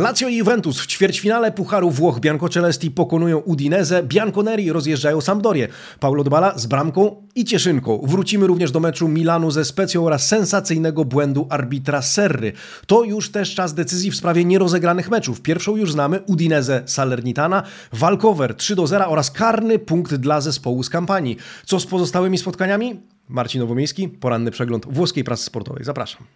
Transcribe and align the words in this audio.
Lazio 0.00 0.28
i 0.28 0.36
Juventus 0.36 0.80
w 0.80 0.86
ćwierćfinale 0.86 1.52
Pucharu 1.52 1.90
Włoch 1.90 2.20
Biancocelesti 2.20 2.90
pokonują 2.90 3.38
Udinese, 3.38 4.02
Bianconeri 4.02 4.72
rozjeżdżają 4.72 5.20
Sampdorię. 5.20 5.68
Paulo 6.00 6.24
Dybala 6.24 6.58
z 6.58 6.66
bramką 6.66 7.28
i 7.34 7.44
cieszynką. 7.44 8.00
Wrócimy 8.04 8.46
również 8.46 8.70
do 8.70 8.80
meczu 8.80 9.08
Milanu 9.08 9.50
ze 9.50 9.64
Specją 9.64 10.06
oraz 10.06 10.28
sensacyjnego 10.28 11.04
błędu 11.04 11.46
arbitra 11.50 12.02
Serry. 12.02 12.52
To 12.86 13.04
już 13.04 13.30
też 13.30 13.54
czas 13.54 13.74
decyzji 13.74 14.10
w 14.10 14.16
sprawie 14.16 14.44
nierozegranych 14.44 15.10
meczów. 15.10 15.40
Pierwszą 15.40 15.76
już 15.76 15.92
znamy 15.92 16.20
Udinese 16.20 16.82
Salernitana, 16.86 17.62
walkover 17.92 18.54
3 18.54 18.76
do 18.76 18.86
0 18.86 19.06
oraz 19.08 19.30
karny 19.30 19.78
punkt 19.78 20.14
dla 20.14 20.40
zespołu 20.40 20.82
z 20.82 20.90
kampanii. 20.90 21.36
Co 21.66 21.80
z 21.80 21.86
pozostałymi 21.86 22.38
spotkaniami? 22.38 23.00
Marcin 23.28 23.60
Nowomiejski, 23.60 24.08
poranny 24.08 24.50
przegląd 24.50 24.86
włoskiej 24.90 25.24
prasy 25.24 25.44
sportowej. 25.44 25.84
Zapraszam. 25.84 26.26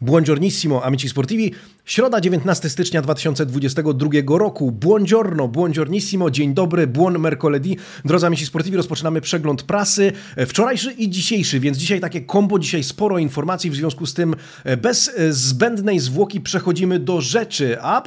Buongiornissimo, 0.00 0.80
amici 0.80 1.08
sportivi. 1.08 1.52
Środa 1.88 2.20
19 2.20 2.70
stycznia 2.70 3.02
2022 3.02 4.38
roku. 4.38 4.72
Buongiorno, 4.72 5.48
buongiornissimo, 5.48 6.30
dzień 6.30 6.54
dobry, 6.54 6.86
buon 6.86 7.18
mercoledì. 7.18 7.76
Drodzy 8.04 8.26
amici 8.26 8.46
sportivi, 8.46 8.76
rozpoczynamy 8.76 9.20
przegląd 9.20 9.62
prasy 9.62 10.12
wczorajszy 10.46 10.92
i 10.92 11.10
dzisiejszy, 11.10 11.60
więc 11.60 11.78
dzisiaj 11.78 12.00
takie 12.00 12.20
kombo, 12.20 12.58
dzisiaj 12.58 12.84
sporo 12.84 13.18
informacji, 13.18 13.70
w 13.70 13.74
związku 13.74 14.06
z 14.06 14.14
tym 14.14 14.34
e, 14.64 14.76
bez 14.76 15.10
e, 15.16 15.32
zbędnej 15.32 15.98
zwłoki 15.98 16.40
przechodzimy 16.40 16.98
do 16.98 17.20
rzeczy, 17.20 17.76
a 17.80 18.02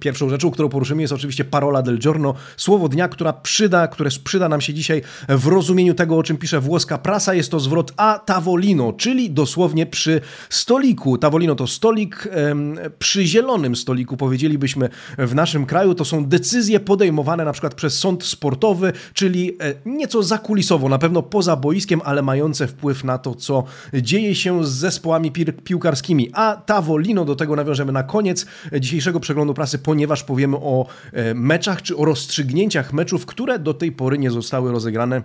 pierwszą 0.00 0.28
rzeczą, 0.28 0.50
którą 0.50 0.68
poruszymy 0.68 1.02
jest 1.02 1.12
oczywiście 1.12 1.44
parola 1.44 1.82
del 1.82 1.98
giorno, 1.98 2.34
słowo 2.56 2.88
dnia, 2.88 3.08
która 3.08 3.32
przyda, 3.32 3.88
które 3.88 4.10
przyda 4.24 4.48
nam 4.48 4.60
się 4.60 4.74
dzisiaj 4.74 5.02
w 5.28 5.46
rozumieniu 5.46 5.94
tego, 5.94 6.16
o 6.16 6.22
czym 6.22 6.36
pisze 6.36 6.60
włoska 6.60 6.98
prasa, 6.98 7.34
jest 7.34 7.50
to 7.50 7.60
zwrot 7.60 7.92
a 7.96 8.18
tavolino, 8.18 8.92
czyli 8.92 9.30
dosłownie 9.30 9.86
przy 9.86 10.20
stoliku. 10.50 11.18
Tavolino 11.18 11.54
to 11.54 11.66
stolik 11.66 12.28
przy 12.98 13.23
zielonym 13.26 13.76
stoliku, 13.76 14.16
powiedzielibyśmy 14.16 14.88
w 15.18 15.34
naszym 15.34 15.66
kraju. 15.66 15.94
To 15.94 16.04
są 16.04 16.24
decyzje 16.24 16.80
podejmowane 16.80 17.44
na 17.44 17.52
przykład 17.52 17.74
przez 17.74 17.98
sąd 17.98 18.24
sportowy, 18.24 18.92
czyli 19.14 19.56
e, 19.60 19.74
nieco 19.86 20.22
zakulisowo, 20.22 20.88
na 20.88 20.98
pewno 20.98 21.22
poza 21.22 21.56
boiskiem, 21.56 22.00
ale 22.04 22.22
mające 22.22 22.66
wpływ 22.66 23.04
na 23.04 23.18
to, 23.18 23.34
co 23.34 23.64
dzieje 23.94 24.34
się 24.34 24.66
z 24.66 24.70
zespołami 24.70 25.32
pi 25.32 25.44
piłkarskimi. 25.44 26.30
A 26.32 26.56
Tavolino, 26.66 27.24
do 27.24 27.36
tego 27.36 27.56
nawiążemy 27.56 27.92
na 27.92 28.02
koniec 28.02 28.46
dzisiejszego 28.80 29.20
przeglądu 29.20 29.54
prasy, 29.54 29.78
ponieważ 29.78 30.24
powiemy 30.24 30.56
o 30.56 30.86
e, 31.12 31.34
meczach 31.34 31.82
czy 31.82 31.96
o 31.96 32.04
rozstrzygnięciach 32.04 32.92
meczów, 32.92 33.26
które 33.26 33.58
do 33.58 33.74
tej 33.74 33.92
pory 33.92 34.18
nie 34.18 34.30
zostały 34.30 34.72
rozegrane 34.72 35.22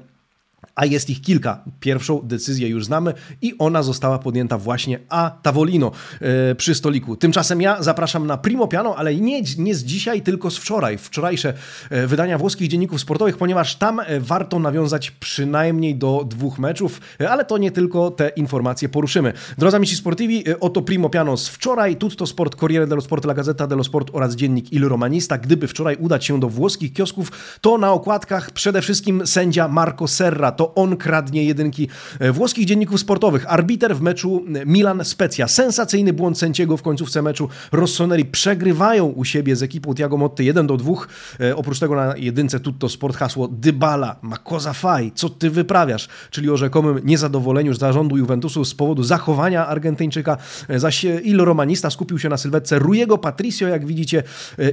a 0.76 0.86
jest 0.86 1.10
ich 1.10 1.22
kilka. 1.22 1.64
Pierwszą 1.80 2.22
decyzję 2.24 2.68
już 2.68 2.86
znamy 2.86 3.14
i 3.42 3.56
ona 3.60 3.84
została 3.84 4.20
podjęta 4.20 4.58
właśnie 4.58 5.00
a 5.10 5.32
Tavolino 5.42 5.92
yy, 6.22 6.56
przy 6.56 6.76
stoliku. 6.76 7.16
Tymczasem 7.16 7.62
ja 7.62 7.84
zapraszam 7.84 8.28
na 8.28 8.38
Primo 8.38 8.68
Piano, 8.68 8.96
ale 8.96 9.16
nie, 9.16 9.42
nie 9.58 9.76
z 9.76 9.84
dzisiaj, 9.84 10.22
tylko 10.22 10.52
z 10.52 10.58
wczoraj. 10.58 10.98
Wczorajsze 10.98 11.54
yy, 11.92 12.08
wydania 12.08 12.38
włoskich 12.38 12.68
dzienników 12.68 13.02
sportowych, 13.02 13.38
ponieważ 13.38 13.76
tam 13.76 14.02
yy, 14.10 14.20
warto 14.20 14.60
nawiązać 14.60 15.12
przynajmniej 15.12 15.96
do 15.96 16.26
dwóch 16.28 16.60
meczów, 16.60 17.02
ale 17.30 17.46
to 17.46 17.58
nie 17.58 17.72
tylko 17.72 18.12
te 18.12 18.30
informacje 18.30 18.90
poruszymy. 18.90 19.34
Drodzy 19.58 19.78
amici 19.78 19.96
sportivi, 19.96 20.44
oto 20.60 20.82
Primo 20.82 21.10
Piano 21.10 21.38
z 21.38 21.48
wczoraj, 21.48 21.96
Tutto 21.96 22.28
Sport, 22.28 22.56
Corriere 22.56 22.88
dello 22.88 23.02
Sport, 23.02 23.26
La 23.26 23.34
Gazzetta 23.34 23.68
dello 23.68 23.84
Sport 23.84 24.10
oraz 24.14 24.36
dziennik 24.36 24.74
Il 24.74 24.88
Romanista. 24.88 25.38
Gdyby 25.38 25.68
wczoraj 25.68 25.96
udać 25.96 26.26
się 26.26 26.40
do 26.40 26.50
włoskich 26.50 26.94
kiosków, 26.94 27.32
to 27.62 27.78
na 27.78 27.92
okładkach 27.92 28.52
przede 28.52 28.82
wszystkim 28.82 29.28
sędzia 29.28 29.68
Marco 29.68 30.08
Serra. 30.08 30.49
To 30.52 30.76
on 30.76 30.98
kradnie 30.98 31.44
jedynki 31.44 31.88
e, 32.20 32.32
włoskich 32.32 32.66
dzienników 32.66 33.00
sportowych. 33.00 33.46
Arbiter 33.48 33.96
w 33.96 34.02
meczu 34.02 34.46
Milan-Specja. 34.66 35.48
Sensacyjny 35.48 36.14
błąd 36.14 36.38
sędziego 36.38 36.78
w 36.78 36.82
końcówce 36.82 37.22
meczu. 37.22 37.50
Rossoneri 37.72 38.26
przegrywają 38.26 39.06
u 39.06 39.26
siebie 39.26 39.56
z 39.56 39.64
ekipą 39.64 39.96
Tiago 39.96 40.18
Motti 40.18 40.46
1 40.46 40.68
do 40.68 40.78
2. 40.78 40.94
E, 41.40 41.56
oprócz 41.56 41.80
tego 41.80 41.96
na 41.96 42.18
jedynce 42.18 42.60
Tutto 42.60 42.90
Sport 42.90 43.18
hasło 43.18 43.48
Dybala, 43.48 44.16
ma 44.22 44.38
cosa 44.38 44.74
fai, 44.74 45.12
co 45.16 45.30
ty 45.30 45.50
wyprawiasz? 45.50 46.08
Czyli 46.32 46.50
o 46.50 46.58
rzekomym 46.58 47.00
niezadowoleniu 47.04 47.74
zarządu 47.74 48.18
Juventusu 48.18 48.66
z 48.66 48.76
powodu 48.76 49.04
zachowania 49.04 49.68
Argentyńczyka. 49.68 50.38
E, 50.68 50.80
zaś 50.80 51.04
Il 51.04 51.42
Romanista 51.42 51.90
skupił 51.90 52.20
się 52.20 52.30
na 52.30 52.38
sylwetce 52.38 52.80
Rujego 52.80 53.18
Patricio, 53.18 53.68
jak 53.68 53.86
widzicie, 53.86 54.24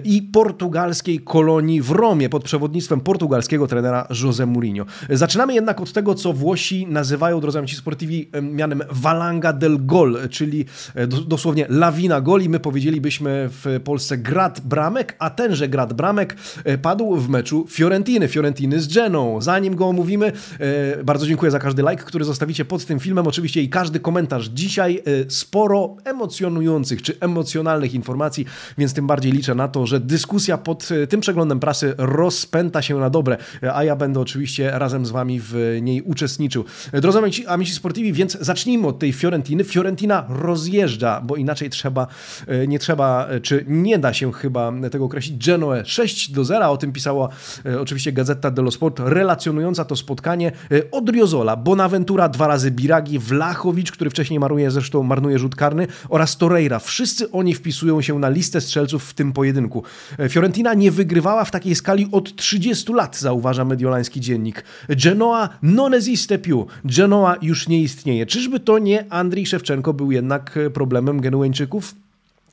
i 0.05 0.23
portugalskiej 0.23 1.21
kolonii 1.21 1.83
w 1.83 1.91
Romie 1.91 2.29
pod 2.29 2.45
przewodnictwem 2.45 3.01
portugalskiego 3.01 3.67
trenera 3.67 4.07
José 4.11 4.47
Mourinho. 4.47 4.85
Zaczynamy 5.11 5.55
jednak 5.55 5.66
od 5.75 5.93
tego, 5.93 6.15
co 6.15 6.33
Włosi 6.33 6.87
nazywają, 6.87 7.41
drodzy 7.41 7.59
amici 7.59 7.77
sportivi, 7.77 8.31
mianem 8.43 8.83
valanga 8.91 9.53
del 9.53 9.87
gol, 9.87 10.19
czyli 10.31 10.65
e, 10.95 11.07
dosłownie 11.07 11.67
lawina 11.69 12.21
goli. 12.21 12.49
My 12.49 12.61
powiedzielibyśmy 12.61 13.49
w 13.51 13.81
Polsce 13.85 14.19
grad 14.19 14.61
bramek, 14.61 15.17
a 15.19 15.31
tenże 15.31 15.69
grad 15.69 15.93
bramek 15.93 16.37
e, 16.65 16.79
padł 16.79 17.17
w 17.17 17.29
meczu 17.29 17.67
Fiorentiny, 17.69 18.29
Fiorentiny 18.29 18.81
z 18.81 18.95
Geną. 18.95 19.41
Zanim 19.41 19.77
go 19.77 19.87
omówimy, 19.87 20.33
e, 20.61 21.05
bardzo 21.05 21.27
dziękuję 21.27 21.51
za 21.51 21.59
każdy 21.59 21.83
like, 21.83 22.05
który 22.05 22.25
zostawicie 22.25 22.65
pod 22.65 22.85
tym 22.85 23.01
filmem, 23.01 23.27
oczywiście 23.27 23.63
i 23.63 23.69
każdy 23.69 24.01
komentarz. 24.01 24.49
Dzisiaj 24.49 25.03
sporo 25.29 25.97
emocjonujących 26.05 27.03
czy 27.03 27.21
emocjonalnych 27.21 27.95
informacji, 27.95 28.47
więc 28.79 28.95
tym 28.95 29.07
bardziej 29.07 29.33
liczę 29.33 29.55
na 29.55 29.69
to, 29.69 29.87
że 29.87 30.01
dyskusja 30.01 30.59
pod 30.59 30.89
tym 31.09 31.21
przeglądem 31.21 31.61
prasy 31.61 31.95
rozpęta 31.99 32.83
się 32.83 32.99
na 32.99 33.11
dobre, 33.11 33.37
a 33.75 33.85
ja 33.85 33.97
będę 33.97 34.21
oczywiście 34.21 34.71
razem 34.75 35.07
z 35.07 35.11
Wami 35.11 35.41
w 35.41 35.56
niej 35.83 36.03
uczestniczył. 36.03 36.65
Drodzy 36.93 37.19
amici, 37.19 37.47
amici 37.47 37.73
sportivi, 37.73 38.13
więc 38.13 38.39
zacznijmy 38.41 38.87
od 38.87 38.99
tej 38.99 39.13
Fiorentiny. 39.13 39.65
Fiorentina 39.65 40.27
rozjeżdża, 40.29 41.21
bo 41.21 41.37
inaczej 41.37 41.71
trzeba, 41.71 42.07
e, 42.47 42.67
nie 42.67 42.79
trzeba, 42.79 43.27
e, 43.29 43.41
czy 43.41 43.65
nie 43.69 43.99
da 43.99 44.13
się 44.13 44.33
chyba 44.33 44.73
tego 44.91 45.05
określić. 45.05 45.47
Genoe 45.47 45.85
6 45.85 46.33
do 46.33 46.45
0, 46.45 46.71
o 46.71 46.77
tym 46.77 46.93
pisała 46.93 47.29
e, 47.67 47.81
oczywiście 47.81 48.13
Gazeta 48.13 48.51
dello 48.51 48.71
Sport, 48.71 49.01
relacjonująca 49.05 49.85
to 49.85 49.97
spotkanie 49.97 50.53
od 50.93 51.11
Riozola, 51.11 51.57
Bonaventura 51.57 52.29
dwa 52.29 52.47
razy 52.47 52.71
Biragi, 52.71 53.19
Wlachowicz, 53.19 53.93
który 53.93 54.11
wcześniej 54.11 54.41
maruje, 54.41 54.71
zresztą 54.71 55.03
marnuje 55.03 55.39
rzut 55.39 55.57
karny 55.57 55.87
oraz 56.09 56.37
Torreira. 56.37 56.79
Wszyscy 56.79 57.31
oni 57.31 57.55
wpisują 57.55 58.03
się 58.03 58.19
na 58.19 58.29
listę 58.29 58.61
strzelców 58.61 59.05
w 59.05 59.15
tym 59.15 59.33
pojedynku. 59.33 59.83
Fiorentina 60.29 60.75
nie 60.75 60.91
wygrywała 60.91 61.45
w 61.45 61.51
takiej 61.51 61.75
skali 61.75 62.09
od 62.13 62.37
30 62.37 62.93
lat, 62.93 63.19
zauważa 63.19 63.65
mediolański 63.65 64.21
dziennik. 64.21 64.65
Genoa 64.89 65.46
non 65.63 65.95
esiste 65.95 66.39
più. 66.39 66.67
Genoa 66.85 67.37
już 67.43 67.69
nie 67.69 67.81
istnieje. 67.83 68.27
Czyżby 68.27 68.61
to 68.61 68.79
nie 68.79 69.05
Andrii 69.13 69.47
Szewczenko 69.47 69.95
był 69.95 70.13
jednak 70.13 70.59
problemem 70.75 71.21
Genueńczyków? 71.21 71.95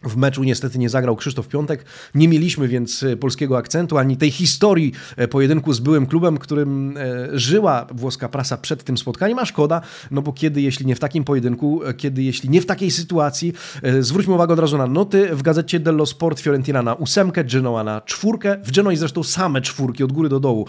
W 0.03 0.17
meczu 0.17 0.43
niestety 0.43 0.79
nie 0.79 0.89
zagrał 0.89 1.15
Krzysztof 1.15 1.47
Piątek. 1.47 1.85
Nie 2.15 2.27
mieliśmy 2.27 2.67
więc 2.67 3.03
e, 3.03 3.17
polskiego 3.17 3.57
akcentu 3.57 3.97
ani 3.97 4.17
tej 4.17 4.31
historii 4.31 4.91
e, 5.17 5.27
pojedynku 5.27 5.73
z 5.73 5.79
byłym 5.79 6.05
klubem, 6.05 6.37
którym 6.37 6.97
e, 6.97 7.39
żyła 7.39 7.87
włoska 7.91 8.29
prasa 8.29 8.57
przed 8.57 8.83
tym 8.83 8.97
spotkaniem, 8.97 9.39
a 9.39 9.45
szkoda, 9.45 9.81
no 10.11 10.21
bo 10.21 10.33
kiedy, 10.33 10.61
jeśli 10.61 10.85
nie 10.85 10.95
w 10.95 10.99
takim 10.99 11.23
pojedynku, 11.23 11.81
kiedy, 11.97 12.23
jeśli 12.23 12.49
nie 12.49 12.61
w 12.61 12.65
takiej 12.65 12.91
sytuacji, 12.91 13.53
zwróćmy 13.99 14.33
uwagę 14.33 14.53
od 14.53 14.59
razu 14.59 14.77
na 14.77 14.87
noty. 14.87 15.35
W 15.35 15.41
gazecie 15.41 15.79
dello 15.79 16.05
Sport 16.05 16.39
Fiorentina 16.39 16.83
na 16.83 16.93
ósemkę, 16.93 17.43
Genoa 17.43 17.83
na 17.83 18.01
czwórkę. 18.01 18.57
W 18.63 18.71
Genoi 18.71 18.95
zresztą 18.95 19.23
same 19.23 19.61
czwórki 19.61 20.03
od 20.03 20.11
góry 20.11 20.29
do 20.29 20.39
dołu. 20.39 20.67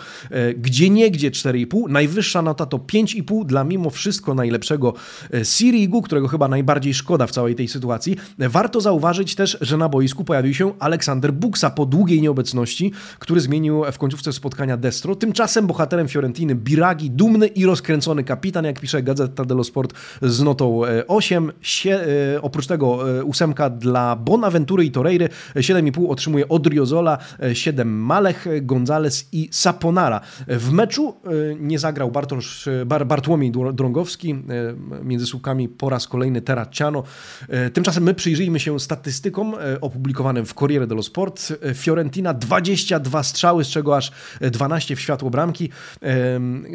Gdzie 0.56 0.90
niegdzie 0.90 1.30
4,5. 1.30 1.88
Najwyższa 1.88 2.42
nota 2.42 2.66
to 2.66 2.78
5,5 2.78 3.46
dla 3.46 3.64
mimo 3.64 3.90
wszystko 3.90 4.34
najlepszego 4.34 4.94
Sirigu, 5.42 6.02
którego 6.02 6.28
chyba 6.28 6.48
najbardziej 6.48 6.94
szkoda 6.94 7.26
w 7.26 7.30
całej 7.30 7.54
tej 7.54 7.68
sytuacji. 7.68 8.16
Warto 8.38 8.80
zauważyć, 8.80 9.23
zauważyć 9.24 9.34
też, 9.34 9.58
że 9.60 9.76
na 9.76 9.88
boisku 9.88 10.24
pojawił 10.24 10.54
się 10.54 10.72
Aleksander 10.78 11.32
Buksa 11.32 11.70
po 11.70 11.86
długiej 11.86 12.22
nieobecności, 12.22 12.92
który 13.18 13.40
zmienił 13.40 13.84
w 13.92 13.98
końcówce 13.98 14.32
spotkania 14.32 14.76
Destro. 14.76 15.14
Tymczasem 15.14 15.66
bohaterem 15.66 16.08
Fiorentiny 16.08 16.54
Biragi, 16.54 17.10
dumny 17.10 17.46
i 17.46 17.66
rozkręcony 17.66 18.25
kapitan, 18.25 18.64
jak 18.64 18.81
pisze 18.81 19.02
Gazeta 19.02 19.44
dello 19.44 19.64
Sport 19.64 19.94
z 20.22 20.43
notą 20.43 20.81
8. 21.08 21.50
E, 21.50 21.52
Sie, 21.62 22.06
e, 22.37 22.43
oprócz 22.43 22.66
tego 22.66 23.19
e, 23.19 23.25
ósemka 23.25 23.70
dla 23.70 24.16
Bonaventury 24.16 24.84
i 24.84 24.90
Torreiry, 24.90 25.28
7,5 25.56 26.10
otrzymuje 26.10 26.49
Odriozola, 26.49 27.19
7 27.52 27.88
Malech, 27.88 28.46
Gonzales 28.62 29.28
i 29.32 29.49
Saponara. 29.52 30.20
W 30.49 30.72
meczu 30.72 31.14
nie 31.60 31.78
zagrał 31.78 32.10
Bartosz, 32.10 32.69
Bar, 32.87 33.06
Bartłomiej 33.06 33.52
Drągowski, 33.72 34.34
między 35.02 35.26
słupkami 35.26 35.69
po 35.69 35.90
raz 35.90 36.08
kolejny 36.08 36.40
Terracciano. 36.40 37.02
Tymczasem 37.72 38.04
my 38.04 38.14
przyjrzyjmy 38.14 38.60
się 38.60 38.81
statystykom 38.81 39.13
statystykom 39.14 39.55
opublikowanym 39.81 40.46
w 40.46 40.55
Corriere 40.55 40.87
dello 40.87 41.02
Sport. 41.02 41.52
Fiorentina 41.75 42.34
22 42.34 43.22
strzały, 43.22 43.64
z 43.64 43.69
czego 43.69 43.96
aż 43.96 44.12
12 44.40 44.96
w 44.96 45.00
światło 45.00 45.31
bramki. 45.31 45.70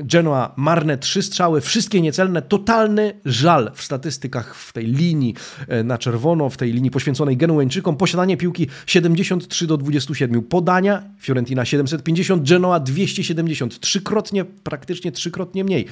Genoa 0.03 0.53
marne 0.55 0.97
3 0.97 1.21
strzały, 1.23 1.61
wszystkie 1.61 2.01
niecelne. 2.01 2.41
Totalny 2.41 3.13
żal 3.25 3.71
w 3.75 3.83
statystykach 3.83 4.55
w 4.55 4.73
tej 4.73 4.85
linii 4.85 5.35
na 5.83 5.97
czerwono, 5.97 6.49
w 6.49 6.57
tej 6.57 6.73
linii 6.73 6.91
poświęconej 6.91 7.37
Genueńczykom. 7.37 7.97
Posiadanie 7.97 8.37
piłki 8.37 8.67
73 8.85 9.67
do 9.67 9.77
27. 9.77 10.41
Podania 10.41 11.03
Fiorentina 11.19 11.65
750, 11.65 12.49
Genoa 12.49 12.79
270. 12.79 13.79
Trzykrotnie, 13.79 14.45
praktycznie 14.45 15.11
trzykrotnie 15.11 15.63
mniej. 15.63 15.85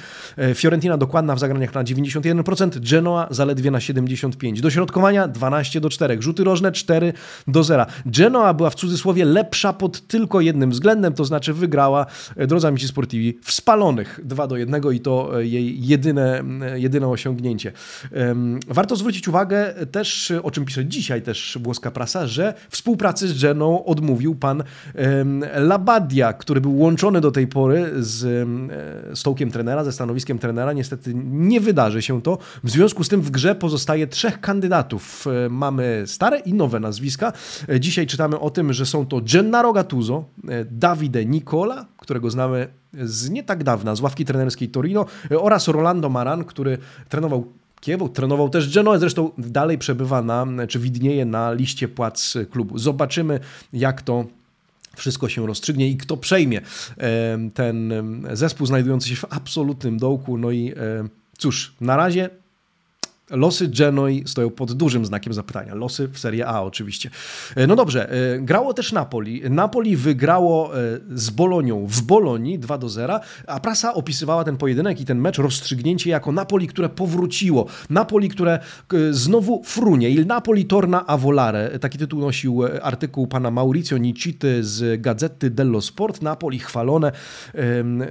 Fiorentina 0.54 0.96
dokładna 0.96 1.34
w 1.34 1.38
zagraniach 1.38 1.74
na 1.74 1.84
91%, 1.84 2.90
Genoa 2.90 3.26
zaledwie 3.30 3.70
na 3.70 3.78
75%. 3.78 4.60
Dośrodkowania 4.60 5.28
12 5.28 5.80
do 5.80 5.90
4, 5.90 6.16
rzuty 6.38 6.44
rożne 6.44 6.72
4 6.72 7.12
do 7.46 7.64
0. 7.64 7.86
Genoa 8.06 8.54
była 8.54 8.70
w 8.70 8.74
cudzysłowie 8.74 9.24
lepsza 9.24 9.72
pod 9.72 10.06
tylko 10.06 10.40
jednym 10.40 10.70
względem, 10.70 11.12
to 11.12 11.24
znaczy 11.24 11.52
wygrała, 11.52 12.06
e, 12.36 12.46
drodzy 12.46 12.66
amici 12.66 12.88
sportivi, 12.88 13.38
w 13.42 13.52
spalonych 13.52 14.20
2 14.24 14.46
do 14.46 14.56
1 14.56 14.92
i 14.92 15.00
to 15.00 15.40
e, 15.40 15.46
jej 15.46 15.86
jedyne, 15.86 16.42
e, 16.62 16.80
jedyne 16.80 17.08
osiągnięcie. 17.08 17.72
Warto 18.68 18.96
zwrócić 18.96 19.28
uwagę 19.28 19.74
też, 19.92 20.32
o 20.42 20.50
czym 20.50 20.64
pisze 20.64 20.86
dzisiaj 20.86 21.22
też 21.22 21.58
włoska 21.62 21.90
prasa, 21.90 22.26
że 22.26 22.54
współpracy 22.70 23.28
z 23.28 23.42
Geną 23.42 23.84
odmówił 23.84 24.34
pan 24.34 24.62
Labadia, 25.54 26.32
który 26.32 26.60
był 26.60 26.78
łączony 26.78 27.20
do 27.20 27.30
tej 27.30 27.46
pory 27.46 27.90
z 27.96 28.48
stołkiem 29.14 29.50
trenera, 29.50 29.84
ze 29.84 29.92
stanowiskiem 29.92 30.38
trenera. 30.38 30.72
Niestety 30.72 31.12
nie 31.24 31.60
wydarzy 31.60 32.02
się 32.02 32.22
to. 32.22 32.38
W 32.64 32.70
związku 32.70 33.04
z 33.04 33.08
tym 33.08 33.22
w 33.22 33.30
grze 33.30 33.54
pozostaje 33.54 34.06
trzech 34.06 34.40
kandydatów. 34.40 35.24
Mamy 35.50 36.06
stare 36.18 36.38
i 36.38 36.54
nowe 36.54 36.80
nazwiska. 36.80 37.32
E, 37.68 37.80
dzisiaj 37.80 38.06
czytamy 38.06 38.40
o 38.40 38.50
tym, 38.50 38.72
że 38.72 38.86
są 38.86 39.06
to 39.06 39.20
Gennaro 39.32 39.72
Gattuso, 39.72 40.24
e, 40.48 40.64
Davide 40.64 41.24
Nicola, 41.24 41.86
którego 41.96 42.30
znamy 42.30 42.68
z 42.92 43.30
nie 43.30 43.42
tak 43.42 43.64
dawna, 43.64 43.94
z 43.94 44.00
ławki 44.00 44.24
trenerskiej 44.24 44.68
Torino 44.68 45.06
oraz 45.40 45.68
Rolando 45.68 46.08
Maran, 46.08 46.44
który 46.44 46.78
trenował 47.08 47.46
Kiewu, 47.80 48.08
trenował 48.08 48.48
też 48.48 48.74
Genoa, 48.74 48.98
zresztą 48.98 49.30
dalej 49.38 49.78
przebywa 49.78 50.22
na, 50.22 50.46
czy 50.68 50.78
widnieje 50.78 51.24
na 51.24 51.52
liście 51.52 51.88
płac 51.88 52.34
klubu. 52.50 52.78
Zobaczymy, 52.78 53.40
jak 53.72 54.02
to 54.02 54.24
wszystko 54.96 55.28
się 55.28 55.46
rozstrzygnie 55.46 55.88
i 55.88 55.96
kto 55.96 56.16
przejmie 56.16 56.60
ten 57.54 57.92
zespół 58.32 58.66
znajdujący 58.66 59.08
się 59.08 59.16
w 59.16 59.24
absolutnym 59.30 59.98
dołku. 59.98 60.38
No 60.38 60.50
i 60.50 60.74
cóż, 61.38 61.74
na 61.80 61.96
razie 61.96 62.30
Losy 63.30 63.68
Genoi 63.68 64.22
stoją 64.26 64.50
pod 64.50 64.72
dużym 64.72 65.06
znakiem 65.06 65.32
zapytania. 65.32 65.74
Losy 65.74 66.08
w 66.08 66.18
Serie 66.18 66.46
A 66.46 66.62
oczywiście. 66.62 67.10
E, 67.56 67.66
no 67.66 67.76
dobrze, 67.76 68.10
e, 68.10 68.40
grało 68.40 68.74
też 68.74 68.92
Napoli. 68.92 69.42
Napoli 69.50 69.96
wygrało 69.96 70.78
e, 70.78 70.98
z 71.14 71.30
Bolonią 71.30 71.86
w 71.86 72.02
Bolonii 72.02 72.58
2 72.58 72.78
do 72.78 72.88
0, 72.88 73.20
a 73.46 73.60
prasa 73.60 73.94
opisywała 73.94 74.44
ten 74.44 74.56
pojedynek 74.56 75.00
i 75.00 75.04
ten 75.04 75.18
mecz 75.18 75.38
rozstrzygnięcie 75.38 76.10
jako 76.10 76.32
Napoli, 76.32 76.68
które 76.68 76.88
powróciło. 76.88 77.66
Napoli, 77.90 78.28
które 78.28 78.58
znowu 79.10 79.62
frunie. 79.64 80.10
Il 80.10 80.26
Napoli 80.26 80.64
torna 80.64 81.06
a 81.06 81.16
volare. 81.16 81.78
Taki 81.78 81.98
tytuł 81.98 82.20
nosił 82.20 82.62
artykuł 82.82 83.26
pana 83.26 83.50
Maurizio 83.50 83.98
Nicity 83.98 84.64
z 84.64 85.00
Gazety 85.00 85.50
dello 85.50 85.80
Sport. 85.80 86.22
Napoli 86.22 86.58
chwalone. 86.58 87.12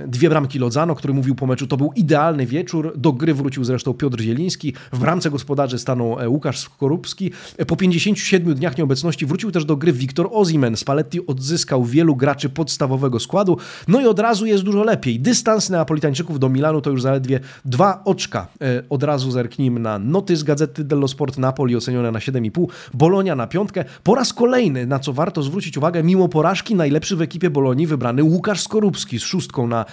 Dwie 0.07 0.29
bramki 0.29 0.59
Lozano, 0.59 0.95
który 0.95 1.13
mówił 1.13 1.35
po 1.35 1.47
meczu, 1.47 1.67
to 1.67 1.77
był 1.77 1.91
idealny 1.95 2.45
wieczór. 2.45 2.93
Do 2.97 3.13
gry 3.13 3.33
wrócił 3.33 3.63
zresztą 3.63 3.93
Piotr 3.93 4.21
Zieliński. 4.21 4.73
W 4.93 5.03
bramce 5.07 5.29
gospodarzy 5.29 5.79
stanął 5.79 6.19
e, 6.19 6.29
Łukasz 6.29 6.59
Skorupski. 6.59 7.31
E, 7.57 7.65
po 7.65 7.75
57 7.75 8.55
dniach 8.55 8.77
nieobecności 8.77 9.25
wrócił 9.25 9.51
też 9.51 9.65
do 9.65 9.77
gry 9.77 9.93
Wiktor 9.93 10.29
Ozimen. 10.31 10.77
Spalletti 10.77 11.27
odzyskał 11.27 11.85
wielu 11.85 12.15
graczy 12.15 12.49
podstawowego 12.49 13.19
składu, 13.19 13.57
no 13.87 14.01
i 14.01 14.05
od 14.05 14.19
razu 14.19 14.45
jest 14.45 14.63
dużo 14.63 14.83
lepiej. 14.83 15.19
Dystans 15.19 15.69
Neapolitańczyków 15.69 16.39
do 16.39 16.49
Milanu 16.49 16.81
to 16.81 16.89
już 16.89 17.01
zaledwie 17.01 17.39
dwa 17.65 18.01
oczka. 18.05 18.47
E, 18.61 18.83
od 18.89 19.03
razu 19.03 19.31
zerknijmy 19.31 19.79
na 19.79 19.99
noty 19.99 20.35
z 20.35 20.43
Gazety 20.43 20.83
dello 20.83 21.07
Sport 21.07 21.37
Napoli 21.37 21.75
ocenione 21.75 22.11
na 22.11 22.19
7,5, 22.19 22.65
Bolonia 22.93 23.35
na 23.35 23.47
piątkę. 23.47 23.85
Po 24.03 24.15
raz 24.15 24.33
kolejny, 24.33 24.85
na 24.85 24.99
co 24.99 25.13
warto 25.13 25.43
zwrócić 25.43 25.77
uwagę, 25.77 26.03
mimo 26.03 26.29
porażki 26.29 26.75
najlepszy 26.75 27.15
w 27.15 27.21
ekipie 27.21 27.49
Bolonii 27.49 27.87
wybrany 27.87 28.23
Łukasz 28.23 28.61
Skorupski 28.61 29.19
z 29.19 29.23
szóstką 29.23 29.67
na 29.67 29.85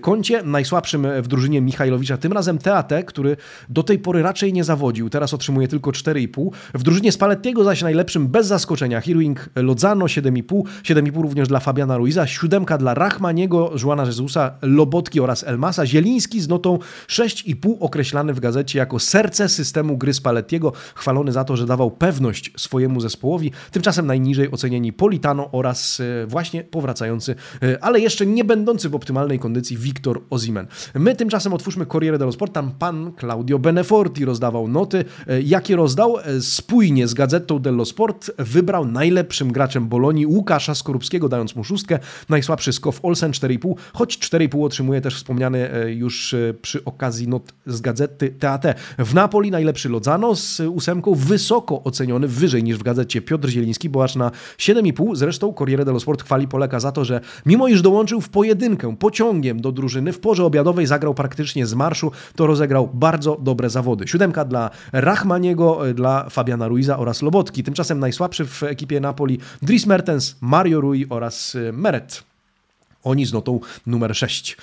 koncie, 0.00 0.42
najsłabszym 0.42 1.06
w 1.22 1.28
drużynie 1.28 1.60
Michajlowicza, 1.60 2.16
tym 2.16 2.32
razem 2.32 2.58
Teate, 2.58 3.04
który 3.04 3.36
do 3.68 3.82
tej 3.82 3.98
pory 3.98 4.22
raczej 4.22 4.52
nie 4.52 4.61
nie 4.62 4.66
zawodził, 4.66 5.10
teraz 5.10 5.34
otrzymuje 5.34 5.68
tylko 5.68 5.90
4,5. 5.90 6.50
W 6.74 6.82
drużynie 6.82 7.12
Spallettiego 7.12 7.64
zaś 7.64 7.82
najlepszym 7.82 8.28
bez 8.28 8.46
zaskoczenia 8.46 9.00
Hiruing 9.00 9.48
Lozano 9.56 10.04
7,5, 10.04 10.62
7,5 10.82 11.22
również 11.22 11.48
dla 11.48 11.60
Fabiana 11.60 11.96
Ruiza, 11.96 12.26
siódemka 12.26 12.78
dla 12.78 12.94
Rachmaniego, 12.94 13.78
Żuana 13.78 14.04
Jezusa, 14.04 14.50
Lobotki 14.62 15.20
oraz 15.20 15.44
Elmasa, 15.44 15.86
Zieliński 15.86 16.40
z 16.40 16.48
notą 16.48 16.78
6,5 17.08 17.76
określany 17.80 18.34
w 18.34 18.40
gazecie 18.40 18.78
jako 18.78 18.98
serce 18.98 19.48
systemu 19.48 19.96
gry 19.96 20.14
Spallettiego, 20.14 20.72
chwalony 20.94 21.32
za 21.32 21.44
to, 21.44 21.56
że 21.56 21.66
dawał 21.66 21.90
pewność 21.90 22.52
swojemu 22.56 23.00
zespołowi, 23.00 23.52
tymczasem 23.70 24.06
najniżej 24.06 24.50
ocenieni 24.50 24.92
Politano 24.92 25.48
oraz 25.52 26.00
e, 26.00 26.26
właśnie 26.26 26.64
powracający, 26.64 27.34
e, 27.62 27.84
ale 27.84 28.00
jeszcze 28.00 28.26
nie 28.26 28.44
będący 28.44 28.88
w 28.88 28.94
optymalnej 28.94 29.38
kondycji 29.38 29.76
Wiktor 29.76 30.22
Ozimen. 30.30 30.66
My 30.94 31.16
tymczasem 31.16 31.52
otwórzmy 31.52 31.86
Corriere 31.86 32.18
dello 32.18 32.32
Sport, 32.32 32.52
tam 32.52 32.70
pan 32.70 33.12
Claudio 33.20 33.58
Beneforti 33.58 34.24
rozdawał 34.24 34.51
rozdawał 34.52 34.68
noty. 34.68 35.04
E, 35.28 35.42
jakie 35.42 35.76
rozdał? 35.76 36.18
E, 36.18 36.40
spójnie 36.40 37.08
z 37.08 37.14
gazetą 37.14 37.58
dello 37.58 37.84
Sport 37.84 38.30
wybrał 38.38 38.86
najlepszym 38.86 39.52
graczem 39.52 39.88
Bolonii 39.88 40.26
Łukasza 40.26 40.74
Skorupskiego, 40.74 41.28
dając 41.28 41.56
mu 41.56 41.64
szóstkę. 41.64 41.98
Najsłabszy 42.28 42.72
Skow 42.72 43.04
Olsen 43.04 43.30
4,5, 43.30 43.74
choć 43.92 44.18
4,5 44.18 44.64
otrzymuje 44.64 45.00
też 45.00 45.16
wspomniany 45.16 45.72
e, 45.72 45.92
już 45.92 46.34
przy 46.62 46.84
okazji 46.84 47.28
not 47.28 47.52
z 47.66 47.80
gazety 47.80 48.30
TAT. 48.30 48.64
W 48.98 49.14
Napoli 49.14 49.50
najlepszy 49.50 49.88
Lozano 49.88 50.36
z 50.36 50.60
ósemką, 50.60 51.14
wysoko 51.14 51.82
oceniony, 51.84 52.28
wyżej 52.28 52.64
niż 52.64 52.78
w 52.78 52.82
gazecie 52.82 53.22
Piotr 53.22 53.48
Zieliński, 53.48 53.88
bo 53.88 54.04
aż 54.04 54.16
na 54.16 54.30
7,5. 54.58 55.16
Zresztą 55.16 55.52
Corriere 55.52 55.84
dello 55.84 56.00
Sport 56.00 56.22
chwali 56.22 56.48
Poleka 56.48 56.80
za 56.80 56.92
to, 56.92 57.04
że 57.04 57.20
mimo 57.46 57.68
iż 57.68 57.82
dołączył 57.82 58.20
w 58.20 58.28
pojedynkę 58.28 58.96
pociągiem 58.96 59.60
do 59.60 59.72
drużyny, 59.72 60.12
w 60.12 60.18
porze 60.18 60.44
obiadowej 60.44 60.86
zagrał 60.86 61.14
praktycznie 61.14 61.66
z 61.66 61.74
marszu, 61.74 62.12
to 62.36 62.46
rozegrał 62.46 62.88
bardzo 62.94 63.36
dobre 63.40 63.70
zawody. 63.70 64.08
Siódemka 64.08 64.41
dla 64.44 64.70
Rachmaniego, 64.92 65.88
e, 65.88 65.94
dla 65.94 66.30
Fabiana 66.30 66.68
Ruiza 66.68 66.98
oraz 66.98 67.22
Lobotki. 67.22 67.62
Tymczasem 67.62 67.98
najsłabszy 67.98 68.44
w 68.44 68.62
ekipie 68.62 69.00
Napoli 69.00 69.38
Dries 69.62 69.86
Mertens, 69.86 70.36
Mario 70.40 70.80
Rui 70.80 71.06
oraz 71.08 71.54
e, 71.54 71.72
Meret. 71.72 72.31
Oni 73.02 73.26
z 73.26 73.32
notą 73.32 73.60
numer 73.86 74.16
6. 74.16 74.56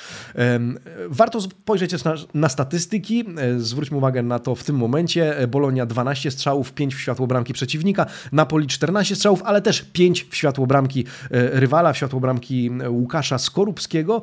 Warto 1.09 1.41
spojrzeć 1.41 1.91
też 1.91 2.03
na, 2.03 2.15
na, 2.33 2.49
statystyki. 2.49 3.25
E, 3.37 3.59
zwróćmy 3.59 3.97
uwagę 3.97 4.23
na 4.23 4.39
to 4.39 4.55
w 4.55 4.63
tym 4.63 4.75
momencie. 4.75 5.37
E, 5.37 5.47
Bolonia 5.47 5.85
12 5.85 6.31
strzałów, 6.31 6.73
5 6.73 6.95
w 6.95 6.99
światło 6.99 7.27
bramki 7.27 7.53
przeciwnika. 7.53 8.05
Napoli 8.31 8.67
14 8.67 9.15
strzałów, 9.15 9.43
ale 9.43 9.61
też 9.61 9.81
5 9.93 10.25
w 10.29 10.35
światło 10.35 10.67
bramki 10.67 11.05
e, 11.31 11.59
rywala, 11.59 11.93
w 11.93 11.97
światło 11.97 12.19
bramki 12.19 12.71
Łukasza 12.89 13.37
Skorupskiego. 13.37 14.21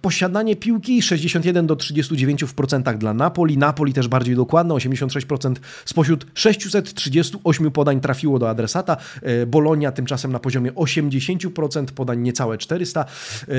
Posiadanie 0.00 0.56
piłki 0.56 1.02
61 1.02 1.66
do 1.66 1.76
39 1.76 2.44
w 2.44 2.54
procentach 2.54 2.98
dla 2.98 3.14
Napoli. 3.14 3.58
Napoli 3.58 3.92
też 3.92 4.08
bardziej 4.08 4.36
dokładne, 4.36 4.74
86% 4.74 5.54
spośród 5.84 6.26
638 6.34 7.70
podań 7.70 8.00
trafiło 8.00 8.38
do 8.38 8.50
adresata. 8.50 8.96
Bolonia 9.46 9.92
tymczasem 9.92 10.32
na 10.32 10.38
poziomie 10.38 10.72
80% 10.72 11.84
podań 11.84 12.20
niecałe 12.20 12.58
400. 12.58 13.04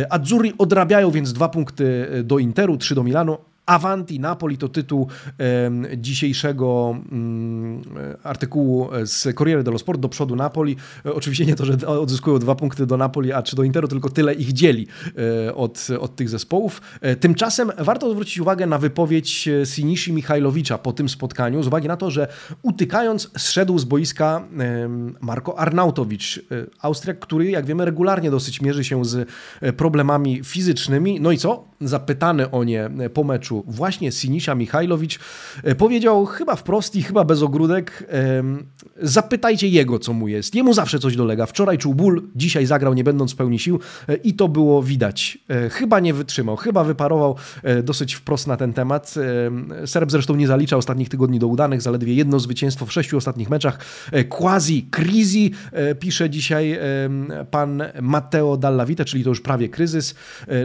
Azzurri 0.09 0.53
odrabiają 0.57 1.11
więc 1.11 1.33
dwa 1.33 1.49
punkty 1.49 2.07
e, 2.11 2.23
do 2.23 2.39
Interu, 2.39 2.77
trzy 2.77 2.95
do 2.95 3.03
Milanu. 3.03 3.37
Avanti 3.65 4.19
Napoli 4.19 4.57
to 4.57 4.69
tytuł 4.69 5.07
dzisiejszego 5.97 6.95
mm, 7.11 7.81
artykułu 8.23 8.89
z 9.05 9.35
Corriere 9.37 9.63
dello 9.63 9.79
Sport 9.79 9.99
do 9.99 10.09
przodu 10.09 10.35
Napoli. 10.35 10.75
E, 11.05 11.13
oczywiście 11.13 11.45
nie 11.45 11.55
to, 11.55 11.65
że 11.65 11.87
odzyskują 11.87 12.39
dwa 12.39 12.55
punkty 12.55 12.85
do 12.85 12.97
Napoli, 12.97 13.33
a 13.33 13.43
czy 13.43 13.55
do 13.55 13.63
Interu, 13.63 13.87
tylko 13.87 14.09
tyle 14.09 14.33
ich 14.33 14.53
dzieli 14.53 14.87
e, 15.47 15.55
od, 15.55 15.87
od 15.99 16.15
tych 16.15 16.29
zespołów. 16.29 16.81
E, 17.01 17.15
tymczasem 17.15 17.71
warto 17.77 18.11
zwrócić 18.11 18.39
uwagę 18.39 18.67
na 18.67 18.77
wypowiedź 18.77 19.49
Sinishi 19.63 20.13
Michajlowicza 20.13 20.77
po 20.77 20.93
tym 20.93 21.09
spotkaniu, 21.09 21.63
z 21.63 21.67
uwagi 21.67 21.87
na 21.87 21.97
to, 21.97 22.11
że 22.11 22.27
utykając 22.61 23.31
zszedł 23.37 23.79
z 23.79 23.85
boiska 23.85 24.47
Marko 25.21 25.59
Arnautowicz, 25.59 26.41
Austriak, 26.81 27.19
który 27.19 27.51
jak 27.51 27.65
wiemy 27.65 27.85
regularnie 27.85 28.31
dosyć 28.31 28.61
mierzy 28.61 28.83
się 28.83 29.05
z 29.05 29.29
problemami 29.77 30.43
fizycznymi. 30.43 31.21
No 31.21 31.31
i 31.31 31.37
co? 31.37 31.67
Zapytany 31.81 32.51
o 32.51 32.63
nie 32.63 32.89
po 33.13 33.23
meczu 33.23 33.52
meczu 33.53 33.63
właśnie 33.67 34.11
Sinisza 34.11 34.55
Michajlowicz 34.55 35.19
powiedział 35.77 36.25
chyba 36.25 36.55
wprost 36.55 36.95
i 36.95 37.03
chyba 37.03 37.23
bez 37.23 37.41
ogródek 37.41 38.09
zapytajcie 39.01 39.67
jego, 39.67 39.99
co 39.99 40.13
mu 40.13 40.27
jest. 40.27 40.55
Jemu 40.55 40.73
zawsze 40.73 40.99
coś 40.99 41.15
dolega. 41.15 41.45
Wczoraj 41.45 41.77
czuł 41.77 41.95
ból, 41.95 42.23
dzisiaj 42.35 42.65
zagrał 42.65 42.93
nie 42.93 43.03
będąc 43.03 43.33
w 43.33 43.35
pełni 43.35 43.59
sił 43.59 43.79
i 44.23 44.33
to 44.33 44.47
było 44.47 44.83
widać. 44.83 45.37
Chyba 45.71 45.99
nie 45.99 46.13
wytrzymał, 46.13 46.55
chyba 46.55 46.83
wyparował 46.83 47.35
dosyć 47.83 48.13
wprost 48.13 48.47
na 48.47 48.57
ten 48.57 48.73
temat. 48.73 49.15
Serb 49.85 50.11
zresztą 50.11 50.35
nie 50.35 50.47
zalicza 50.47 50.77
ostatnich 50.77 51.09
tygodni 51.09 51.39
do 51.39 51.47
udanych, 51.47 51.81
zaledwie 51.81 52.13
jedno 52.13 52.39
zwycięstwo 52.39 52.85
w 52.85 52.93
sześciu 52.93 53.17
ostatnich 53.17 53.49
meczach. 53.49 53.79
Quasi 54.29 54.87
crizi, 54.91 55.51
pisze 55.99 56.29
dzisiaj 56.29 56.79
pan 57.51 57.83
Matteo 58.01 58.57
Dallavite, 58.57 59.05
czyli 59.05 59.23
to 59.23 59.29
już 59.29 59.41
prawie 59.41 59.69
kryzys. 59.69 60.15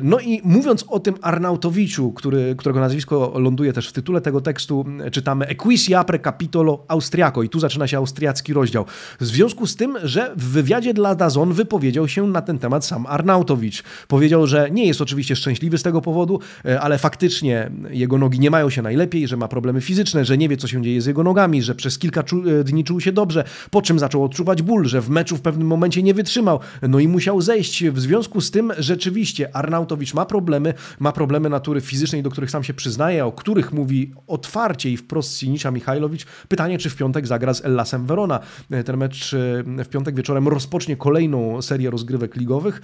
No 0.02 0.20
i 0.20 0.40
mówiąc 0.44 0.84
o 0.88 1.00
tym 1.00 1.14
Arnautowiczu, 1.22 2.12
który, 2.12 2.54
którego 2.58 2.77
nazwisko 2.80 3.32
ląduje 3.38 3.72
też 3.72 3.88
w 3.88 3.92
tytule 3.92 4.20
tego 4.20 4.40
tekstu, 4.40 4.84
czytamy 5.12 5.46
Equisi 5.46 5.94
apre 5.94 6.18
capitolo 6.18 6.84
Austriaco 6.88 7.42
i 7.42 7.48
tu 7.48 7.60
zaczyna 7.60 7.86
się 7.86 7.96
austriacki 7.96 8.52
rozdział. 8.52 8.84
W 9.20 9.24
związku 9.26 9.66
z 9.66 9.76
tym, 9.76 9.96
że 10.02 10.32
w 10.36 10.44
wywiadzie 10.44 10.94
dla 10.94 11.14
Dazon 11.14 11.52
wypowiedział 11.52 12.08
się 12.08 12.26
na 12.26 12.42
ten 12.42 12.58
temat 12.58 12.84
sam 12.84 13.06
Arnautowicz. 13.06 13.82
Powiedział, 14.08 14.46
że 14.46 14.70
nie 14.70 14.86
jest 14.86 15.00
oczywiście 15.00 15.36
szczęśliwy 15.36 15.78
z 15.78 15.82
tego 15.82 16.00
powodu, 16.00 16.40
e, 16.64 16.80
ale 16.80 16.98
faktycznie 16.98 17.70
jego 17.90 18.18
nogi 18.18 18.40
nie 18.40 18.50
mają 18.50 18.70
się 18.70 18.82
najlepiej, 18.82 19.28
że 19.28 19.36
ma 19.36 19.48
problemy 19.48 19.80
fizyczne, 19.80 20.24
że 20.24 20.38
nie 20.38 20.48
wie, 20.48 20.56
co 20.56 20.68
się 20.68 20.82
dzieje 20.82 21.02
z 21.02 21.06
jego 21.06 21.22
nogami, 21.24 21.62
że 21.62 21.74
przez 21.74 21.98
kilka 21.98 22.20
e, 22.60 22.64
dni 22.64 22.84
czuł 22.84 23.00
się 23.00 23.12
dobrze, 23.12 23.44
po 23.70 23.82
czym 23.82 23.98
zaczął 23.98 24.24
odczuwać 24.24 24.62
ból, 24.62 24.86
że 24.86 25.00
w 25.00 25.10
meczu 25.10 25.36
w 25.36 25.40
pewnym 25.40 25.66
momencie 25.66 26.02
nie 26.02 26.14
wytrzymał, 26.14 26.60
no 26.82 26.98
i 26.98 27.08
musiał 27.08 27.40
zejść. 27.40 27.84
W 27.84 28.00
związku 28.00 28.40
z 28.40 28.50
tym 28.50 28.72
rzeczywiście 28.78 29.56
Arnautowicz 29.56 30.14
ma 30.14 30.26
problemy, 30.26 30.74
ma 30.98 31.12
problemy 31.12 31.48
natury 31.48 31.80
fizycznej, 31.80 32.22
do 32.22 32.30
których 32.30 32.50
sam 32.50 32.64
się 32.64 32.67
przyznaje, 32.74 33.26
o 33.26 33.32
których 33.32 33.72
mówi 33.72 34.12
otwarcie 34.26 34.90
i 34.90 34.96
wprost 34.96 35.38
Sinisza 35.38 35.70
Michajlowicz. 35.70 36.26
Pytanie, 36.48 36.78
czy 36.78 36.90
w 36.90 36.96
piątek 36.96 37.26
zagra 37.26 37.54
z 37.54 37.64
Ellasem 37.64 38.06
Verona. 38.06 38.40
E, 38.70 38.84
ten 38.84 38.96
mecz 38.96 39.34
e, 39.34 39.84
w 39.84 39.88
piątek 39.88 40.14
wieczorem 40.14 40.48
rozpocznie 40.48 40.96
kolejną 40.96 41.62
serię 41.62 41.90
rozgrywek 41.90 42.36
ligowych, 42.36 42.80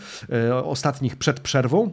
ostatnich 0.64 1.16
przed 1.16 1.40
przerwą. 1.40 1.90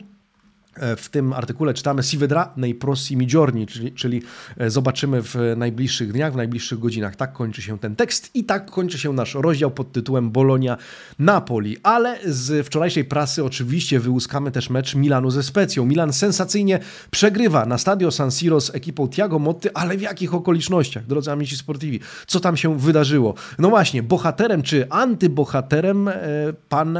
E, 0.75 0.96
w 0.96 1.10
tym 1.10 1.34
artykule 1.34 1.74
czytamy 1.74 2.04
si 2.04 2.18
vedrà 2.18 2.48
nei 2.56 2.75
prossimi 2.75 3.28
giorni, 3.28 3.68
czyli, 3.68 3.92
czyli 3.92 4.22
e, 4.58 4.70
zobaczymy 4.70 5.22
w 5.22 5.36
najbliższych 5.58 6.12
dniach, 6.12 6.34
w 6.34 6.36
najbliższych 6.36 6.80
godzinach. 6.80 7.16
Tak 7.16 7.34
kończy 7.34 7.62
się 7.62 7.80
ten 7.80 7.96
tekst 7.96 8.30
i 8.34 8.44
tak 8.44 8.72
kończy 8.72 8.98
się 8.98 9.13
nasz 9.13 9.36
rozdział 9.36 9.72
pod 9.72 9.92
tytułem 9.92 10.32
Bolonia-Napoli. 10.32 11.78
Ale 11.84 12.20
z 12.25 12.68
wczorajszej 12.68 13.06
prasy 13.06 13.44
oczywiście 13.44 14.00
wyłuskamy 14.00 14.51
też 14.51 14.70
mecz 14.70 14.96
Milanu 14.96 15.32
ze 15.32 15.44
Specją. 15.44 15.86
Milan 15.86 16.13
sensacyjnie 16.13 16.80
przegrywa 17.12 17.66
na 17.66 17.78
stadio 17.78 18.12
San 18.12 18.32
Siro 18.32 18.62
z 18.62 18.75
ekipą 18.75 19.10
Tiago 19.10 19.40
Motti, 19.40 19.70
ale 19.74 19.98
w 19.98 20.01
jakich 20.01 20.34
okolicznościach, 20.34 21.06
drodzy 21.06 21.32
amici 21.32 21.58
sportivi? 21.58 22.00
Co 22.28 22.40
tam 22.40 22.58
się 22.58 22.80
wydarzyło? 22.80 23.34
No 23.60 23.70
właśnie, 23.70 24.04
bohaterem 24.04 24.62
czy 24.62 24.90
antybohaterem 24.90 26.08
e, 26.08 26.13
pan 26.70 27.00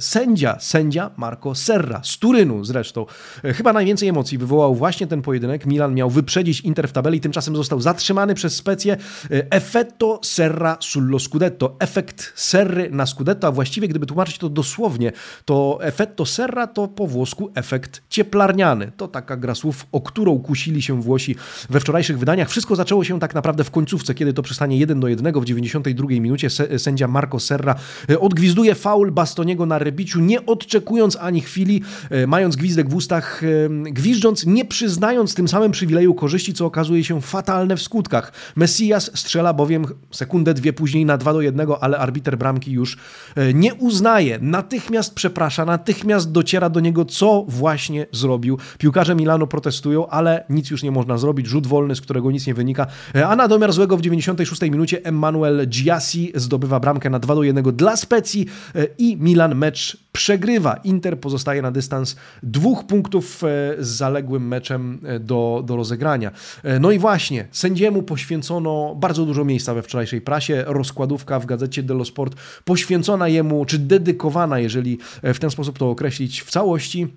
sędzia, 0.00 0.56
sędzia 0.60 1.10
Marco 1.16 1.54
Serra 1.54 2.00
z 2.04 2.18
Turynu 2.18 2.64
zresztą. 2.64 3.07
E, 3.44 3.52
chyba 3.52 3.72
najwięcej 3.72 4.08
emocji 4.08 4.38
wywołał 4.38 4.74
właśnie 4.74 5.06
ten 5.06 5.22
pojedynek. 5.22 5.66
Milan 5.66 5.94
miał 5.94 6.10
wyprzedzić 6.10 6.60
Inter 6.60 6.88
w 6.88 6.92
tabeli, 6.92 7.20
tymczasem 7.20 7.56
został 7.56 7.80
zatrzymany 7.80 8.34
przez 8.34 8.56
specję. 8.56 8.96
E, 9.30 9.50
effetto 9.50 10.20
serra 10.22 10.76
sullo 10.80 11.18
scudetto. 11.18 11.76
Efekt 11.78 12.32
serry 12.34 12.90
na 12.90 13.06
scudetto, 13.06 13.46
a 13.46 13.52
właściwie 13.52 13.88
gdyby 13.88 14.06
tłumaczyć 14.06 14.38
to 14.38 14.48
dosłownie, 14.48 15.12
to 15.44 15.78
effetto 15.82 16.26
serra 16.26 16.66
to 16.66 16.88
po 16.88 17.06
włosku 17.06 17.50
efekt 17.54 18.02
cieplarniany. 18.08 18.92
To 18.96 19.08
taka 19.08 19.36
gra 19.36 19.54
słów, 19.54 19.86
o 19.92 20.00
którą 20.00 20.38
kusili 20.38 20.82
się 20.82 21.02
Włosi 21.02 21.36
we 21.70 21.80
wczorajszych 21.80 22.18
wydaniach. 22.18 22.48
Wszystko 22.48 22.76
zaczęło 22.76 23.04
się 23.04 23.20
tak 23.20 23.34
naprawdę 23.34 23.64
w 23.64 23.70
końcówce, 23.70 24.14
kiedy 24.14 24.32
to 24.32 24.42
przystanie 24.42 24.78
1 24.78 25.00
do 25.00 25.08
1 25.08 25.40
w 25.40 25.44
92 25.44 26.08
minucie 26.08 26.48
sędzia 26.78 27.08
Marco 27.08 27.40
Serra 27.40 27.74
e, 28.10 28.20
odgwizduje 28.20 28.74
faul 28.74 29.10
Bastoniego 29.12 29.66
na 29.66 29.78
Rebiciu, 29.78 30.20
nie 30.20 30.46
odczekując 30.46 31.16
ani 31.20 31.40
chwili, 31.40 31.82
mając 32.26 32.56
gwizdek 32.56 32.88
w 32.88 32.94
ustach, 32.98 33.42
gwiżdżąc, 33.84 34.46
nie 34.46 34.64
przyznając 34.64 35.34
tym 35.34 35.48
samym 35.48 35.72
przywileju 35.72 36.14
korzyści, 36.14 36.54
co 36.54 36.66
okazuje 36.66 37.04
się 37.04 37.20
fatalne 37.20 37.76
w 37.76 37.82
skutkach. 37.82 38.32
Messias 38.56 39.10
strzela 39.14 39.52
bowiem 39.54 39.86
sekundę, 40.10 40.54
dwie 40.54 40.72
później 40.72 41.04
na 41.04 41.18
2 41.18 41.32
do 41.32 41.40
1, 41.40 41.68
ale 41.80 41.98
arbiter 41.98 42.38
bramki 42.38 42.72
już 42.72 42.98
e, 43.36 43.54
nie 43.54 43.74
uznaje. 43.74 44.38
Natychmiast 44.42 45.14
przeprasza, 45.14 45.64
natychmiast 45.64 46.32
dociera 46.32 46.70
do 46.70 46.80
niego, 46.80 47.04
co 47.04 47.44
właśnie 47.48 48.06
zrobił. 48.12 48.58
Piłkarze 48.78 49.14
Milano 49.14 49.46
protestują, 49.46 50.08
ale 50.08 50.44
nic 50.50 50.70
już 50.70 50.82
nie 50.82 50.90
można 50.90 51.18
zrobić. 51.18 51.46
Rzut 51.46 51.66
wolny, 51.66 51.94
z 51.94 52.00
którego 52.00 52.30
nic 52.30 52.46
nie 52.46 52.54
wynika. 52.54 52.86
E, 53.14 53.28
a 53.28 53.36
na 53.36 53.48
domiar 53.48 53.72
złego 53.72 53.96
w 53.96 54.00
96 54.00 54.62
minucie 54.62 55.04
Emmanuel 55.04 55.68
Giassi 55.68 56.32
zdobywa 56.34 56.80
bramkę 56.80 57.10
na 57.10 57.18
2 57.18 57.34
do 57.34 57.42
1 57.42 57.64
dla 57.64 57.96
Specji 57.96 58.46
e, 58.74 58.86
i 58.98 59.16
Milan 59.16 59.54
mecz 59.54 60.07
przegrywa. 60.18 60.76
Inter 60.84 61.20
pozostaje 61.20 61.62
na 61.62 61.70
dystans 61.70 62.16
dwóch 62.42 62.86
punktów 62.86 63.44
e, 63.44 63.46
z 63.78 63.88
zaległym 63.88 64.48
meczem 64.48 65.00
e, 65.04 65.20
do, 65.20 65.62
do 65.66 65.76
rozegrania. 65.76 66.30
E, 66.64 66.80
no 66.80 66.90
i 66.90 66.98
właśnie, 66.98 67.48
sędziemu 67.52 68.02
poświęcono 68.02 68.94
bardzo 68.94 69.26
dużo 69.26 69.44
miejsca 69.44 69.74
we 69.74 69.82
wczorajszej 69.82 70.20
prasie. 70.20 70.64
Rozkładówka 70.66 71.40
w 71.40 71.46
gazecie 71.46 71.82
Dello 71.82 72.04
Sport 72.04 72.34
poświęcona 72.64 73.28
jemu, 73.28 73.64
czy 73.64 73.78
dedykowana, 73.78 74.58
jeżeli 74.58 74.98
w 75.22 75.38
ten 75.38 75.50
sposób 75.50 75.78
to 75.78 75.90
określić, 75.90 76.42
w 76.42 76.50
całości. 76.50 77.08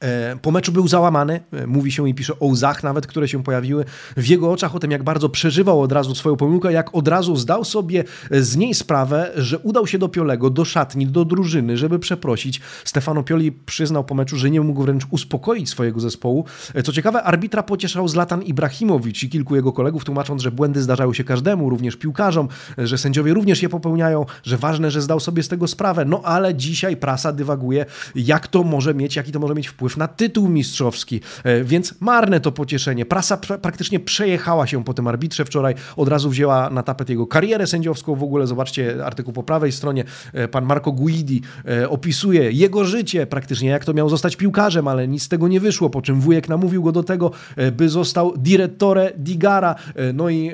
E, 0.00 0.36
po 0.42 0.50
meczu 0.50 0.72
był 0.72 0.88
załamany, 0.88 1.40
e, 1.52 1.66
mówi 1.66 1.92
się 1.92 2.08
i 2.08 2.14
pisze 2.14 2.38
o 2.40 2.46
łzach 2.46 2.82
nawet, 2.82 3.06
które 3.06 3.28
się 3.28 3.42
pojawiły 3.42 3.84
w 4.16 4.26
jego 4.26 4.52
oczach, 4.52 4.74
o 4.74 4.78
tym 4.78 4.90
jak 4.90 5.02
bardzo 5.02 5.28
przeżywał 5.28 5.80
od 5.82 5.92
razu 5.92 6.14
swoją 6.14 6.36
pomyłkę, 6.36 6.72
jak 6.72 6.94
od 6.94 7.08
razu 7.08 7.36
zdał 7.36 7.64
sobie 7.64 8.04
z 8.30 8.56
niej 8.56 8.74
sprawę, 8.74 9.32
że 9.36 9.58
udał 9.58 9.86
się 9.86 9.98
do 9.98 10.08
Piolego, 10.08 10.50
do 10.50 10.64
szatni, 10.64 11.06
do 11.06 11.24
drużyny, 11.24 11.76
żeby 11.76 11.98
przeprosić. 11.98 12.60
Stefano 12.84 13.22
Pioli 13.22 13.52
przyznał 13.52 14.04
po 14.04 14.14
meczu, 14.14 14.36
że 14.36 14.50
nie 14.50 14.60
mógł 14.60 14.82
wręcz 14.82 15.06
uspokoić 15.10 15.68
swojego 15.68 16.00
zespołu. 16.00 16.44
E, 16.74 16.82
co 16.82 16.92
ciekawe, 16.92 17.22
arbitra 17.22 17.62
pocieszał 17.62 18.08
Zlatan 18.08 18.42
Ibrahimowicz 18.42 19.22
i 19.22 19.28
kilku 19.28 19.56
jego 19.56 19.72
kolegów, 19.72 20.04
tłumacząc, 20.04 20.42
że 20.42 20.50
błędy 20.50 20.82
zdarzają 20.82 21.12
się 21.12 21.24
każdemu, 21.24 21.70
również 21.70 21.96
piłkarzom, 21.96 22.48
że 22.78 22.98
sędziowie 22.98 23.34
również 23.34 23.62
je 23.62 23.68
popełniają, 23.68 24.26
że 24.42 24.56
ważne, 24.56 24.90
że 24.90 25.02
zdał 25.02 25.20
sobie 25.20 25.42
z 25.42 25.48
tego 25.48 25.66
sprawę. 25.66 26.04
No 26.04 26.22
ale 26.24 26.54
dzisiaj 26.54 26.96
prasa 26.96 27.32
dywaguje, 27.32 27.86
jak 28.14 28.48
to 28.48 28.62
może 28.62 28.94
mieć, 28.94 29.16
jaki 29.16 29.32
to 29.32 29.38
może 29.38 29.54
mieć 29.54 29.68
wpływ 29.68 29.87
na 29.96 30.08
tytuł 30.08 30.48
mistrzowski, 30.48 31.20
e, 31.44 31.64
więc 31.64 31.94
marne 32.00 32.40
to 32.40 32.52
pocieszenie. 32.52 33.06
Prasa 33.06 33.36
praktycznie 33.36 34.00
przejechała 34.00 34.66
się 34.66 34.84
po 34.84 34.94
tym 34.94 35.06
arbitrze 35.06 35.44
wczoraj, 35.44 35.74
od 35.96 36.08
razu 36.08 36.30
wzięła 36.30 36.70
na 36.70 36.82
tapet 36.82 37.10
jego 37.10 37.26
karierę 37.26 37.66
sędziowską. 37.66 38.14
W 38.14 38.22
ogóle 38.22 38.46
zobaczcie 38.46 39.04
artykuł 39.04 39.32
po 39.32 39.42
prawej 39.42 39.72
stronie, 39.72 40.04
e, 40.32 40.48
pan 40.48 40.64
Marco 40.64 40.92
Guidi 40.92 41.42
e, 41.68 41.88
opisuje 41.88 42.52
jego 42.52 42.84
życie 42.84 43.26
praktycznie, 43.26 43.68
jak 43.68 43.84
to 43.84 43.94
miał 43.94 44.08
zostać 44.08 44.36
piłkarzem, 44.36 44.88
ale 44.88 45.08
nic 45.08 45.22
z 45.22 45.28
tego 45.28 45.48
nie 45.48 45.60
wyszło, 45.60 45.90
po 45.90 46.02
czym 46.02 46.20
wujek 46.20 46.48
namówił 46.48 46.82
go 46.82 46.92
do 46.92 47.02
tego, 47.02 47.30
by 47.72 47.88
został 47.88 48.36
direttore 48.36 49.12
di 49.16 49.38
gara. 49.38 49.74
No 50.14 50.30
i 50.30 50.52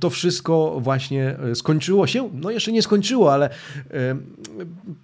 to 0.00 0.10
wszystko 0.10 0.80
właśnie 0.80 1.36
skończyło 1.54 2.06
się. 2.06 2.30
No 2.32 2.50
jeszcze 2.50 2.72
nie 2.72 2.82
skończyło, 2.82 3.32
ale 3.32 3.50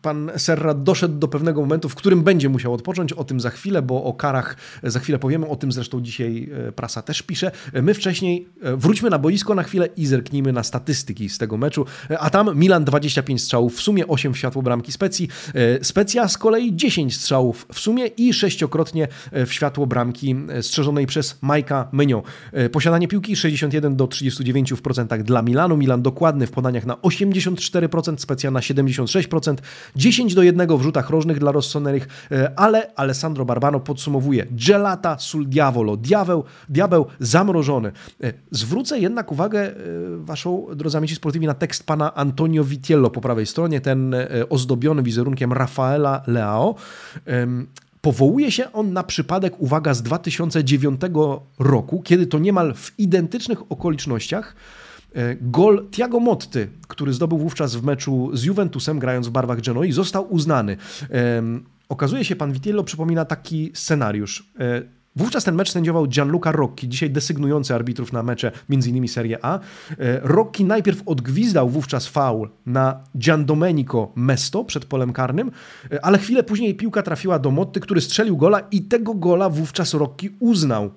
pan 0.02 0.30
Serra 0.36 0.74
doszedł 0.74 1.18
do 1.18 1.28
pewnego 1.28 1.60
momentu, 1.60 1.88
w 1.88 1.94
którym 1.94 2.22
będzie 2.22 2.48
musiał 2.48 2.74
odpocząć. 2.74 3.12
O 3.12 3.24
tym 3.24 3.40
za 3.40 3.49
za 3.50 3.56
chwilę, 3.56 3.82
bo 3.82 4.04
o 4.04 4.12
karach 4.12 4.56
za 4.82 5.00
chwilę 5.00 5.18
powiemy, 5.18 5.46
o 5.46 5.56
tym 5.56 5.72
zresztą 5.72 6.00
dzisiaj 6.00 6.50
e, 6.68 6.72
prasa 6.72 7.02
też 7.02 7.22
pisze. 7.22 7.50
My 7.82 7.94
wcześniej 7.94 8.48
e, 8.62 8.76
wróćmy 8.76 9.10
na 9.10 9.18
boisko 9.18 9.54
na 9.54 9.62
chwilę 9.62 9.88
i 9.96 10.06
zerknijmy 10.06 10.52
na 10.52 10.62
statystyki 10.62 11.28
z 11.28 11.38
tego 11.38 11.56
meczu, 11.56 11.86
e, 12.10 12.18
a 12.18 12.30
tam 12.30 12.58
Milan 12.58 12.84
25 12.84 13.42
strzałów, 13.42 13.76
w 13.76 13.80
sumie 13.80 14.06
8 14.06 14.34
w 14.34 14.38
światło 14.38 14.62
bramki 14.62 14.92
Specji, 14.92 15.28
Specja 15.82 16.28
z 16.28 16.38
kolei 16.38 16.76
10 16.76 17.16
strzałów 17.16 17.66
w 17.72 17.78
sumie 17.78 18.06
i 18.06 18.32
sześciokrotnie 18.32 19.08
w 19.32 19.52
światło 19.52 19.86
bramki 19.86 20.36
strzeżonej 20.60 21.06
przez 21.06 21.38
Majka 21.42 21.88
Menio. 21.92 22.22
Posiadanie 22.72 23.08
piłki 23.08 23.36
61 23.36 23.96
do 23.96 24.06
39% 24.06 25.22
dla 25.22 25.42
Milanu, 25.42 25.76
Milan 25.76 26.02
dokładny 26.02 26.46
w 26.46 26.50
podaniach 26.50 26.86
na 26.86 26.94
84%, 26.94 28.18
Specja 28.18 28.50
na 28.50 28.60
76%, 28.60 29.54
10 29.96 30.34
do 30.34 30.42
1 30.42 30.76
w 30.78 30.82
rzutach 30.82 31.10
rożnych 31.10 31.38
dla 31.38 31.52
Rossonerych, 31.52 32.28
ale 32.56 32.94
Alessandro 32.94 33.39
Alessandro 33.40 33.44
Barbano 33.44 33.80
podsumowuje 33.80 34.46
Gelata 34.50 35.18
sul 35.18 35.48
diavolo, 35.48 35.96
diabeł, 35.96 36.44
diabeł 36.68 37.06
zamrożony. 37.20 37.92
E, 38.22 38.32
zwrócę 38.50 38.98
jednak 38.98 39.32
uwagę 39.32 39.60
e, 39.60 39.74
waszą, 40.16 40.66
drodzy 40.74 40.98
amici 40.98 41.14
sportivi, 41.14 41.46
na 41.46 41.54
tekst 41.54 41.86
pana 41.86 42.14
Antonio 42.14 42.64
Vitiello 42.64 43.10
po 43.10 43.20
prawej 43.20 43.46
stronie, 43.46 43.80
ten 43.80 44.14
e, 44.14 44.48
ozdobiony 44.48 45.02
wizerunkiem 45.02 45.52
Rafaela 45.52 46.22
Leao. 46.26 46.74
Powołuje 48.00 48.52
się 48.52 48.72
on 48.72 48.92
na 48.92 49.02
przypadek, 49.02 49.60
uwaga, 49.60 49.94
z 49.94 50.02
2009 50.02 51.00
roku, 51.58 52.02
kiedy 52.02 52.26
to 52.26 52.38
niemal 52.38 52.74
w 52.74 52.98
identycznych 52.98 53.72
okolicznościach 53.72 54.56
Gol 55.40 55.86
Tiago 55.90 56.20
Motti, 56.20 56.58
który 56.88 57.12
zdobył 57.12 57.38
wówczas 57.38 57.76
w 57.76 57.84
meczu 57.84 58.30
z 58.32 58.44
Juventusem, 58.44 58.98
grając 58.98 59.28
w 59.28 59.30
barwach 59.30 59.60
Genoi, 59.60 59.92
został 59.92 60.32
uznany. 60.32 60.76
Okazuje 61.90 62.24
się, 62.24 62.36
pan 62.36 62.52
Vitiello 62.52 62.84
przypomina 62.84 63.24
taki 63.24 63.70
scenariusz. 63.74 64.52
E, 64.60 64.82
Wówczas 65.16 65.44
ten 65.44 65.54
mecz 65.54 65.70
sędziował 65.70 66.06
Gianluca 66.06 66.52
Rocchi, 66.52 66.88
dzisiaj 66.88 67.10
desygnujący 67.10 67.74
arbitrów 67.74 68.12
na 68.12 68.22
mecze 68.22 68.52
m.in. 68.70 69.08
Serie 69.08 69.38
A. 69.42 69.58
E, 69.58 69.60
Rocchi 70.22 70.64
najpierw 70.64 71.02
odgwizdał 71.06 71.68
wówczas 71.68 72.06
faul 72.06 72.50
na 72.66 73.00
Giandomenico 73.18 74.12
Mesto 74.14 74.64
przed 74.64 74.84
polem 74.84 75.12
karnym, 75.12 75.50
e, 75.92 76.04
ale 76.04 76.18
chwilę 76.18 76.42
później 76.42 76.74
piłka 76.74 77.02
trafiła 77.02 77.38
do 77.38 77.50
Motty, 77.50 77.80
który 77.80 78.00
strzelił 78.00 78.36
gola 78.36 78.60
i 78.60 78.82
tego 78.82 79.14
gola 79.14 79.48
wówczas 79.48 79.94
Rocchi 79.94 80.30
uznał 80.40 80.90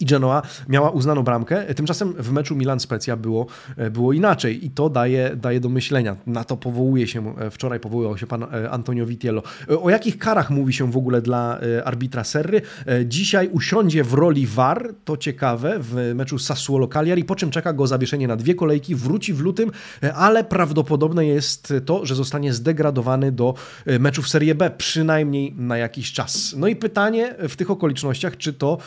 i 0.00 0.04
Genoa 0.06 0.42
miała 0.68 0.90
uznaną 0.90 1.22
bramkę. 1.22 1.74
Tymczasem 1.74 2.14
w 2.18 2.32
meczu 2.32 2.56
Milan-Specja 2.56 3.16
było, 3.16 3.46
e, 3.76 3.90
było 3.90 4.12
inaczej 4.12 4.66
i 4.66 4.70
to 4.70 4.90
daje, 4.90 5.36
daje 5.36 5.60
do 5.60 5.68
myślenia. 5.68 6.16
Na 6.26 6.44
to 6.44 6.56
powołuje 6.56 7.06
się, 7.06 7.38
e, 7.38 7.50
wczoraj 7.50 7.80
powoływał 7.80 8.18
się 8.18 8.26
pan 8.26 8.42
e, 8.42 8.70
Antonio 8.70 9.06
Vitiello. 9.06 9.42
O 9.82 9.90
jakich 9.90 10.18
karach 10.18 10.50
mówi 10.50 10.72
się 10.72 10.90
w 10.90 10.96
ogóle 10.96 11.22
dla 11.22 11.58
arbitra 11.84 12.24
Serry? 12.24 12.62
Dzisiaj 13.04 13.48
usiądzie 13.52 14.04
w 14.04 14.12
roli 14.12 14.46
VAR, 14.46 14.94
to 15.04 15.16
ciekawe, 15.16 15.76
w 15.80 16.12
meczu 16.14 16.36
Sassuolo-Cagliari, 16.36 17.24
po 17.24 17.36
czym 17.36 17.50
czeka 17.50 17.72
go 17.72 17.86
zawieszenie 17.86 18.28
na 18.28 18.36
dwie 18.36 18.54
kolejki, 18.54 18.94
wróci 18.94 19.32
w 19.34 19.40
lutym, 19.40 19.70
ale 20.14 20.44
prawdopodobne 20.44 21.26
jest 21.26 21.72
to, 21.84 22.06
że 22.06 22.14
zostanie 22.14 22.52
zdegradowany 22.52 23.32
do 23.32 23.54
meczów 24.00 24.28
Serie 24.28 24.54
B, 24.54 24.70
przynajmniej 24.70 25.54
na 25.56 25.78
jakiś 25.78 26.12
czas. 26.12 26.54
No 26.56 26.66
i 26.66 26.76
pytanie 26.76 27.34
w 27.48 27.56
tych 27.56 27.70
okolicznościach, 27.70 28.36
czy 28.36 28.52
to 28.52 28.78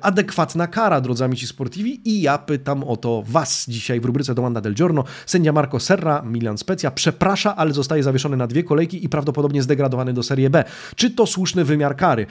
adekwatne 0.00 0.49
adekwatna 0.50 0.66
kara, 0.66 1.00
drodzy 1.00 1.24
amici 1.24 1.46
sportivi 1.46 2.00
i 2.04 2.22
ja 2.22 2.38
pytam 2.38 2.84
o 2.84 2.96
to 2.96 3.22
was 3.26 3.66
dzisiaj 3.68 4.00
w 4.00 4.04
rubryce 4.04 4.34
Domanda 4.34 4.60
del 4.60 4.74
Giorno. 4.74 5.04
Sędzia 5.26 5.52
Marco 5.52 5.80
Serra, 5.80 6.22
Milan 6.22 6.58
Specja, 6.58 6.90
przeprasza, 6.90 7.56
ale 7.56 7.72
zostaje 7.72 8.02
zawieszony 8.02 8.36
na 8.36 8.46
dwie 8.46 8.64
kolejki 8.64 9.04
i 9.04 9.08
prawdopodobnie 9.08 9.62
zdegradowany 9.62 10.12
do 10.12 10.22
Serie 10.22 10.50
B. 10.50 10.64
Czy 10.96 11.10
to 11.10 11.26
słuszny 11.26 11.64
wymiar 11.64 11.96
kary? 11.96 12.26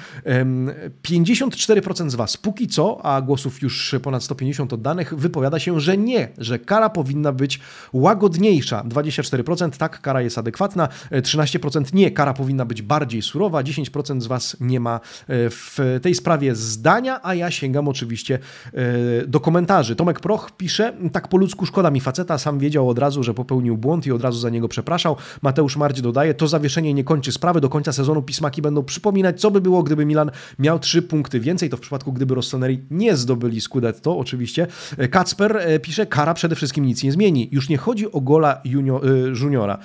54% 1.04 2.10
z 2.10 2.16
was 2.16 2.38
póki 2.38 2.68
co, 2.68 3.06
a 3.06 3.22
głosów 3.22 3.62
już 3.62 3.96
ponad 4.02 4.24
150 4.24 4.74
oddanych, 4.74 5.14
wypowiada 5.16 5.60
się, 5.60 5.80
że 5.80 5.98
nie, 5.98 6.30
że 6.38 6.60
kara 6.60 6.90
powinna 6.90 7.32
być 7.32 7.60
łagodniejsza. 7.94 8.84
24% 8.84 9.78
tak, 9.78 10.02
kara 10.02 10.22
jest 10.22 10.38
adekwatna, 10.38 10.88
13% 11.12 11.94
nie, 11.94 12.12
kara 12.12 12.34
powinna 12.34 12.66
być 12.66 12.82
bardziej 12.82 13.22
surowa, 13.22 13.64
10% 13.64 14.22
z 14.22 14.28
was 14.28 14.58
nie 14.60 14.80
ma 14.80 14.96
e, 14.96 15.00
w 15.50 16.00
tej 16.02 16.16
sprawie 16.16 16.56
zdania, 16.56 17.20
a 17.24 17.36
ja 17.36 17.52
sięgam 17.52 17.88
oczywiście 17.88 18.09
oczywiście 18.10 18.40
e, 18.74 19.28
do 19.28 19.40
komentarzy. 19.40 19.96
Tomek 19.96 20.20
Proch 20.20 20.52
pisze, 20.58 20.94
tak 21.12 21.28
po 21.28 21.38
ludzku 21.38 21.66
szkoda 21.66 21.92
mi 21.92 22.02
faceta, 22.02 22.38
sam 22.38 22.60
wiedział 22.60 22.90
od 22.90 23.00
razu, 23.00 23.24
że 23.24 23.34
popełnił 23.34 23.78
błąd 23.78 24.08
i 24.08 24.12
od 24.12 24.22
razu 24.22 24.40
za 24.40 24.50
niego 24.50 24.68
przepraszał. 24.68 25.16
Mateusz 25.42 25.78
Mardź 25.78 26.02
dodaje, 26.02 26.34
to 26.34 26.48
zawieszenie 26.48 26.94
nie 26.94 27.04
kończy 27.04 27.32
sprawy, 27.32 27.62
do 27.62 27.70
końca 27.70 27.94
sezonu 27.94 28.22
pismaki 28.22 28.62
będą 28.62 28.84
przypominać, 28.84 29.42
co 29.42 29.52
by 29.52 29.62
było, 29.62 29.84
gdyby 29.84 30.06
Milan 30.06 30.32
miał 30.60 30.80
trzy 30.80 31.02
punkty 31.02 31.40
więcej, 31.40 31.70
to 31.70 31.78
w 31.78 31.80
przypadku, 31.80 32.14
gdyby 32.14 32.36
Rossoneri 32.36 32.80
nie 32.92 33.16
zdobyli 33.16 33.62
Scudetto, 33.62 34.18
oczywiście. 34.18 34.68
E, 34.98 35.08
Kacper 35.08 35.58
e, 35.58 35.80
pisze, 35.80 36.06
kara 36.06 36.34
przede 36.34 36.56
wszystkim 36.56 36.86
nic 36.86 37.04
nie 37.04 37.12
zmieni. 37.12 37.50
Już 37.52 37.70
nie 37.70 37.78
chodzi 37.78 38.12
o 38.12 38.22
gola 38.22 38.62
junior, 38.66 39.02
juniora 39.42 39.78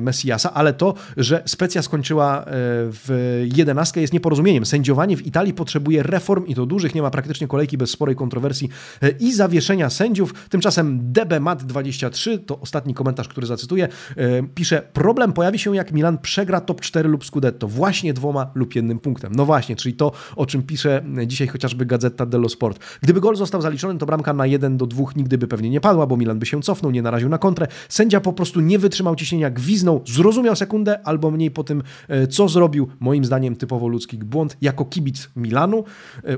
Messiasa, 0.00 0.54
ale 0.54 0.72
to, 0.72 0.94
że 1.16 1.42
Specja 1.46 1.82
skończyła 1.82 2.44
w 2.46 3.44
jedenastkę 3.56 4.00
jest 4.00 4.12
nieporozumieniem. 4.12 4.66
Sędziowanie 4.66 5.16
w 5.16 5.26
Italii 5.26 5.54
potrzebuje 5.54 6.02
reform 6.02 6.46
i 6.46 6.54
to 6.54 6.66
dużych, 6.66 6.94
nie 6.94 7.02
ma 7.02 7.10
praktycznie 7.14 7.46
kolejki 7.46 7.78
bez 7.78 7.90
sporej 7.90 8.16
kontrowersji 8.16 8.68
e, 9.02 9.10
i 9.10 9.32
zawieszenia 9.32 9.90
sędziów. 9.90 10.34
Tymczasem 10.48 11.12
DBMat23, 11.12 12.38
to 12.46 12.60
ostatni 12.60 12.94
komentarz, 12.94 13.28
który 13.28 13.46
zacytuję, 13.46 13.88
e, 14.16 14.42
pisze: 14.42 14.82
Problem 14.92 15.32
pojawi 15.32 15.58
się, 15.58 15.76
jak 15.76 15.92
Milan 15.92 16.18
przegra 16.18 16.60
top 16.60 16.80
4 16.80 17.08
lub 17.08 17.24
Scudetto, 17.24 17.68
właśnie 17.68 18.14
dwoma 18.14 18.50
lub 18.54 18.74
jednym 18.74 18.98
punktem. 18.98 19.32
No 19.34 19.44
właśnie, 19.44 19.76
czyli 19.76 19.94
to, 19.94 20.12
o 20.36 20.46
czym 20.46 20.62
pisze 20.62 21.04
dzisiaj 21.26 21.46
chociażby 21.48 21.86
Gazeta 21.86 22.26
dello 22.26 22.48
Sport. 22.48 22.78
Gdyby 23.02 23.20
gol 23.20 23.36
został 23.36 23.62
zaliczony, 23.62 23.98
to 23.98 24.06
bramka 24.06 24.32
na 24.32 24.46
1 24.46 24.76
do 24.76 24.86
2 24.86 25.04
nigdy 25.16 25.38
by 25.38 25.46
pewnie 25.48 25.70
nie 25.70 25.80
padła, 25.80 26.06
bo 26.06 26.16
Milan 26.16 26.38
by 26.38 26.46
się 26.46 26.62
cofnął, 26.62 26.92
nie 26.92 27.02
naraził 27.02 27.28
na 27.28 27.38
kontrę. 27.38 27.66
Sędzia 27.88 28.20
po 28.20 28.32
prostu 28.32 28.60
nie 28.60 28.78
wytrzymał 28.78 29.16
ciśnienia, 29.16 29.50
gwiznął, 29.50 30.02
zrozumiał 30.06 30.56
sekundę 30.56 31.06
albo 31.06 31.30
mniej 31.30 31.50
po 31.50 31.64
tym, 31.64 31.82
e, 32.08 32.26
co 32.26 32.48
zrobił. 32.48 32.88
Moim 33.00 33.24
zdaniem 33.24 33.56
typowo 33.56 33.88
ludzki 33.88 34.18
błąd. 34.18 34.56
Jako 34.60 34.84
kibic 34.84 35.30
Milanu 35.36 35.84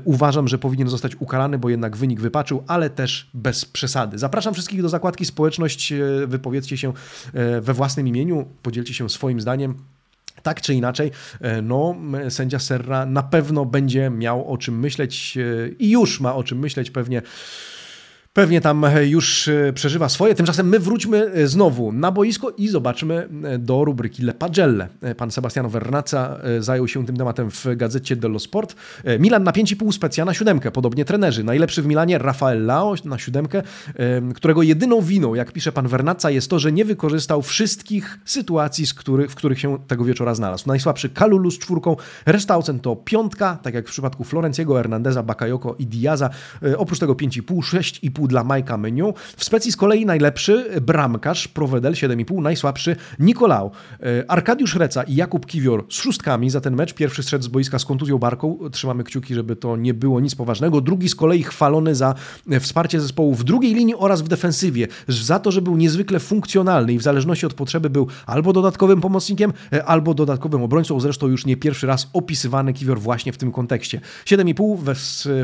uważam, 0.05 0.47
że 0.47 0.57
powinien 0.67 0.89
zostać 0.89 1.15
ukarany, 1.15 1.57
bo 1.57 1.69
jednak 1.69 1.97
wynik 1.97 2.21
wypaczył, 2.21 2.63
ale 2.67 2.89
też 2.89 3.29
bez 3.33 3.65
przesady. 3.65 4.17
Zapraszam 4.17 4.53
wszystkich 4.53 4.81
do 4.81 4.89
zakładki 4.89 5.25
Społeczność. 5.25 5.91
E, 5.91 5.97
wypowiedzcie 6.27 6.77
się 6.77 6.93
e, 7.33 7.61
we 7.61 7.73
własnym 7.73 8.07
imieniu, 8.07 8.45
podzielcie 8.63 8.93
się 8.93 9.09
swoim 9.09 9.41
zdaniem. 9.41 9.75
Tak 10.43 10.61
czy 10.61 10.73
inaczej, 10.73 11.11
e, 11.41 11.61
no, 11.61 11.95
sędzia 12.29 12.59
Serra 12.59 13.05
na 13.05 13.23
pewno 13.23 13.65
będzie 13.65 14.09
miał 14.09 14.51
o 14.53 14.57
czym 14.57 14.79
myśleć 14.79 15.37
i 15.79 15.91
już 15.91 16.19
ma 16.19 16.35
o 16.35 16.43
czym 16.43 16.59
myśleć 16.59 16.91
pewnie 16.91 17.21
pewnie 18.37 18.61
tam 18.61 18.85
e, 18.85 19.07
już 19.07 19.47
e, 19.47 19.73
przeżywa 19.73 20.09
swoje. 20.09 20.35
Tymczasem 20.35 20.69
my 20.69 20.79
wróćmy 20.79 21.31
e, 21.31 21.47
znowu 21.47 21.91
na 21.91 22.11
boisko 22.11 22.53
i 22.57 22.67
zobaczmy 22.67 23.29
do 23.59 23.85
rubryki 23.85 24.23
Le 24.23 24.33
Pagelle. 24.33 24.87
Pan 25.17 25.31
Sebastiano 25.31 25.69
Vernaca 25.69 26.39
zajął 26.59 26.87
się 26.87 27.05
tym 27.05 27.17
tematem 27.17 27.51
w 27.51 27.65
gazecie 27.75 28.15
dello 28.15 28.39
Sport. 28.39 28.75
Milan 29.19 29.43
na 29.43 29.51
5,5 29.51 29.91
specja 29.91 30.25
na 30.25 30.33
siódemkę, 30.33 30.71
podobnie 30.71 31.05
trenerzy. 31.05 31.43
Najlepszy 31.43 31.81
w 31.81 31.85
Milanie 31.85 32.17
Rafael 32.17 32.65
Lao 32.65 32.95
na 33.05 33.17
siódemkę, 33.17 33.63
którego 34.35 34.63
jedyną 34.63 35.01
winą, 35.01 35.35
jak 35.35 35.51
pisze 35.51 35.71
pan 35.71 35.87
Vernaca, 35.87 36.29
jest 36.29 36.49
to, 36.49 36.59
że 36.59 36.71
nie 36.71 36.85
wykorzystał 36.85 37.41
wszystkich 37.41 38.19
sytuacji, 38.25 38.87
z 38.87 38.93
których, 38.93 39.31
w 39.31 39.35
których 39.35 39.59
się 39.59 39.77
tego 39.87 40.05
wieczora 40.05 40.35
znalazł. 40.35 40.63
Najsłabszy 40.67 41.09
Kalulu 41.09 41.51
z 41.51 41.59
czwórką, 41.59 41.95
reszta 42.25 42.57
ocen 42.57 42.79
to 42.79 42.95
piątka, 42.95 43.57
tak 43.63 43.73
jak 43.73 43.87
w 43.87 43.91
przypadku 43.91 44.23
Florenciego, 44.23 44.75
Hernandeza, 44.75 45.23
Bakayoko 45.23 45.75
i 45.79 45.87
Diaza. 45.87 46.29
Oprócz 46.77 46.99
tego 46.99 47.13
5,5, 47.13 47.59
6,5 47.59 48.26
dla 48.27 48.43
Majka 48.43 48.77
Menu. 48.77 49.13
W 49.37 49.43
Specji 49.43 49.71
z 49.71 49.75
kolei 49.75 50.05
najlepszy 50.05 50.81
bramkarz 50.81 51.47
Provedel 51.47 51.93
7,5, 51.93 52.41
najsłabszy 52.41 52.95
Nikolał. 53.19 53.71
E, 53.99 54.31
Arkadiusz 54.31 54.75
Reca 54.75 55.03
i 55.03 55.15
Jakub 55.15 55.45
Kiwior 55.45 55.85
z 55.89 55.95
szóstkami 55.95 56.49
za 56.49 56.61
ten 56.61 56.75
mecz. 56.75 56.93
Pierwszy 56.93 57.23
strzedł 57.23 57.43
z 57.43 57.47
boiska 57.47 57.79
z 57.79 57.85
kontuzją 57.85 58.17
barką. 58.17 58.57
Trzymamy 58.71 59.03
kciuki, 59.03 59.35
żeby 59.35 59.55
to 59.55 59.77
nie 59.77 59.93
było 59.93 60.19
nic 60.19 60.35
poważnego. 60.35 60.81
Drugi 60.81 61.09
z 61.09 61.15
kolei 61.15 61.43
chwalony 61.43 61.95
za 61.95 62.15
e, 62.49 62.59
wsparcie 62.59 63.01
zespołu 63.01 63.35
w 63.35 63.43
drugiej 63.43 63.73
linii 63.73 63.95
oraz 63.95 64.21
w 64.21 64.27
defensywie. 64.27 64.87
Za 65.07 65.39
to, 65.39 65.51
że 65.51 65.61
był 65.61 65.77
niezwykle 65.77 66.19
funkcjonalny 66.19 66.93
i 66.93 66.97
w 66.97 67.03
zależności 67.03 67.45
od 67.45 67.53
potrzeby 67.53 67.89
był 67.89 68.07
albo 68.25 68.53
dodatkowym 68.53 69.01
pomocnikiem, 69.01 69.53
e, 69.73 69.85
albo 69.85 70.13
dodatkowym 70.13 70.63
obrońcą. 70.63 70.99
Zresztą 70.99 71.27
już 71.27 71.45
nie 71.45 71.57
pierwszy 71.57 71.87
raz 71.87 72.09
opisywany 72.13 72.73
Kiwior 72.73 72.99
właśnie 72.99 73.33
w 73.33 73.37
tym 73.37 73.51
kontekście. 73.51 74.01
7,5 74.25 74.77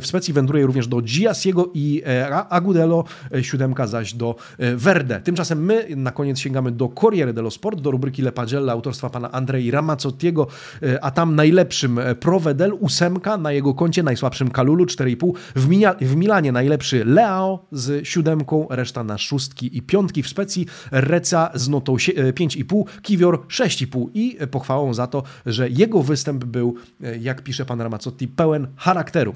w, 0.02 0.06
Specji 0.06 0.34
wędruje 0.34 0.66
również 0.66 0.88
do 0.88 1.02
Giasiego 1.02 1.70
i 1.74 2.04
Agu 2.50 2.73
E, 2.74 3.44
siódemka 3.44 3.88
zaś 3.88 4.14
do 4.14 4.36
e, 4.58 4.76
Verde. 4.76 5.22
Tymczasem 5.22 5.66
my 5.66 5.88
na 5.96 6.12
koniec 6.12 6.40
sięgamy 6.40 6.72
do 6.72 6.90
Corriere 6.90 7.34
dello 7.34 7.52
Sport, 7.52 7.82
do 7.82 7.92
rubryki 7.92 8.22
Le 8.22 8.32
Pagella 8.32 8.74
autorstwa 8.74 9.10
pana 9.10 9.32
Andrei 9.32 9.72
Ramazzottiego, 9.72 10.48
e, 10.84 11.04
a 11.04 11.12
tam 11.12 11.36
najlepszym 11.36 12.00
Provedel, 12.20 12.74
ósemka, 12.80 13.38
na 13.38 13.52
jego 13.52 13.74
koncie 13.74 14.04
najsłabszym 14.04 14.52
Kalulu, 14.52 14.86
4,5. 14.86 15.34
W, 15.56 15.68
w 16.02 16.16
Milanie 16.16 16.52
najlepszy 16.52 17.06
Leao 17.06 17.66
z 17.72 18.08
siódemką, 18.08 18.68
reszta 18.70 19.04
na 19.04 19.18
szóstki 19.18 19.78
i 19.78 19.82
piątki 19.82 20.24
w 20.24 20.28
Specji, 20.28 20.66
Reca 20.92 21.52
z 21.54 21.70
notą 21.70 21.96
5,5, 21.96 22.84
Kiwior 23.02 23.40
6,5 23.48 24.08
i 24.14 24.38
pochwałą 24.52 24.94
za 24.94 25.08
to, 25.08 25.24
że 25.46 25.70
jego 25.70 26.04
występ 26.04 26.46
był, 26.46 26.76
jak 27.20 27.42
pisze 27.42 27.66
pan 27.66 27.82
Ramazzotti, 27.82 28.28
pełen 28.28 28.68
charakteru. 28.76 29.36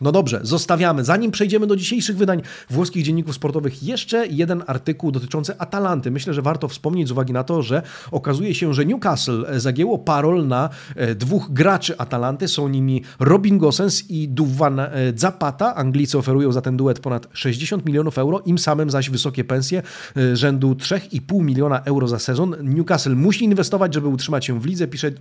No 0.00 0.12
dobrze, 0.12 0.40
zostawiamy. 0.42 1.04
Zanim 1.04 1.30
przejdziemy 1.30 1.66
do 1.66 1.76
dzisiejszych 1.76 2.16
wydań 2.16 2.42
włoskich 2.70 3.04
dzienników 3.04 3.34
sportowych, 3.34 3.82
jeszcze 3.82 4.26
jeden 4.26 4.62
artykuł 4.66 5.12
dotyczący 5.12 5.58
Atalanty. 5.58 6.10
Myślę, 6.10 6.34
że 6.34 6.42
warto 6.42 6.68
wspomnieć 6.68 7.08
z 7.08 7.10
uwagi 7.10 7.32
na 7.32 7.44
to, 7.44 7.62
że 7.62 7.82
okazuje 8.10 8.54
się, 8.54 8.74
że 8.74 8.86
Newcastle 8.86 9.46
zagięło 9.56 9.98
parol 9.98 10.46
na 10.46 10.68
e, 10.96 11.14
dwóch 11.14 11.52
graczy 11.52 11.98
Atalanty. 11.98 12.48
Są 12.48 12.68
nimi 12.68 13.02
Robin 13.18 13.58
Gosens 13.58 14.10
i 14.10 14.28
Duvan 14.28 14.80
e, 14.80 14.90
Zapata. 15.16 15.74
Anglicy 15.74 16.18
oferują 16.18 16.52
za 16.52 16.62
ten 16.62 16.76
duet 16.76 17.00
ponad 17.00 17.28
60 17.32 17.86
milionów 17.86 18.18
euro, 18.18 18.40
im 18.46 18.58
samym 18.58 18.90
zaś 18.90 19.10
wysokie 19.10 19.44
pensje 19.44 19.82
e, 20.16 20.36
rzędu 20.36 20.72
3,5 20.72 21.44
miliona 21.44 21.80
euro 21.80 22.08
za 22.08 22.18
sezon. 22.18 22.56
Newcastle 22.62 23.14
musi 23.14 23.44
inwestować, 23.44 23.94
żeby 23.94 24.08
utrzymać 24.08 24.44
się 24.44 24.60
w 24.60 24.66
lidze. 24.66 24.88
Pisze, 24.88 25.12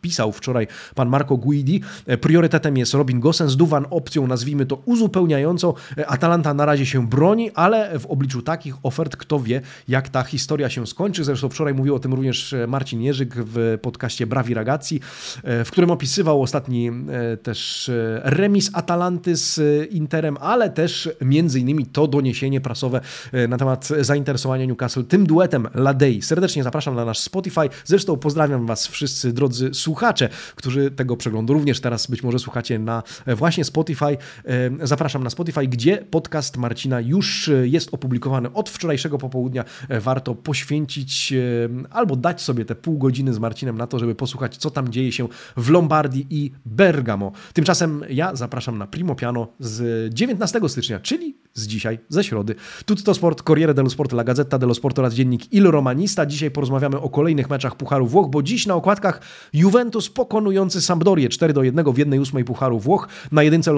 pisał 0.00 0.32
wczoraj 0.32 0.66
pan 0.94 1.08
Marco 1.08 1.36
Guidi. 1.36 1.80
Priorytetem 2.20 2.76
jest 2.76 2.94
Robin 2.94 3.20
Gosens, 3.20 3.56
Duvan 3.56 3.86
Op 3.90 3.99
opcją, 4.00 4.26
nazwijmy 4.26 4.66
to 4.66 4.82
uzupełniającą. 4.84 5.74
Atalanta 6.06 6.54
na 6.54 6.66
razie 6.66 6.86
się 6.86 7.08
broni, 7.08 7.50
ale 7.54 7.98
w 7.98 8.06
obliczu 8.06 8.42
takich 8.42 8.74
ofert, 8.82 9.16
kto 9.16 9.40
wie, 9.40 9.60
jak 9.88 10.08
ta 10.08 10.22
historia 10.22 10.70
się 10.70 10.86
skończy. 10.86 11.24
Zresztą 11.24 11.48
wczoraj 11.48 11.74
mówił 11.74 11.94
o 11.94 11.98
tym 11.98 12.14
również 12.14 12.54
Marcin 12.68 13.02
Jerzyk 13.02 13.34
w 13.36 13.78
podcaście 13.82 14.26
Brawi 14.26 14.54
Ragazzi, 14.54 15.00
w 15.44 15.68
którym 15.70 15.90
opisywał 15.90 16.42
ostatni 16.42 16.90
też 17.42 17.90
remis 18.22 18.70
Atalanty 18.72 19.36
z 19.36 19.60
Interem, 19.92 20.36
ale 20.40 20.70
też 20.70 21.08
między 21.20 21.60
innymi 21.60 21.86
to 21.86 22.06
doniesienie 22.06 22.60
prasowe 22.60 23.00
na 23.48 23.56
temat 23.56 23.88
zainteresowania 24.00 24.64
Newcastle 24.64 25.04
tym 25.04 25.26
duetem 25.26 25.68
Ladei. 25.74 26.22
Serdecznie 26.22 26.62
zapraszam 26.62 26.94
na 26.94 27.04
nasz 27.04 27.18
Spotify. 27.18 27.68
Zresztą 27.84 28.16
pozdrawiam 28.16 28.66
Was 28.66 28.86
wszyscy, 28.86 29.32
drodzy 29.32 29.74
słuchacze, 29.74 30.28
którzy 30.56 30.90
tego 30.90 31.16
przeglądu 31.16 31.52
również 31.52 31.80
teraz 31.80 32.06
być 32.06 32.22
może 32.22 32.38
słuchacie 32.38 32.78
na 32.78 33.02
właśnie 33.26 33.64
Spotify. 33.64 33.89
Zapraszam 34.82 35.24
na 35.24 35.30
Spotify, 35.30 35.66
gdzie 35.66 35.96
podcast 36.10 36.56
Marcina 36.56 37.00
już 37.00 37.50
jest 37.62 37.94
opublikowany 37.94 38.52
od 38.52 38.70
wczorajszego 38.70 39.18
popołudnia. 39.18 39.64
Warto 40.00 40.34
poświęcić 40.34 41.34
albo 41.90 42.16
dać 42.16 42.42
sobie 42.42 42.64
te 42.64 42.74
pół 42.74 42.98
godziny 42.98 43.34
z 43.34 43.38
Marcinem 43.38 43.78
na 43.78 43.86
to, 43.86 43.98
żeby 43.98 44.14
posłuchać, 44.14 44.56
co 44.56 44.70
tam 44.70 44.88
dzieje 44.88 45.12
się 45.12 45.28
w 45.56 45.70
Lombardii 45.70 46.26
i 46.30 46.52
Bergamo. 46.66 47.32
Tymczasem 47.52 48.04
ja 48.10 48.36
zapraszam 48.36 48.78
na 48.78 48.86
Primo 48.86 49.14
Piano 49.14 49.48
z 49.58 50.14
19 50.14 50.60
stycznia, 50.68 51.00
czyli 51.00 51.36
z 51.54 51.66
dzisiaj, 51.66 51.98
ze 52.08 52.24
środy. 52.24 52.54
Tutto 52.84 53.14
Sport, 53.14 53.42
Corriere 53.42 53.74
dello 53.74 53.90
Sport, 53.90 54.12
La 54.12 54.24
Gazzetta 54.24 54.58
dello 54.58 54.74
Sport 54.74 54.98
oraz 54.98 55.14
dziennik 55.14 55.52
Il 55.52 55.70
Romanista. 55.70 56.26
Dzisiaj 56.26 56.50
porozmawiamy 56.50 57.00
o 57.00 57.08
kolejnych 57.08 57.50
meczach 57.50 57.76
Pucharu 57.76 58.06
Włoch, 58.06 58.30
bo 58.30 58.42
dziś 58.42 58.66
na 58.66 58.74
okładkach 58.74 59.20
Juventus 59.52 60.10
pokonujący 60.10 60.80
Sampdorię 60.80 61.28
4 61.28 61.52
do 61.52 61.62
1 61.62 61.84
w 61.84 61.96
1-8 61.96 62.44
Pucharu 62.44 62.78
Włoch. 62.78 63.08
Na 63.32 63.42
jedynce 63.42 63.72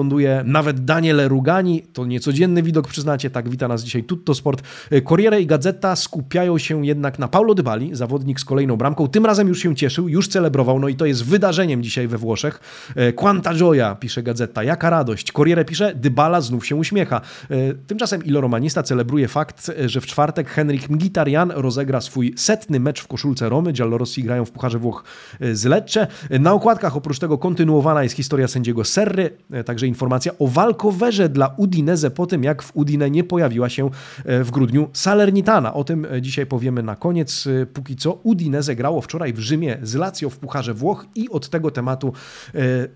nawet 0.45 0.85
Daniele 0.85 1.27
Rugani. 1.27 1.83
To 1.93 2.05
niecodzienny 2.05 2.63
widok, 2.63 2.87
przyznacie. 2.87 3.29
Tak 3.29 3.49
wita 3.49 3.67
nas 3.67 3.83
dzisiaj 3.83 4.03
Tutto 4.03 4.33
Sport. 4.33 4.63
Corriere 5.09 5.41
i 5.41 5.45
Gazeta 5.45 5.95
skupiają 5.95 6.57
się 6.57 6.85
jednak 6.85 7.19
na 7.19 7.27
Paulo 7.27 7.53
Dybali, 7.53 7.95
zawodnik 7.95 8.39
z 8.39 8.45
kolejną 8.45 8.75
bramką. 8.75 9.07
Tym 9.07 9.25
razem 9.25 9.47
już 9.47 9.59
się 9.59 9.75
cieszył, 9.75 10.09
już 10.09 10.27
celebrował, 10.27 10.79
no 10.79 10.87
i 10.87 10.95
to 10.95 11.05
jest 11.05 11.25
wydarzeniem 11.25 11.83
dzisiaj 11.83 12.07
we 12.07 12.17
Włoszech. 12.17 12.59
E, 12.95 13.13
Quanta 13.13 13.53
gioia, 13.53 13.95
pisze 13.95 14.23
Gazeta, 14.23 14.63
jaka 14.63 14.89
radość. 14.89 15.31
Corriere 15.31 15.65
pisze, 15.65 15.95
Dybala 15.95 16.41
znów 16.41 16.65
się 16.65 16.75
uśmiecha. 16.75 17.21
E, 17.49 17.73
Tymczasem 17.73 18.23
Iloromanista 18.23 18.83
celebruje 18.83 19.27
fakt, 19.27 19.71
że 19.85 20.01
w 20.01 20.05
czwartek 20.05 20.49
Henrik 20.49 20.89
Mkhitaryan 20.89 21.51
rozegra 21.51 22.01
swój 22.01 22.33
setny 22.37 22.79
mecz 22.79 23.01
w 23.01 23.07
koszulce 23.07 23.49
Romy. 23.49 23.71
Giallorossi 23.73 24.23
grają 24.23 24.45
w 24.45 24.51
Pucharze 24.51 24.79
Włoch 24.79 25.03
z 25.51 25.65
Lecce. 25.65 26.07
Na 26.29 26.53
okładkach 26.53 26.97
oprócz 26.97 27.19
tego 27.19 27.37
kontynuowana 27.37 28.03
jest 28.03 28.15
historia 28.15 28.47
sędziego 28.47 28.83
Serry, 28.83 29.37
także 29.65 29.87
informacja 29.93 30.31
o 30.39 30.47
walkowerze 30.47 31.29
dla 31.29 31.53
Udinese 31.57 32.11
po 32.11 32.25
tym, 32.25 32.43
jak 32.43 32.63
w 32.63 32.75
Udine 32.75 33.09
nie 33.09 33.23
pojawiła 33.23 33.69
się 33.69 33.89
w 34.25 34.51
grudniu 34.51 34.89
Salernitana. 34.93 35.73
O 35.73 35.83
tym 35.83 36.07
dzisiaj 36.21 36.45
powiemy 36.45 36.83
na 36.83 36.95
koniec. 36.95 37.47
Póki 37.73 37.95
co 37.95 38.13
Udinese 38.13 38.75
grało 38.75 39.01
wczoraj 39.01 39.33
w 39.33 39.39
Rzymie 39.39 39.77
z 39.81 39.95
Lazio 39.95 40.29
w 40.29 40.37
Pucharze 40.37 40.73
Włoch 40.73 41.05
i 41.15 41.29
od 41.29 41.49
tego 41.49 41.71
tematu 41.71 42.13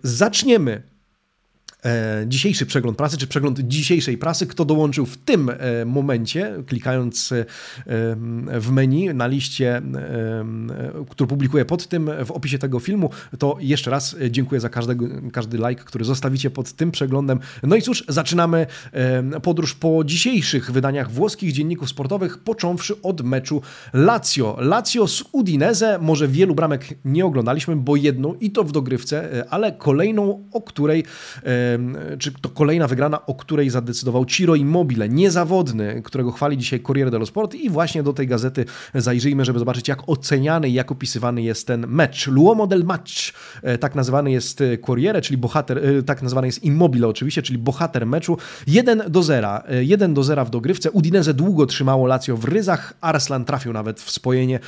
zaczniemy 0.03 0.57
E, 0.67 0.96
dzisiejszy 2.25 2.65
przegląd 2.65 2.97
prasy, 2.97 3.17
czy 3.17 3.27
przegląd 3.27 3.59
dzisiejszej 3.59 4.17
prasy, 4.17 4.47
kto 4.47 4.65
dołączył 4.65 5.05
w 5.05 5.17
tym 5.17 5.49
e, 5.49 5.85
momencie, 5.85 6.63
klikając 6.67 7.31
e, 7.31 7.45
w 8.59 8.71
menu 8.71 9.13
na 9.13 9.27
liście, 9.27 9.81
który 11.09 11.27
publikuję 11.27 11.65
pod 11.65 11.87
tym, 11.87 12.09
w 12.25 12.31
opisie 12.31 12.57
tego 12.57 12.79
filmu, 12.79 13.09
to 13.39 13.57
jeszcze 13.59 13.91
raz 13.91 14.15
dziękuję 14.29 14.61
za 14.61 14.69
każdego, 14.69 15.05
każdy 15.33 15.57
like, 15.57 15.83
który 15.83 16.05
zostawicie 16.05 16.49
pod 16.49 16.73
tym 16.73 16.91
przeglądem. 16.91 17.39
No 17.63 17.75
i 17.75 17.81
cóż, 17.81 18.03
zaczynamy 18.07 18.65
podróż 19.43 19.75
po 19.75 20.03
dzisiejszych 20.05 20.71
wydaniach 20.71 21.11
włoskich 21.11 21.51
dzienników 21.51 21.89
sportowych, 21.89 22.37
począwszy 22.37 23.01
od 23.01 23.21
meczu 23.21 23.61
Lazio. 23.93 24.57
Lazio 24.59 25.07
z 25.07 25.23
Udinese, 25.31 25.99
może 26.01 26.27
wielu 26.27 26.55
bramek 26.55 26.87
nie 27.05 27.25
oglądaliśmy, 27.25 27.75
bo 27.75 27.95
jedną 27.95 28.33
i 28.33 28.51
to 28.51 28.63
w 28.63 28.71
dogrywce, 28.71 29.45
ale 29.49 29.71
kolejną, 29.71 30.43
o 30.51 30.61
której 30.61 31.03
czy 32.19 32.31
to 32.31 32.49
kolejna 32.49 32.87
wygrana, 32.87 33.25
o 33.25 33.35
której 33.35 33.69
zadecydował 33.69 34.25
Ciro 34.25 34.55
Immobile, 34.55 35.09
niezawodny, 35.09 36.01
którego 36.05 36.31
chwali 36.31 36.57
dzisiaj 36.57 36.79
Corriere 36.79 37.11
dello 37.11 37.25
Sport 37.25 37.55
i 37.55 37.69
właśnie 37.69 38.03
do 38.03 38.13
tej 38.13 38.27
gazety 38.27 38.65
zajrzyjmy, 38.95 39.45
żeby 39.45 39.59
zobaczyć 39.59 39.87
jak 39.87 40.09
oceniany 40.09 40.69
i 40.69 40.73
jak 40.73 40.91
opisywany 40.91 41.41
jest 41.41 41.67
ten 41.67 41.87
mecz. 41.87 42.27
L'uomo 42.27 42.67
del 42.67 42.83
match, 42.83 43.11
e, 43.63 43.77
tak 43.77 43.95
nazywany 43.95 44.31
jest 44.31 44.63
Corriere, 44.85 45.21
czyli 45.21 45.37
bohater, 45.37 45.77
e, 45.77 46.03
tak 46.03 46.21
nazywany 46.21 46.47
jest 46.47 46.63
Immobile 46.63 47.07
oczywiście, 47.07 47.41
czyli 47.41 47.59
bohater 47.59 48.05
meczu. 48.05 48.37
1 48.67 49.03
do 49.09 49.23
0, 49.23 49.59
1 49.81 50.11
e, 50.11 50.13
do 50.13 50.23
0 50.23 50.45
w 50.45 50.49
dogrywce. 50.49 50.91
Udinese 50.91 51.33
długo 51.33 51.65
trzymało 51.65 52.07
Lazio 52.07 52.37
w 52.37 52.45
ryzach, 52.45 52.93
Arslan 53.01 53.45
trafił 53.45 53.73
nawet 53.73 54.01
w 54.01 54.11
spojenie 54.11 54.59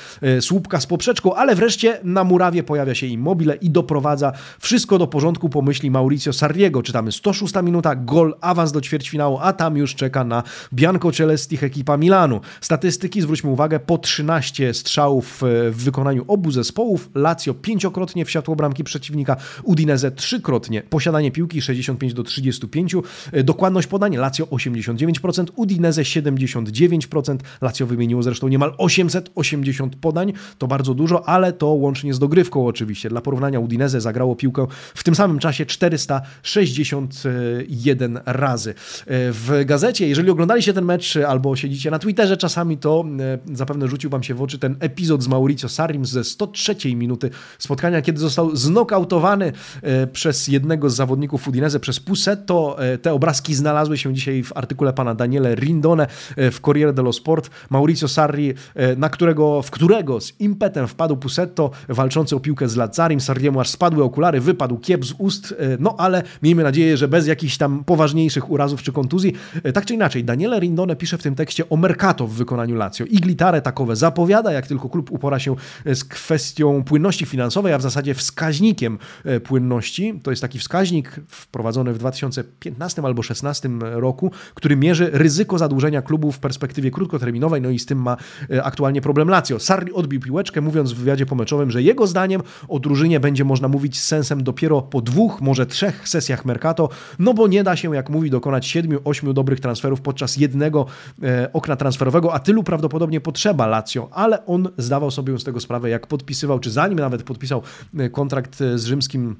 słupka 0.41 0.79
z 0.79 0.85
poprzeczką, 0.85 1.35
ale 1.35 1.55
wreszcie 1.55 1.99
na 2.03 2.23
murawie 2.23 2.63
pojawia 2.63 2.95
się 2.95 3.07
Immobile 3.07 3.55
i 3.55 3.69
doprowadza 3.69 4.31
wszystko 4.59 4.97
do 4.97 5.07
porządku 5.07 5.49
pomyśli 5.49 5.91
Mauricio 5.91 6.33
Sarriego, 6.33 6.81
czytamy. 6.89 7.11
106 7.11 7.53
minuta, 7.63 7.95
gol, 7.95 8.33
awans 8.41 8.71
do 8.71 8.81
ćwierćfinału, 8.81 9.37
a 9.41 9.53
tam 9.53 9.77
już 9.77 9.95
czeka 9.95 10.23
na 10.23 10.43
Bianco 10.73 11.11
Celestich 11.11 11.63
ekipa 11.63 11.97
Milanu. 11.97 12.41
Statystyki, 12.61 13.21
zwróćmy 13.21 13.49
uwagę, 13.49 13.79
po 13.79 13.97
13 13.97 14.73
strzałów 14.73 15.43
e, 15.43 15.71
w 15.71 15.77
wykonaniu 15.83 16.25
obu 16.27 16.51
zespołów, 16.51 17.09
Lazio 17.15 17.53
pięciokrotnie 17.53 18.25
wsiadło 18.25 18.55
bramki 18.55 18.83
przeciwnika, 18.83 19.35
Udinese 19.63 20.11
trzykrotnie, 20.11 20.81
posiadanie 20.81 21.31
piłki 21.31 21.61
65 21.61 22.13
do 22.13 22.23
35, 22.23 22.95
e, 23.31 23.43
dokładność 23.43 23.87
podań 23.87 24.15
Lazio 24.15 24.45
89%, 24.45 25.45
Udinese 25.55 26.01
79%, 26.01 27.37
Lazio 27.61 27.85
wymieniło 27.85 28.23
zresztą 28.23 28.47
niemal 28.47 28.73
880 28.77 29.95
podań, 29.95 30.33
to 30.57 30.67
bardzo 30.67 30.93
dużo, 30.93 31.27
ale 31.29 31.53
to 31.53 31.67
łącznie 31.67 32.13
z 32.13 32.19
dogrywką 32.19 32.67
oczywiście. 32.67 33.09
Dla 33.09 33.21
porównania 33.21 33.59
Udinese 33.59 34.01
zagrało 34.01 34.35
piłkę 34.35 34.67
w 34.95 35.03
tym 35.03 35.15
samym 35.15 35.39
czasie 35.39 35.65
460 35.65 36.78
51 36.79 38.19
razy. 38.25 38.73
W 39.07 39.61
gazecie, 39.65 40.07
jeżeli 40.07 40.29
oglądaliście 40.29 40.73
ten 40.73 40.85
mecz 40.85 41.17
albo 41.17 41.55
siedzicie 41.55 41.91
na 41.91 41.99
Twitterze 41.99 42.37
czasami, 42.37 42.77
to 42.77 43.05
e, 43.49 43.55
zapewne 43.55 43.87
rzucił 43.87 44.09
wam 44.09 44.23
się 44.23 44.33
w 44.33 44.41
oczy 44.41 44.59
ten 44.59 44.75
epizod 44.79 45.23
z 45.23 45.27
Mauricio 45.27 45.69
Sarim 45.69 46.05
ze 46.05 46.23
103 46.23 46.95
minuty 46.95 47.29
spotkania, 47.57 48.01
kiedy 48.01 48.19
został 48.19 48.55
znokautowany 48.55 49.51
e, 49.81 50.07
przez 50.07 50.47
jednego 50.47 50.89
z 50.89 50.95
zawodników 50.95 51.47
Udinese, 51.47 51.79
przez 51.79 51.99
Pusetto. 51.99 52.83
E, 52.83 52.97
te 52.97 53.13
obrazki 53.13 53.55
znalazły 53.55 53.97
się 53.97 54.13
dzisiaj 54.13 54.43
w 54.43 54.57
artykule 54.57 54.93
pana 54.93 55.15
Daniele 55.15 55.55
Rindone 55.55 56.07
w 56.37 56.59
Corriere 56.61 56.93
dello 56.93 57.13
Sport. 57.13 57.49
Mauricio 57.69 58.07
Sarri, 58.07 58.53
na 58.97 59.09
którego, 59.09 59.61
w 59.61 59.71
którego 59.71 60.21
z 60.21 60.33
impetem 60.39 60.87
wpadł 60.87 61.17
Pusetto, 61.17 61.71
walczący 61.89 62.35
o 62.35 62.39
piłkę 62.39 62.69
z 62.69 62.75
Lazzarim. 62.75 63.21
Sarriemu 63.21 63.59
aż 63.59 63.69
spadły 63.69 64.03
okulary, 64.03 64.41
wypadł 64.41 64.77
kiep 64.77 65.05
z 65.05 65.13
ust, 65.17 65.55
no 65.79 65.95
ale 65.97 66.23
miejmy 66.43 66.63
nadzieję, 66.63 66.68
nadzieję, 66.69 66.97
że 66.97 67.07
bez 67.07 67.27
jakichś 67.27 67.57
tam 67.57 67.83
poważniejszych 67.83 68.51
urazów 68.51 68.83
czy 68.83 68.91
kontuzji. 68.91 69.33
E, 69.63 69.73
tak 69.73 69.85
czy 69.85 69.93
inaczej, 69.93 70.23
Daniele 70.23 70.59
Rindone 70.59 70.95
pisze 70.95 71.17
w 71.17 71.23
tym 71.23 71.35
tekście 71.35 71.69
o 71.69 71.77
Mercato 71.77 72.27
w 72.27 72.33
wykonaniu 72.33 72.75
Lazio. 72.75 73.05
Iglitare 73.05 73.61
takowe 73.61 73.95
zapowiada, 73.95 74.51
jak 74.51 74.67
tylko 74.67 74.89
klub 74.89 75.11
upora 75.11 75.39
się 75.39 75.55
e, 75.85 75.95
z 75.95 76.03
kwestią 76.03 76.83
płynności 76.83 77.25
finansowej, 77.25 77.73
a 77.73 77.77
w 77.77 77.81
zasadzie 77.81 78.13
wskaźnikiem 78.13 78.97
e, 79.25 79.39
płynności. 79.39 80.19
To 80.23 80.31
jest 80.31 80.41
taki 80.41 80.59
wskaźnik 80.59 81.19
wprowadzony 81.27 81.93
w 81.93 81.97
2015 81.97 83.01
albo 83.01 83.13
2016 83.13 83.69
roku, 83.79 84.31
który 84.53 84.75
mierzy 84.75 85.09
ryzyko 85.13 85.57
zadłużenia 85.57 86.01
klubu 86.01 86.31
w 86.31 86.39
perspektywie 86.39 86.91
krótkoterminowej, 86.91 87.61
no 87.61 87.69
i 87.69 87.79
z 87.79 87.85
tym 87.85 88.01
ma 88.01 88.17
aktualnie 88.63 89.01
problem 89.01 89.29
Lazio. 89.29 89.59
Sarri 89.59 89.93
odbił 89.93 90.19
piłeczkę, 90.19 90.61
mówiąc 90.61 90.91
w 90.93 90.95
wywiadzie 90.95 91.25
pomeczowym, 91.25 91.71
że 91.71 91.81
jego 91.81 92.07
zdaniem 92.07 92.41
o 92.67 92.79
drużynie 92.79 93.19
będzie 93.19 93.43
można 93.43 93.67
mówić 93.67 93.99
z 93.99 94.03
sensem 94.03 94.43
dopiero 94.43 94.81
po 94.81 95.01
dwóch, 95.01 95.41
może 95.41 95.65
trzech 95.65 96.09
sesjach 96.09 96.45
Mercato, 96.45 96.58
Mercato, 96.59 96.89
no 97.19 97.33
bo 97.33 97.47
nie 97.47 97.63
da 97.63 97.75
się, 97.75 97.95
jak 97.95 98.09
mówi, 98.09 98.29
dokonać 98.29 98.75
7-8 98.75 99.33
dobrych 99.33 99.59
transferów 99.59 100.01
podczas 100.01 100.37
jednego 100.37 100.85
e, 101.23 101.53
okna 101.53 101.75
transferowego, 101.75 102.33
a 102.33 102.39
tylu 102.39 102.63
prawdopodobnie 102.63 103.21
potrzeba 103.21 103.67
Lazio, 103.67 104.09
ale 104.11 104.45
on 104.45 104.69
zdawał 104.77 105.11
sobie 105.11 105.39
z 105.39 105.43
tego 105.43 105.59
sprawę, 105.59 105.89
jak 105.89 106.07
podpisywał, 106.07 106.59
czy 106.59 106.71
zanim 106.71 106.99
nawet 106.99 107.23
podpisał 107.23 107.61
e, 107.97 108.09
kontrakt 108.09 108.61
e, 108.61 108.77
z 108.77 108.85
rzymskim 108.85 109.35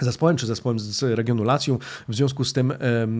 zespołem, 0.00 0.36
czy 0.36 0.46
zespołem 0.46 0.78
z 0.78 1.02
regionu 1.02 1.44
Lacją. 1.44 1.78
W 2.08 2.14
związku 2.14 2.44
z 2.44 2.52
tym 2.52 2.70
e, 2.70 2.76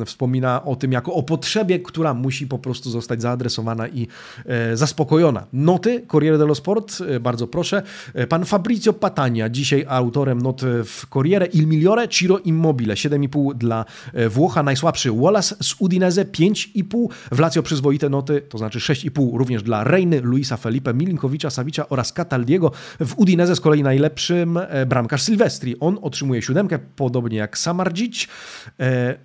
wspomina 0.06 0.64
o 0.64 0.76
tym 0.76 0.92
jako 0.92 1.14
o 1.14 1.22
potrzebie, 1.22 1.78
która 1.78 2.14
musi 2.14 2.46
po 2.46 2.58
prostu 2.58 2.90
zostać 2.90 3.22
zaadresowana 3.22 3.88
i 3.88 4.08
e, 4.46 4.76
zaspokojona. 4.76 5.46
Noty 5.52 6.06
Corriere 6.12 6.38
dello 6.38 6.54
Sport, 6.54 6.98
e, 7.08 7.20
bardzo 7.20 7.46
proszę. 7.46 7.82
E, 8.14 8.26
pan 8.26 8.44
Fabrizio 8.44 8.92
Patania, 8.92 9.48
dzisiaj 9.48 9.84
autorem 9.88 10.42
not 10.42 10.62
w 10.84 11.06
Corriere, 11.10 11.46
Il 11.46 11.66
Migliore, 11.66 12.08
Ciro 12.08 12.38
Immobile, 12.38 12.94
7,5 12.94 13.54
dla 13.54 13.84
e, 14.12 14.28
Włocha, 14.28 14.62
najsłabszy 14.62 15.12
Wallace 15.12 15.56
z 15.60 15.74
Udinese, 15.78 16.24
5,5, 16.24 17.08
w 17.32 17.38
Lazio 17.38 17.62
przyzwoite 17.62 18.08
noty, 18.08 18.42
to 18.48 18.58
znaczy 18.58 18.78
6,5 18.78 19.38
również 19.38 19.62
dla 19.62 19.84
Reiny, 19.84 20.20
Luisa 20.20 20.56
Felipe, 20.56 20.94
Milinkowicza, 20.94 21.50
Savicza 21.50 21.88
oraz 21.88 22.12
Cataldiego. 22.12 22.72
W 23.00 23.18
Udinese 23.18 23.56
z 23.56 23.60
kolei 23.60 23.82
najlepszym 23.82 24.56
e, 24.56 24.86
bramkarz 24.86 25.22
Silvestri. 25.22 25.76
On 25.80 25.98
otrzymuje 26.02 26.42
7 26.42 26.65
siódemkę, 26.66 26.78
podobnie 26.96 27.38
jak 27.38 27.58
Samardzic. 27.58 28.28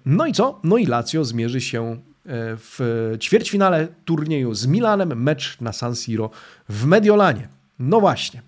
No 0.06 0.26
i 0.26 0.34
co? 0.34 0.60
No 0.64 0.78
i 0.78 0.86
Lazio 0.86 1.26
zmierzy 1.26 1.62
się 1.62 1.98
w 2.26 3.16
ćwierćfinale 3.20 3.88
turnieju 4.06 4.54
z 4.54 4.68
Milanem, 4.68 5.24
mecz 5.24 5.62
na 5.62 5.74
San 5.74 5.96
Siro 5.96 6.30
w 6.70 6.86
Mediolanie. 6.86 7.48
No 7.80 8.00
właśnie. 8.00 8.42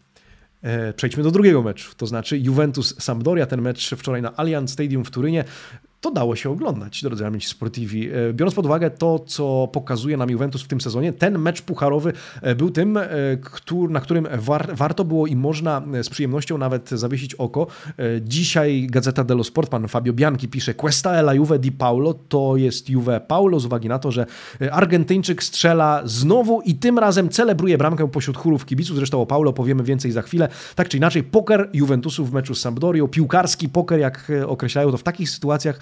Przejdźmy 0.95 1.23
do 1.23 1.31
drugiego 1.31 1.61
meczu, 1.61 1.95
to 1.97 2.07
znaczy 2.07 2.39
Juventus-Sampdoria, 2.39 3.45
ten 3.45 3.61
mecz 3.61 3.95
wczoraj 3.95 4.21
na 4.21 4.35
Allianz 4.35 4.71
Stadium 4.71 5.05
w 5.05 5.11
Turynie 5.11 5.43
to 6.03 6.11
dało 6.11 6.35
się 6.35 6.49
oglądać, 6.49 7.01
drodzy 7.01 7.25
amici 7.25 7.47
sportivi. 7.47 8.09
E, 8.11 8.33
biorąc 8.33 8.55
pod 8.55 8.65
uwagę 8.65 8.89
to, 8.89 9.19
co 9.19 9.69
pokazuje 9.73 10.17
nam 10.17 10.29
Juventus 10.29 10.61
w 10.61 10.67
tym 10.67 10.81
sezonie, 10.81 11.13
ten 11.13 11.39
mecz 11.39 11.61
pucharowy 11.61 12.13
e, 12.41 12.55
był 12.55 12.69
tym, 12.69 12.97
e, 12.97 13.07
na 13.89 13.99
którym 13.99 14.27
war, 14.37 14.75
warto 14.75 15.05
było 15.05 15.27
i 15.27 15.35
można 15.35 15.81
z 16.03 16.09
przyjemnością 16.09 16.57
nawet 16.57 16.89
zawiesić 16.89 17.35
oko. 17.35 17.67
Dzisiaj 18.21 18.87
Gazeta 18.89 19.23
dello 19.23 19.43
Sport, 19.43 19.69
pan 19.69 19.87
Fabio 19.87 20.13
Bianchi 20.13 20.47
pisze 20.47 20.73
Questa 20.73 21.11
è 21.11 21.19
la 21.19 21.33
Juve 21.33 21.59
di 21.59 21.71
Paulo, 21.71 22.13
to 22.13 22.57
jest 22.57 22.89
Juve 22.89 23.21
Paulo 23.21 23.59
z 23.59 23.65
uwagi 23.65 23.89
na 23.89 23.99
to, 23.99 24.11
że 24.11 24.25
Argentyńczyk 24.71 25.43
strzela 25.43 26.01
znowu 26.05 26.61
i 26.61 26.75
tym 26.75 26.99
razem 26.99 27.29
celebruje 27.29 27.77
bramkę 27.77 28.11
pośród 28.11 28.37
chórów 28.37 28.65
kibiców, 28.65 28.95
zresztą 28.95 29.21
o 29.21 29.25
Paulo 29.25 29.53
powiemy 29.53 29.83
więcej 29.83 30.11
za 30.11 30.21
chwilę. 30.21 30.49
Tak 30.75 30.89
czy 30.89 30.97
inaczej, 30.97 31.23
poker 31.23 31.69
Juventusu 31.73 32.25
w 32.25 32.33
meczu 32.33 32.55
z 32.55 32.61
Sampdorią, 32.61 33.07
piłkarski 33.07 33.69
poker, 33.69 33.99
jak 33.99 34.31
określają 34.47 34.91
to 34.91 34.97
w 34.97 35.03
takich 35.03 35.29
sytuacjach, 35.29 35.79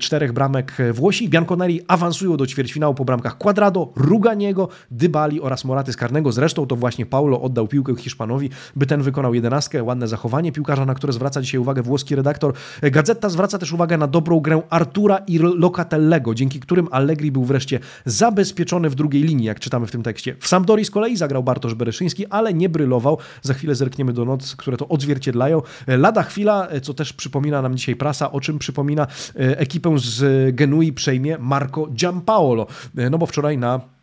czterech 0.00 0.32
bramek 0.32 0.76
Włosi. 0.92 1.28
Bianconeri 1.28 1.80
awansują 1.88 2.36
do 2.36 2.46
ćwierćfinału 2.46 2.94
po 2.94 3.04
bramkach 3.04 3.38
Quadrado, 3.38 3.92
Ruganiego, 3.96 4.68
Dybali 4.90 5.40
oraz 5.40 5.64
Moraty 5.64 5.92
z 5.92 5.96
karnego. 5.96 6.32
Zresztą 6.32 6.66
to 6.66 6.76
właśnie 6.76 7.06
Paulo 7.06 7.42
oddał 7.42 7.68
piłkę 7.68 7.96
Hiszpanowi, 7.96 8.50
by 8.76 8.86
ten 8.86 9.02
wykonał 9.02 9.34
jedenastkę. 9.34 9.82
Ładne 9.82 10.08
zachowanie 10.08 10.52
piłkarza, 10.52 10.86
na 10.86 10.94
które 10.94 11.12
zwraca 11.12 11.42
dzisiaj 11.42 11.60
uwagę 11.60 11.82
włoski 11.82 12.16
redaktor. 12.16 12.52
E, 12.82 12.90
Gazeta 12.90 13.28
zwraca 13.28 13.58
też 13.58 13.72
uwagę 13.72 13.98
na 13.98 14.06
dobrą 14.06 14.40
grę 14.40 14.62
Artura 14.70 15.18
i 15.18 15.38
Locatellego, 15.38 16.34
dzięki 16.34 16.60
którym 16.60 16.88
Allegri 16.90 17.32
był 17.32 17.44
wreszcie 17.44 17.80
zabezpieczony 18.04 18.90
w 18.90 18.94
drugiej 18.94 19.22
linii, 19.22 19.46
jak 19.46 19.60
czytamy 19.60 19.86
w 19.86 19.90
tym 19.90 20.02
tekście. 20.02 20.36
W 20.40 20.48
Sampdori 20.48 20.84
z 20.84 20.90
kolei 20.90 21.16
zagrał 21.16 21.42
Bartosz 21.42 21.74
Bereszyński, 21.74 22.26
ale 22.26 22.54
nie 22.54 22.68
brylował. 22.68 23.18
Za 23.42 23.54
chwilę 23.54 23.74
zerkniemy 23.74 24.12
do 24.12 24.24
not, 24.24 24.54
które 24.56 24.76
to 24.76 24.88
odzwierciedlają. 24.88 25.62
E, 25.86 25.96
lada 25.96 26.22
chwila, 26.22 26.68
co 26.82 26.94
też 26.94 27.12
przypomina 27.12 27.62
nam 27.62 27.76
dzisiaj 27.76 27.96
prasa, 27.96 28.32
o 28.32 28.40
czym 28.40 28.58
przypomina 28.58 29.06
ekipę 29.56 29.98
z 29.98 30.54
Genui 30.54 30.92
przejmie 30.92 31.38
Marco 31.38 31.86
Giampaolo. 31.86 32.66
No 33.10 33.18
bo 33.18 33.26
wczoraj 33.26 33.58
na 33.58 33.80
E, 33.80 33.95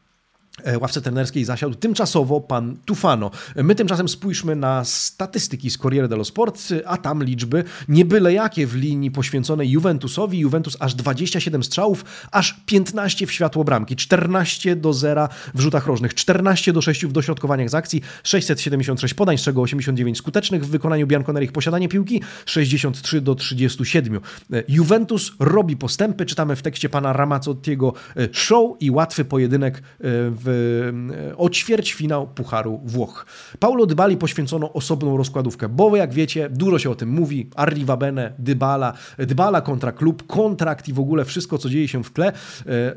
ławce 0.82 1.02
trenerskiej 1.02 1.46
zasiadł 1.46 1.76
tymczasowo 1.76 2.42
pan 2.42 2.78
Tufano. 2.86 3.32
My 3.56 3.76
tymczasem 3.76 4.08
spójrzmy 4.08 4.56
na 4.56 4.86
statystyki 4.86 5.70
z 5.70 5.78
Corriere 5.78 6.08
dello 6.08 6.26
Sport, 6.26 6.60
a 6.86 6.98
tam 6.98 7.24
liczby 7.24 7.64
nie 7.88 8.06
byle 8.06 8.34
jakie 8.34 8.68
w 8.68 8.76
linii 8.76 9.12
poświęconej 9.12 9.72
Juventusowi. 9.72 10.40
Juventus 10.40 10.78
aż 10.80 10.96
27 10.96 11.64
strzałów, 11.64 12.06
aż 12.32 12.62
15 12.66 13.28
w 13.28 13.32
światło 13.32 13.64
bramki, 13.64 13.96
14 13.96 14.76
do 14.76 14.94
0 14.94 15.30
w 15.54 15.60
rzutach 15.60 15.88
rożnych, 15.88 16.14
14 16.14 16.74
do 16.74 16.82
6 16.82 17.06
w 17.06 17.12
dośrodkowaniach 17.12 17.70
z 17.70 17.76
akcji, 17.76 18.02
676 18.24 19.14
podań, 19.14 19.38
z 19.38 19.42
czego 19.42 19.62
89 19.62 20.18
skutecznych 20.18 20.66
w 20.66 20.70
wykonaniu 20.70 21.08
Bianconerich 21.08 21.52
posiadanie 21.52 21.90
piłki, 21.90 22.22
63 22.46 23.22
do 23.22 23.36
37. 23.36 24.16
E, 24.16 24.64
Juventus 24.68 25.32
robi 25.40 25.78
postępy, 25.78 26.26
czytamy 26.26 26.56
w 26.56 26.62
tekście 26.62 26.90
pana 26.90 27.14
Ramazzottiego 27.14 27.94
e, 28.18 28.28
show 28.32 28.72
i 28.80 28.92
łatwy 28.92 29.26
pojedynek 29.26 29.84
w 30.00 30.43
w, 30.46 31.34
o 31.38 31.50
ćwierćfinał 31.50 32.28
Pucharu 32.28 32.82
Włoch. 32.86 33.26
Paulo 33.60 33.86
Dybali 33.86 34.18
poświęcono 34.18 34.74
osobną 34.74 35.18
rozkładówkę, 35.18 35.70
bo 35.70 35.96
jak 35.96 36.14
wiecie, 36.14 36.50
dużo 36.50 36.80
się 36.80 36.90
o 36.90 36.96
tym 36.96 37.10
mówi, 37.10 37.50
Arriva 37.56 37.98
Bene, 37.98 38.34
Dybala, 38.40 38.94
Dybala 39.18 39.62
kontra 39.62 39.92
klub, 39.92 40.28
kontrakt 40.28 40.88
i 40.88 40.94
w 40.94 41.00
ogóle 41.00 41.26
wszystko, 41.26 41.58
co 41.58 41.70
dzieje 41.70 41.88
się 41.88 42.04
w 42.04 42.12
tle, 42.12 42.28
e, 42.28 42.34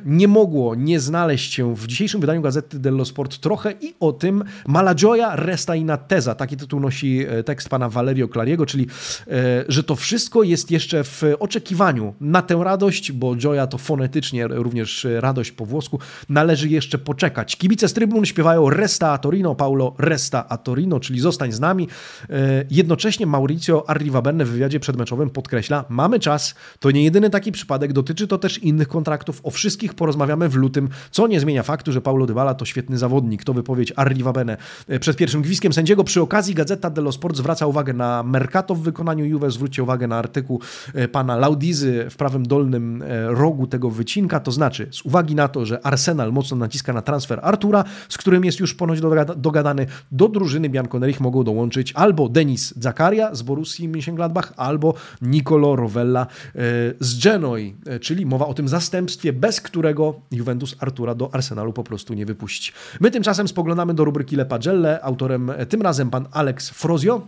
nie 0.05 0.29
mogło 0.29 0.75
nie 0.75 1.01
znaleźć 1.01 1.55
się 1.55 1.75
w 1.75 1.87
dzisiejszym 1.87 2.21
wydaniu 2.21 2.43
Gazety 2.43 2.79
dello 2.79 3.05
Sport 3.05 3.39
trochę 3.39 3.73
i 3.81 3.95
o 4.01 4.13
tym 4.13 4.45
Malagioia 4.67 5.37
resta 5.37 5.73
teza, 6.09 6.35
taki 6.35 6.57
tytuł 6.57 6.81
nosi 6.81 7.25
e, 7.29 7.43
tekst 7.43 7.69
pana 7.69 7.89
Valerio 7.89 8.29
Clariego, 8.29 8.67
czyli 8.67 8.87
e, 9.29 9.65
że 9.69 9.83
to 9.83 9.97
wszystko 9.97 10.43
jest 10.43 10.71
jeszcze 10.71 11.05
w 11.05 11.23
oczekiwaniu 11.39 12.15
na 12.21 12.43
tę 12.43 12.61
radość, 12.65 13.13
bo 13.13 13.35
Gioia 13.35 13.67
to 13.67 13.79
fonetycznie 13.79 14.47
również 14.49 15.07
radość 15.21 15.53
po 15.53 15.67
włosku, 15.67 15.99
należy 16.29 16.69
jeszcze 16.69 16.99
poczekać 16.99 17.36
Kibice 17.45 17.89
z 17.89 17.93
trybun 17.93 18.25
śpiewają 18.25 18.71
Resta 18.71 19.13
a 19.13 19.19
Torino, 19.19 19.55
Paulo 19.55 19.95
Resta 19.99 20.49
a 20.49 20.57
Torino, 20.57 21.01
czyli 21.01 21.21
zostań 21.21 21.53
z 21.53 21.61
nami. 21.61 21.89
E, 22.31 22.65
jednocześnie 22.71 23.27
Mauricio 23.27 23.91
Arrivabene 23.91 24.45
w 24.45 24.49
wywiadzie 24.51 24.81
przedmeczowym 24.81 25.31
podkreśla, 25.31 25.85
mamy 25.89 26.21
czas, 26.21 26.55
to 26.81 26.91
nie 26.91 27.05
jedyny 27.05 27.31
taki 27.31 27.53
przypadek, 27.53 27.93
dotyczy 27.93 28.27
to 28.27 28.39
też 28.39 28.59
innych 28.59 28.89
kontraktów, 28.89 29.41
o 29.43 29.51
wszystkich 29.51 29.95
porozmawiamy 29.95 30.49
w 30.49 30.55
lutym, 30.55 30.89
co 31.11 31.27
nie 31.27 31.41
zmienia 31.41 31.63
faktu, 31.63 31.93
że 31.93 32.01
Paulo 32.01 32.27
Dybala 32.27 32.55
to 32.55 32.65
świetny 32.65 32.99
zawodnik. 32.99 33.45
To 33.45 33.55
wypowiedź 33.55 33.93
Arrivabene 33.97 34.57
e, 34.89 34.99
przed 34.99 35.17
pierwszym 35.17 35.43
gwizdkiem 35.43 35.73
sędziego. 35.73 36.05
Przy 36.05 36.21
okazji 36.21 36.55
Gazeta 36.55 36.91
dello 36.91 37.13
Sport 37.13 37.37
zwraca 37.37 37.67
uwagę 37.67 37.93
na 37.93 38.23
Mercato 38.23 38.75
w 38.75 38.83
wykonaniu 38.83 39.25
Juve. 39.25 39.51
Zwróćcie 39.51 39.83
uwagę 39.83 40.07
na 40.07 40.17
artykuł 40.17 40.61
e, 40.95 41.09
pana 41.09 41.37
Laudizy 41.37 42.07
w 42.11 42.17
prawym 42.17 42.47
dolnym 42.47 43.05
rogu 43.29 43.67
tego 43.67 43.91
wycinka, 43.91 44.41
to 44.41 44.53
znaczy 44.53 44.89
z 44.91 45.03
uwagi 45.03 45.35
na 45.35 45.49
to, 45.49 45.67
że 45.67 45.87
Arsenal 45.87 46.33
mocno 46.33 46.57
naciska 46.57 46.93
na 46.93 47.03
transfer 47.03 47.26
transfer 47.27 47.41
Artura, 47.43 47.85
z 48.09 48.19
którym 48.19 48.45
jest 48.45 48.61
już 48.61 48.75
ponoć 48.75 49.01
dogadany. 49.37 49.87
Do 50.13 50.29
drużyny 50.29 50.69
Bianconerich 50.69 51.21
mogą 51.21 51.45
dołączyć 51.45 51.93
albo 51.95 52.29
Denis 52.29 52.75
Zakaria 52.77 53.35
z 53.35 53.43
Borussii 53.43 53.89
Mönchengladbach, 53.89 54.53
albo 54.57 54.95
Nicolo 55.23 55.77
Rovella 55.77 56.27
e, 56.27 56.61
z 57.01 57.23
Genoi, 57.23 57.75
e, 57.87 58.01
czyli 58.01 58.27
mowa 58.27 58.47
o 58.47 58.55
tym 58.55 58.69
zastępstwie, 58.69 59.33
bez 59.33 59.61
którego 59.61 60.15
Juventus 60.31 60.77
Artura 60.81 61.15
do 61.15 61.35
Arsenalu 61.35 61.73
po 61.73 61.85
prostu 61.85 62.15
nie 62.15 62.27
wypuści. 62.27 62.73
My 63.01 63.11
tymczasem 63.11 63.49
spoglądamy 63.49 63.95
do 63.95 64.05
rubryki 64.05 64.37
Le 64.37 64.47
Pagelle, 64.47 65.03
autorem 65.03 65.51
e, 65.51 65.67
tym 65.67 65.83
razem 65.83 66.11
pan 66.11 66.27
Alex 66.33 66.71
Frozio, 66.71 67.27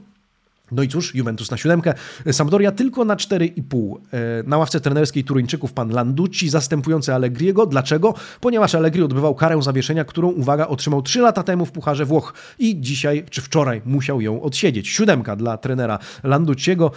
no 0.72 0.82
i 0.82 0.88
cóż, 0.88 1.14
Juventus 1.14 1.50
na 1.50 1.56
siódemkę, 1.56 1.94
Sampdoria 2.32 2.72
tylko 2.72 3.04
na 3.04 3.16
4,5. 3.16 3.96
E, 4.12 4.42
na 4.46 4.58
ławce 4.58 4.80
trenerskiej 4.80 5.24
Turyńczyków 5.24 5.72
pan 5.72 5.90
Landucci 5.90 6.48
zastępujący 6.48 7.14
Allegriego. 7.14 7.66
Dlaczego? 7.66 8.14
Ponieważ 8.40 8.74
Allegri 8.74 9.02
odbywał 9.02 9.34
karę 9.34 9.62
zawieszenia, 9.62 10.04
którą, 10.04 10.28
uwaga, 10.28 10.66
otrzymał 10.66 11.02
3 11.02 11.20
lata 11.20 11.42
temu 11.42 11.66
w 11.66 11.72
Pucharze 11.72 12.04
Włoch 12.04 12.34
i 12.58 12.80
dzisiaj, 12.80 13.24
czy 13.30 13.40
wczoraj 13.42 13.82
musiał 13.84 14.20
ją 14.20 14.42
odsiedzieć. 14.42 14.88
Siódemka 14.88 15.36
dla 15.36 15.56
trenera 15.56 15.98
Landucciego, 16.24 16.90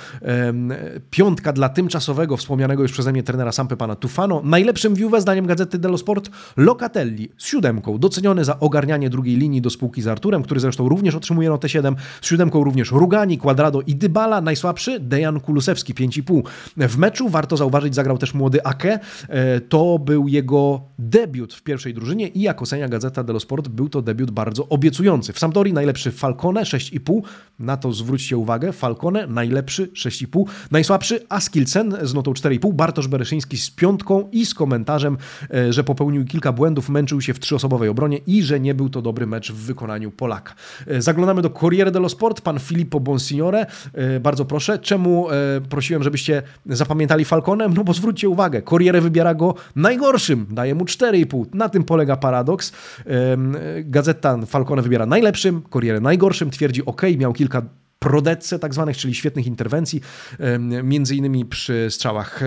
piątka 1.10 1.54
dla 1.54 1.70
tymczasowego, 1.70 2.38
wspomnianego 2.38 2.84
już 2.84 2.92
przeze 2.92 3.12
mnie 3.12 3.24
trenera 3.24 3.52
Sampy 3.52 3.78
pana 3.78 3.96
Tufano. 3.96 4.42
Najlepszym 4.44 4.94
Juve, 4.98 5.22
zdaniem 5.22 5.46
Gazety 5.46 5.80
dello 5.80 5.98
Sport, 5.98 6.30
Locatelli 6.58 7.30
z 7.38 7.46
siódemką, 7.46 7.98
doceniony 7.98 8.46
za 8.46 8.60
ogarnianie 8.60 9.10
drugiej 9.10 9.38
linii 9.38 9.62
do 9.62 9.70
spółki 9.70 10.02
z 10.02 10.08
Arturem, 10.08 10.44
który 10.44 10.60
zresztą 10.60 10.90
również 10.90 11.16
otrzymuje 11.16 11.50
notę 11.50 11.70
7. 11.70 11.96
Z 12.22 12.28
siódemką 12.28 12.64
również 12.64 12.92
Rugani, 12.92 13.38
Quadrado 13.38 13.61
Quadrado 13.62 13.82
i 13.88 13.96
Dybala, 13.96 14.42
najsłabszy 14.42 15.00
Dejan 15.00 15.40
Kulusewski 15.40 15.94
5,5. 15.94 16.42
W 16.78 16.98
meczu 16.98 17.30
warto 17.30 17.58
zauważyć, 17.58 17.96
zagrał 17.96 18.18
też 18.18 18.34
młody 18.34 18.64
Ake. 18.64 19.00
E, 19.30 19.62
to 19.62 20.00
był 20.00 20.28
jego 20.28 20.82
debiut 21.00 21.54
w 21.54 21.64
pierwszej 21.64 21.94
drużynie 21.94 22.28
i 22.28 22.42
jak 22.42 22.62
ocenia 22.62 22.88
Gazeta 22.88 23.24
dello 23.24 23.40
Sport, 23.40 23.68
był 23.68 23.90
to 23.90 24.02
debiut 24.02 24.32
bardzo 24.32 24.70
obiecujący. 24.70 25.34
W 25.34 25.40
Sampdori 25.40 25.74
najlepszy 25.74 26.12
Falcone 26.12 26.62
6,5. 26.62 27.22
Na 27.62 27.78
to 27.78 27.94
zwróćcie 27.94 28.38
uwagę. 28.38 28.72
Falcone 28.72 29.28
najlepszy 29.28 29.88
6,5. 29.88 30.46
Najsłabszy 30.72 31.20
Askilsen 31.30 31.96
z 32.02 32.14
notą 32.14 32.34
4,5. 32.34 32.74
Bartosz 32.74 33.08
Bereszyński 33.08 33.58
z 33.58 33.72
piątką 33.72 34.30
i 34.32 34.46
z 34.46 34.54
komentarzem, 34.54 35.18
e, 35.54 35.74
że 35.74 35.84
popełnił 35.84 36.26
kilka 36.26 36.52
błędów, 36.52 36.90
męczył 36.90 37.22
się 37.22 37.34
w 37.34 37.40
trzyosobowej 37.40 37.90
obronie 37.90 38.18
i 38.28 38.44
że 38.44 38.60
nie 38.60 38.74
był 38.74 38.90
to 38.90 39.02
dobry 39.02 39.28
mecz 39.28 39.52
w 39.52 39.56
wykonaniu 39.56 40.12
Polaka. 40.12 40.54
E, 40.88 41.02
zaglądamy 41.02 41.42
do 41.42 41.50
Corriere 41.50 41.92
dello 41.92 42.10
Sport. 42.10 42.42
Pan 42.42 42.60
Filippo 42.60 43.00
Bonsignore 43.00 43.66
E, 43.94 44.20
bardzo 44.20 44.46
proszę. 44.46 44.80
Czemu 44.80 45.28
prosiłem, 45.70 46.04
żebyście 46.04 46.42
zapamiętali 46.66 47.26
Falconem? 47.26 47.74
No 47.74 47.84
bo 47.84 47.94
zwróćcie 47.94 48.30
uwagę, 48.30 48.62
Corriere 48.62 49.02
wybiera 49.02 49.34
go 49.34 49.56
najgorszym, 49.76 50.46
daje 50.50 50.76
mu 50.76 50.86
4,5. 50.86 51.46
Na 51.54 51.70
tym 51.70 51.84
polega 51.84 52.16
paradoks. 52.16 52.72
Gazeta 53.84 54.38
Falcone 54.46 54.82
wybiera 54.82 55.06
najlepszym, 55.06 55.62
Corriere 55.74 56.00
najgorszym, 56.00 56.50
twierdzi 56.50 56.86
ok, 56.86 57.02
miał 57.18 57.34
kilka 57.34 57.51
prodece 58.00 58.60
tak 58.60 58.74
zwanych, 58.74 58.98
czyli 58.98 59.16
świetnych 59.16 59.48
interwencji, 59.48 60.02
między 60.84 61.16
innymi 61.16 61.46
przy 61.46 61.88
strzałach 61.90 62.42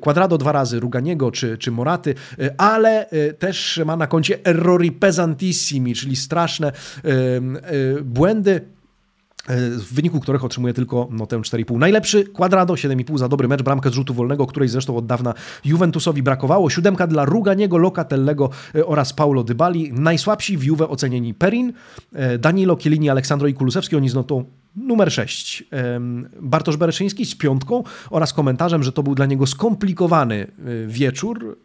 Quadrado 0.00 0.38
dwa 0.38 0.52
razy, 0.52 0.80
Ruganiego 0.80 1.30
czy, 1.30 1.58
czy 1.58 1.70
Moraty, 1.70 2.14
e, 2.38 2.60
ale 2.60 3.06
też 3.38 3.80
ma 3.86 3.96
na 3.96 4.06
koncie 4.06 4.38
errori 4.44 4.92
pesantissimi, 4.92 5.94
czyli 5.94 6.16
straszne 6.16 6.72
błędy, 8.02 8.60
E, 8.78 8.81
w 9.48 9.94
wyniku 9.94 10.20
których 10.20 10.44
otrzymuje 10.44 10.74
tylko 10.74 11.08
notę 11.10 11.38
4,5. 11.38 11.78
Najlepszy 11.78 12.24
Quadrado 12.24 12.74
7,5 12.74 13.18
za 13.18 13.28
dobry 13.28 13.48
mecz, 13.48 13.62
bramkę 13.62 13.90
z 13.90 13.92
rzutu 13.92 14.14
wolnego, 14.14 14.46
której 14.46 14.68
zresztą 14.68 14.96
od 14.96 15.06
dawna 15.06 15.34
Juventusowi 15.64 16.22
brakowało. 16.22 16.70
Siódemka 16.70 17.06
dla 17.06 17.24
Ruganiego, 17.24 17.78
Locatellego 17.78 18.50
e, 18.74 18.86
oraz 18.86 19.12
Paulo 19.12 19.44
Dybali. 19.44 19.92
Najsłabsi 19.92 20.58
w 20.58 20.64
Juve 20.64 20.88
ocenieni 20.88 21.34
Perin, 21.34 21.72
e, 22.12 22.38
Danilo 22.38 22.76
Chiellini, 22.76 23.10
Aleksandro 23.10 23.48
i 23.48 23.54
Kulusewski, 23.54 23.96
oni 23.96 24.08
z 24.08 24.14
notą 24.14 24.44
numer 24.76 25.12
6. 25.12 25.64
Bartosz 26.40 26.76
Bereszyński 26.76 27.26
z 27.26 27.34
piątką 27.34 27.82
oraz 28.10 28.32
komentarzem, 28.32 28.82
że 28.82 28.92
to 28.92 29.02
był 29.02 29.14
dla 29.14 29.26
niego 29.26 29.46
skomplikowany 29.46 30.46
wieczór, 30.86 31.58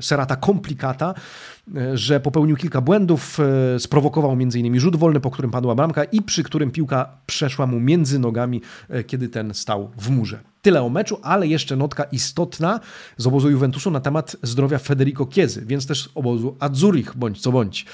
serata 0.00 0.36
komplikata, 0.36 1.14
że 1.94 2.20
popełnił 2.20 2.56
kilka 2.56 2.80
błędów, 2.80 3.38
sprowokował 3.78 4.32
m.in. 4.32 4.80
rzut 4.80 4.96
wolny, 4.96 5.20
po 5.20 5.30
którym 5.30 5.50
padła 5.50 5.74
bramka 5.74 6.04
i 6.04 6.22
przy 6.22 6.42
którym 6.42 6.70
piłka 6.70 7.08
przeszła 7.26 7.66
mu 7.66 7.80
między 7.80 8.18
nogami, 8.18 8.60
kiedy 9.06 9.28
ten 9.28 9.54
stał 9.54 9.90
w 9.98 10.10
murze. 10.10 10.40
Tyle 10.62 10.82
o 10.82 10.88
meczu, 10.88 11.18
ale 11.22 11.46
jeszcze 11.46 11.76
notka 11.76 12.04
istotna 12.04 12.80
z 13.16 13.26
obozu 13.26 13.50
Juventusu 13.50 13.90
na 13.90 14.00
temat 14.00 14.36
zdrowia 14.42 14.78
Federico 14.78 15.26
Chiezy, 15.30 15.64
więc 15.66 15.86
też 15.86 16.02
z 16.02 16.08
obozu 16.14 16.56
Azzurich, 16.60 17.16
bądź 17.16 17.40
co 17.40 17.52
bądź. 17.52 17.86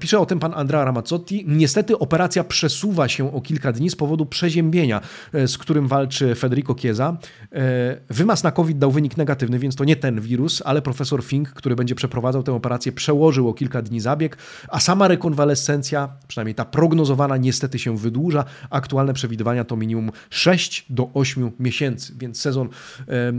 Pisze 0.00 0.18
o 0.18 0.26
tym 0.26 0.38
pan 0.38 0.54
Andrea 0.54 0.84
Ramazzotti. 0.84 1.44
Niestety 1.48 1.98
operacja 1.98 2.44
przesuwa 2.44 3.08
się 3.08 3.34
o 3.34 3.40
kilka 3.40 3.72
dni 3.72 3.90
z 3.90 3.96
powodu 3.96 4.26
przeziębienia, 4.26 5.00
e, 5.32 5.48
z 5.48 5.58
którym 5.58 5.88
walczy 5.88 6.34
Federico 6.34 6.74
Chiesa. 6.74 7.16
E, 7.52 8.00
wymaz 8.10 8.42
na 8.42 8.52
COVID 8.52 8.78
dał 8.78 8.90
wynik 8.90 9.16
negatywny, 9.16 9.58
więc 9.58 9.76
to 9.76 9.84
nie 9.84 9.96
ten 9.96 10.20
wirus, 10.20 10.62
ale 10.64 10.82
profesor 10.82 11.24
Fink, 11.24 11.48
który 11.48 11.76
będzie 11.76 11.94
przeprowadzał 11.94 12.42
tę 12.42 12.52
operację, 12.52 12.73
przełożył 12.92 13.48
o 13.48 13.54
kilka 13.54 13.82
dni 13.82 14.00
zabieg, 14.00 14.38
a 14.68 14.80
sama 14.80 15.08
rekonwalescencja, 15.08 16.08
przynajmniej 16.28 16.54
ta 16.54 16.64
prognozowana, 16.64 17.36
niestety 17.36 17.78
się 17.78 17.96
wydłuża. 17.96 18.44
Aktualne 18.70 19.14
przewidywania 19.14 19.64
to 19.64 19.76
minimum 19.76 20.10
6 20.30 20.86
do 20.90 21.10
8 21.14 21.50
miesięcy 21.60 21.74
miesięcy, 21.74 22.14
więc 22.18 22.40
sezon 22.40 22.68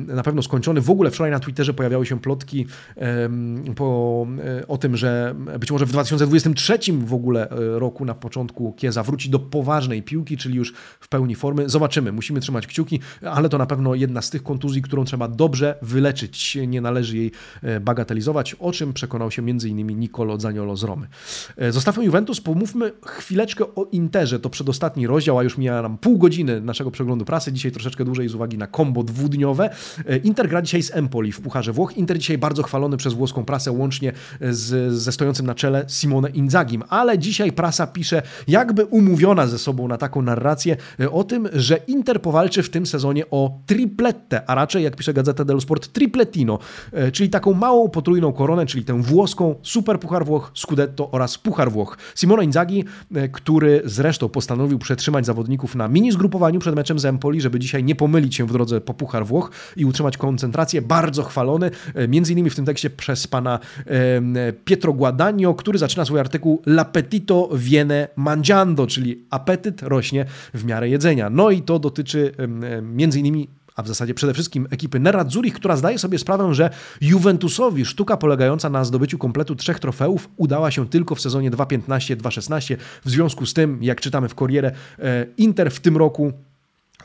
na 0.08 0.24
pewno 0.24 0.42
skończony. 0.42 0.82
W 0.82 0.90
ogóle 0.90 1.12
wczoraj 1.12 1.32
na 1.32 1.40
Twitterze 1.40 1.74
pojawiały 1.74 2.06
się 2.06 2.20
plotki 2.20 2.68
po, 3.76 4.28
e, 4.60 4.68
o 4.68 4.78
tym, 4.78 4.98
że 4.98 5.36
być 5.60 5.72
może 5.72 5.86
w 5.86 5.90
2023 5.90 6.78
w 6.94 7.14
ogóle 7.14 7.50
e, 7.50 7.80
roku 7.80 8.06
na 8.06 8.14
początku 8.14 8.74
Kieza 8.74 9.04
wróci 9.04 9.30
do 9.30 9.40
poważnej 9.40 10.04
piłki, 10.04 10.38
czyli 10.38 10.56
już 10.56 10.74
w 11.00 11.08
pełni 11.08 11.36
formy. 11.36 11.70
Zobaczymy, 11.70 12.12
musimy 12.12 12.40
trzymać 12.40 12.68
kciuki, 12.68 13.00
ale 13.22 13.50
to 13.50 13.58
na 13.58 13.66
pewno 13.66 13.96
jedna 13.96 14.22
z 14.22 14.30
tych 14.30 14.44
kontuzji, 14.44 14.82
którą 14.82 15.06
trzeba 15.06 15.28
dobrze 15.28 15.78
wyleczyć. 15.82 16.58
Nie 16.68 16.82
należy 16.82 17.18
jej 17.18 17.32
e, 17.64 17.80
bagatelizować, 17.80 18.54
o 18.54 18.72
czym 18.72 18.94
przekonał 18.94 19.25
się 19.32 19.42
m.in. 19.42 20.00
Nicolo 20.00 20.40
Zaniolo 20.40 20.78
z 20.78 20.84
Romy. 20.84 21.08
Zostawmy 21.70 22.06
Juventus, 22.06 22.42
pomówmy 22.42 22.92
chwileczkę 23.06 23.66
o 23.76 23.88
Interze. 23.92 24.40
To 24.40 24.50
przedostatni 24.50 25.08
rozdział, 25.08 25.40
a 25.40 25.44
już 25.44 25.58
mija 25.58 25.82
nam 25.82 25.98
pół 25.98 26.18
godziny 26.18 26.62
naszego 26.62 26.92
przeglądu 26.92 27.26
prasy. 27.26 27.54
Dzisiaj 27.54 27.72
troszeczkę 27.72 28.06
dłużej 28.06 28.30
z 28.30 28.36
uwagi 28.36 28.58
na 28.58 28.68
kombo 28.68 29.04
dwudniowe. 29.04 29.70
E, 30.08 30.18
Inter 30.18 30.50
gra 30.50 30.62
dzisiaj 30.62 30.84
z 30.84 30.96
Empoli 30.96 31.32
w 31.32 31.42
Pucharze 31.42 31.74
Włoch. 31.74 31.98
Inter 31.98 32.20
dzisiaj 32.20 32.38
bardzo 32.38 32.64
chwalony 32.64 32.98
przez 32.98 33.14
włoską 33.14 33.46
prasę, 33.46 33.72
łącznie 33.72 34.12
z, 34.42 34.94
ze 34.94 35.12
stojącym 35.12 35.46
na 35.46 35.56
czele 35.56 35.86
Simone 35.88 36.30
Inzagim. 36.30 36.84
Ale 36.90 37.20
dzisiaj 37.20 37.52
prasa 37.52 37.88
pisze, 37.88 38.22
jakby 38.48 38.86
umówiona 38.86 39.48
ze 39.48 39.60
sobą 39.60 39.88
na 39.88 39.98
taką 39.98 40.22
narrację 40.22 40.78
e, 41.00 41.12
o 41.12 41.24
tym, 41.24 41.50
że 41.54 41.78
Inter 41.88 42.22
powalczy 42.22 42.64
w 42.64 42.70
tym 42.70 42.86
sezonie 42.86 43.30
o 43.32 43.60
tripletę, 43.66 44.50
a 44.50 44.56
raczej, 44.56 44.84
jak 44.84 44.96
pisze 44.96 45.14
Gazeta 45.14 45.46
dello 45.46 45.62
Sport, 45.62 45.88
tripletino, 45.88 46.60
e, 46.92 47.12
czyli 47.12 47.30
taką 47.30 47.54
małą 47.54 47.90
potrójną 47.90 48.34
koronę, 48.34 48.66
czyli 48.66 48.86
tę 48.86 49.02
włoską 49.16 49.56
Super 49.64 50.00
Puchar 50.00 50.26
Włoch, 50.26 50.52
Scudetto 50.54 51.12
oraz 51.12 51.38
Puchar 51.38 51.72
Włoch. 51.72 51.98
Simone 52.16 52.44
Inzaghi, 52.44 52.84
który 53.32 53.82
zresztą 53.86 54.30
postanowił 54.30 54.80
przetrzymać 54.80 55.26
zawodników 55.26 55.76
na 55.76 55.88
mini 55.88 56.12
zgrupowaniu 56.12 56.60
przed 56.60 56.76
meczem 56.76 57.00
z 57.00 57.06
Empoli, 57.06 57.42
żeby 57.42 57.60
dzisiaj 57.60 57.84
nie 57.84 57.96
pomylić 57.96 58.26
pomylić 58.26 58.36
się 58.36 58.46
w 58.48 58.52
drodze 58.52 58.82
po 58.82 58.94
Puchar 58.94 59.26
Włoch 59.26 59.52
i 59.76 59.86
utrzymać 59.86 60.18
koncentrację. 60.18 60.82
Bardzo 60.82 61.24
chwalony, 61.24 61.72
e, 61.96 62.08
między 62.08 62.34
innymi 62.34 62.50
w 62.50 62.56
tym 62.56 62.66
tekście 62.66 62.90
przez 62.90 63.28
pana 63.28 63.60
Pietro 64.66 64.94
Guadagno, 64.94 65.54
który 65.54 65.80
zaczyna 65.80 66.06
swój 66.06 66.20
artykuł 66.20 66.62
L'appetito 66.68 67.58
viene 67.58 68.08
mangiando, 68.16 68.88
czyli 68.88 69.26
apetyt 69.30 69.82
rośnie 69.82 70.26
w 70.54 70.66
miarę 70.66 70.90
jedzenia. 70.90 71.30
No 71.30 71.52
i 71.52 71.62
to 71.62 71.80
dotyczy 71.80 72.32
między 72.82 73.20
innymi 73.20 73.48
a 73.76 73.84
w 73.84 73.88
zasadzie 73.88 74.14
przede 74.14 74.34
wszystkim 74.34 74.68
ekipy 74.72 75.00
Nerazzurich, 75.00 75.54
która 75.54 75.78
zdaje 75.78 76.00
sobie 76.00 76.20
sprawę, 76.20 76.54
że 76.54 76.70
Juventusowi 77.02 77.86
sztuka 77.86 78.18
polegająca 78.18 78.70
na 78.70 78.86
zdobyciu 78.86 79.18
kompletu 79.18 79.56
trzech 79.56 79.80
trofeów 79.80 80.30
udała 80.38 80.72
się 80.72 80.90
tylko 80.90 81.16
w 81.16 81.22
sezonie 81.22 81.52
2.15-2.16. 81.52 82.78
W 83.06 83.10
związku 83.10 83.46
z 83.46 83.54
tym, 83.54 83.84
jak 83.84 84.02
czytamy 84.02 84.30
w 84.30 84.36
Corriere, 84.36 84.72
e, 85.00 85.26
Inter 85.38 85.72
w 85.72 85.80
tym 85.80 85.98
roku 85.98 86.34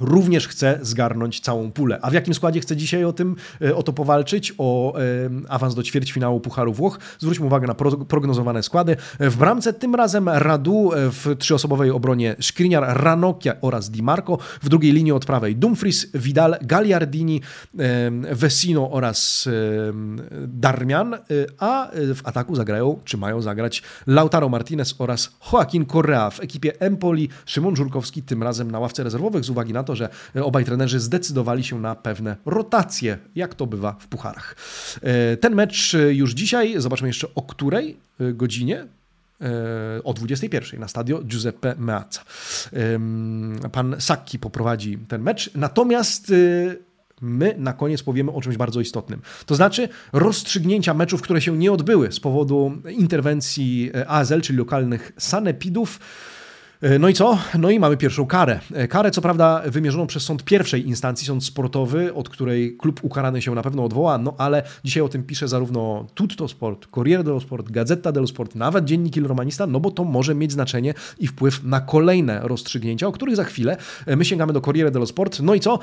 również 0.01 0.49
chce 0.49 0.79
zgarnąć 0.83 1.41
całą 1.41 1.73
pulę. 1.73 1.99
A 2.03 2.11
w 2.11 2.13
jakim 2.13 2.35
składzie 2.35 2.61
chce 2.61 2.77
dzisiaj 2.77 3.05
o 3.05 3.13
tym, 3.13 3.37
e, 3.63 3.77
o 3.77 3.83
to 3.83 3.93
powalczyć? 3.93 4.55
O 4.59 4.99
e, 4.99 5.03
awans 5.49 5.75
do 5.75 5.83
ćwierćfinału 5.83 6.41
Pucharu 6.41 6.73
Włoch. 6.73 6.99
Zwróćmy 7.19 7.47
uwagę 7.47 7.67
na 7.67 7.75
prognozowane 8.09 8.63
składy. 8.63 8.97
W 9.21 9.37
bramce 9.37 9.73
tym 9.73 9.95
razem 9.95 10.29
Radu, 10.29 10.93
e, 10.93 11.11
w 11.11 11.37
trzyosobowej 11.39 11.91
obronie 11.91 12.37
Skriniar, 12.41 13.03
Ranocchia 13.03 13.53
oraz 13.61 13.91
Di 13.91 14.03
Marco. 14.03 14.39
W 14.63 14.69
drugiej 14.69 14.93
linii 14.93 15.13
od 15.13 15.25
prawej 15.25 15.57
Dumfries, 15.57 16.07
Vidal, 16.15 16.57
Gagliardini, 16.63 17.41
Vesino 18.33 18.91
oraz 18.91 19.49
Darmian, 20.47 21.17
a 21.59 21.91
w 21.93 22.21
ataku 22.25 22.57
zagrają, 22.57 22.99
czy 23.05 23.17
mają 23.17 23.43
zagrać 23.43 23.83
Lautaro 24.07 24.49
Martinez 24.49 24.95
oraz 24.99 25.31
Joaquin 25.53 25.87
Correa. 25.87 26.31
W 26.31 26.41
ekipie 26.41 26.81
Empoli 26.81 27.29
Szymon 27.47 27.77
Żurkowski 27.77 28.23
tym 28.23 28.43
razem 28.43 28.71
na 28.71 28.79
ławce 28.79 29.05
rezerwowych 29.05 29.45
z 29.45 29.51
uwagi 29.51 29.73
na 29.73 29.83
to, 29.85 29.90
to, 29.91 29.97
że 29.97 30.09
obaj 30.43 30.65
trenerzy 30.65 31.01
zdecydowali 31.01 31.65
się 31.65 31.81
na 31.81 31.95
pewne 31.95 32.37
rotacje, 32.47 33.19
jak 33.35 33.55
to 33.55 33.67
bywa 33.67 33.97
w 34.01 34.07
pucharach. 34.07 34.57
E, 35.03 35.37
ten 35.37 35.55
mecz 35.55 35.97
już 36.11 36.33
dzisiaj, 36.33 36.75
zobaczmy 36.79 37.09
jeszcze 37.09 37.27
o 37.35 37.43
której 37.43 37.97
e, 38.21 38.33
godzinie, 38.33 38.87
e, 39.41 40.05
o 40.05 40.15
21 40.15 40.81
na 40.81 40.89
stadio 40.89 41.23
Giuseppe 41.23 41.75
Meazza. 41.79 42.21
Pan 43.73 43.97
Sacchi 43.99 44.39
poprowadzi 44.39 44.99
ten 45.09 45.23
mecz, 45.23 45.51
natomiast 45.55 46.33
my 47.21 47.55
na 47.59 47.73
koniec 47.73 48.03
powiemy 48.03 48.33
o 48.33 48.41
czymś 48.41 48.57
bardzo 48.57 48.81
istotnym. 48.81 49.23
To 49.47 49.55
znaczy 49.55 49.89
rozstrzygnięcia 50.13 50.95
meczów, 50.95 51.23
które 51.23 51.41
się 51.41 51.57
nie 51.57 51.73
odbyły 51.73 52.13
z 52.13 52.21
powodu 52.21 52.73
interwencji 52.89 53.91
ASL, 54.07 54.41
czyli 54.41 54.59
lokalnych 54.59 55.13
sanepidów 55.19 56.01
no 56.99 57.09
i 57.09 57.15
co? 57.15 57.39
No 57.59 57.71
i 57.71 57.79
mamy 57.79 57.97
pierwszą 57.97 58.27
karę. 58.27 58.61
E, 58.75 58.89
karę, 58.89 59.11
co 59.11 59.21
prawda, 59.21 59.63
wymierzoną 59.67 60.07
przez 60.07 60.23
sąd 60.23 60.45
pierwszej 60.45 60.89
instancji, 60.89 61.27
sąd 61.27 61.45
sportowy, 61.45 62.15
od 62.15 62.29
której 62.29 62.77
klub 62.77 63.01
ukarany 63.05 63.43
się 63.43 63.55
na 63.55 63.63
pewno 63.63 63.85
odwoła, 63.85 64.19
no 64.19 64.35
ale 64.39 64.63
dzisiaj 64.85 65.03
o 65.03 65.09
tym 65.09 65.23
pisze 65.23 65.49
zarówno 65.49 66.07
Tutto 66.15 66.49
Sport, 66.49 66.87
Corriere 66.87 67.25
dello 67.25 67.41
Sport, 67.41 67.71
Gazeta 67.71 68.13
dello 68.13 68.27
Sport, 68.27 68.55
nawet 68.55 68.85
Dziennik 68.85 69.17
Il 69.17 69.27
Romanista, 69.27 69.67
no 69.67 69.81
bo 69.81 69.91
to 69.91 70.05
może 70.05 70.35
mieć 70.35 70.53
znaczenie 70.53 70.95
i 71.19 71.27
wpływ 71.27 71.65
na 71.65 71.81
kolejne 71.81 72.41
rozstrzygnięcia, 72.43 73.07
o 73.07 73.13
których 73.13 73.37
za 73.37 73.45
chwilę 73.45 73.77
e, 74.07 74.17
my 74.17 74.25
sięgamy 74.25 74.53
do 74.53 74.61
Corriere 74.61 74.91
dello 74.91 75.07
Sport. 75.07 75.41
No 75.41 75.55
i 75.55 75.61
co? 75.61 75.79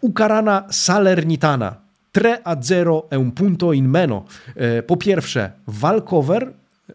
Ukarana 0.00 0.64
Salernitana. 0.70 1.82
3 2.12 2.44
a 2.44 2.56
0 2.62 3.08
è 3.10 3.16
un 3.16 3.32
punto 3.32 3.72
in 3.72 3.88
meno. 3.88 4.24
Po 4.86 4.96
pierwsze, 4.96 5.52
walkover 5.66 6.52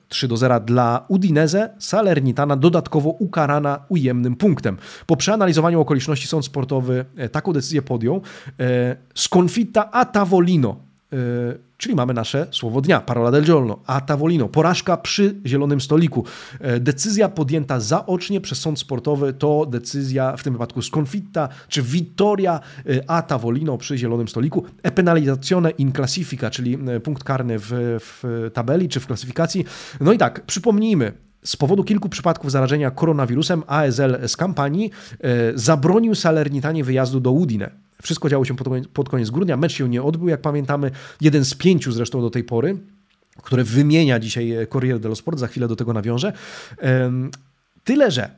3 0.08 0.28
do 0.28 0.38
0 0.38 0.60
dla 0.60 1.06
Udinese, 1.08 1.70
Salernitana 1.80 2.56
dodatkowo 2.56 3.10
ukarana 3.10 3.80
ujemnym 3.90 4.36
punktem. 4.36 4.78
Po 5.06 5.16
przeanalizowaniu 5.16 5.82
okoliczności 5.82 6.28
sąd 6.28 6.46
sportowy 6.46 7.06
e, 7.18 7.30
taką 7.30 7.54
decyzję 7.54 7.82
podjął. 7.82 8.22
E, 8.60 8.96
sconfitta 9.16 9.92
a 9.92 10.06
Tavolino 10.06 10.87
Czyli 11.78 11.96
mamy 11.96 12.14
nasze 12.14 12.48
słowo 12.52 12.82
dnia, 12.82 13.02
parola 13.02 13.32
del 13.32 13.44
giorno, 13.44 13.80
a 13.86 14.02
tavolino, 14.02 14.48
porażka 14.48 14.98
przy 14.98 15.36
zielonym 15.46 15.82
stoliku. 15.82 16.26
E, 16.60 16.80
decyzja 16.80 17.30
podjęta 17.30 17.80
zaocznie 17.80 18.42
przez 18.42 18.60
sąd 18.60 18.80
sportowy 18.80 19.34
to 19.34 19.66
decyzja 19.66 20.38
w 20.38 20.44
tym 20.44 20.54
wypadku 20.54 20.82
sconfitta 20.82 21.50
czy 21.68 21.82
vittoria 21.82 22.60
e, 22.90 23.10
a 23.10 23.22
tavolino 23.22 23.78
przy 23.78 23.98
zielonym 23.98 24.28
stoliku. 24.28 24.66
E 24.84 24.92
penalizzazione 24.92 25.70
in 25.70 25.92
classifica, 25.92 26.50
czyli 26.50 26.78
e, 26.88 27.00
punkt 27.00 27.24
karny 27.24 27.60
w, 27.60 27.68
w 28.00 28.50
tabeli 28.54 28.90
czy 28.90 29.00
w 29.00 29.08
klasyfikacji. 29.08 29.66
No 30.02 30.14
i 30.14 30.18
tak, 30.18 30.46
przypomnijmy, 30.46 31.12
z 31.44 31.56
powodu 31.56 31.84
kilku 31.84 32.10
przypadków 32.10 32.52
zarażenia 32.52 32.92
koronawirusem 32.92 33.64
ASL 33.68 34.28
z 34.28 34.38
kampanii 34.38 34.92
zabronił 35.56 36.16
Salernitanie 36.16 36.84
wyjazdu 36.84 37.20
do 37.20 37.32
Udine. 37.32 37.87
Wszystko 38.04 38.30
działo 38.30 38.46
się 38.46 38.56
pod, 38.56 38.88
pod 38.88 39.10
koniec 39.10 39.30
grudnia. 39.30 39.58
Mecz 39.58 39.74
się 39.74 39.90
nie 39.90 40.04
odbył, 40.04 40.28
jak 40.28 40.42
pamiętamy. 40.42 40.92
Jeden 41.22 41.46
z 41.46 41.54
pięciu 41.54 41.92
zresztą 41.92 42.22
do 42.22 42.30
tej 42.30 42.44
pory 42.44 42.78
które 43.44 43.64
wymienia 43.64 44.20
dzisiaj 44.20 44.54
Corriere 44.74 45.00
dello 45.00 45.16
Sport, 45.16 45.40
za 45.40 45.48
chwilę 45.48 45.68
do 45.68 45.76
tego 45.76 45.94
nawiążę. 45.94 46.34
Tyle, 47.84 48.12
że 48.12 48.30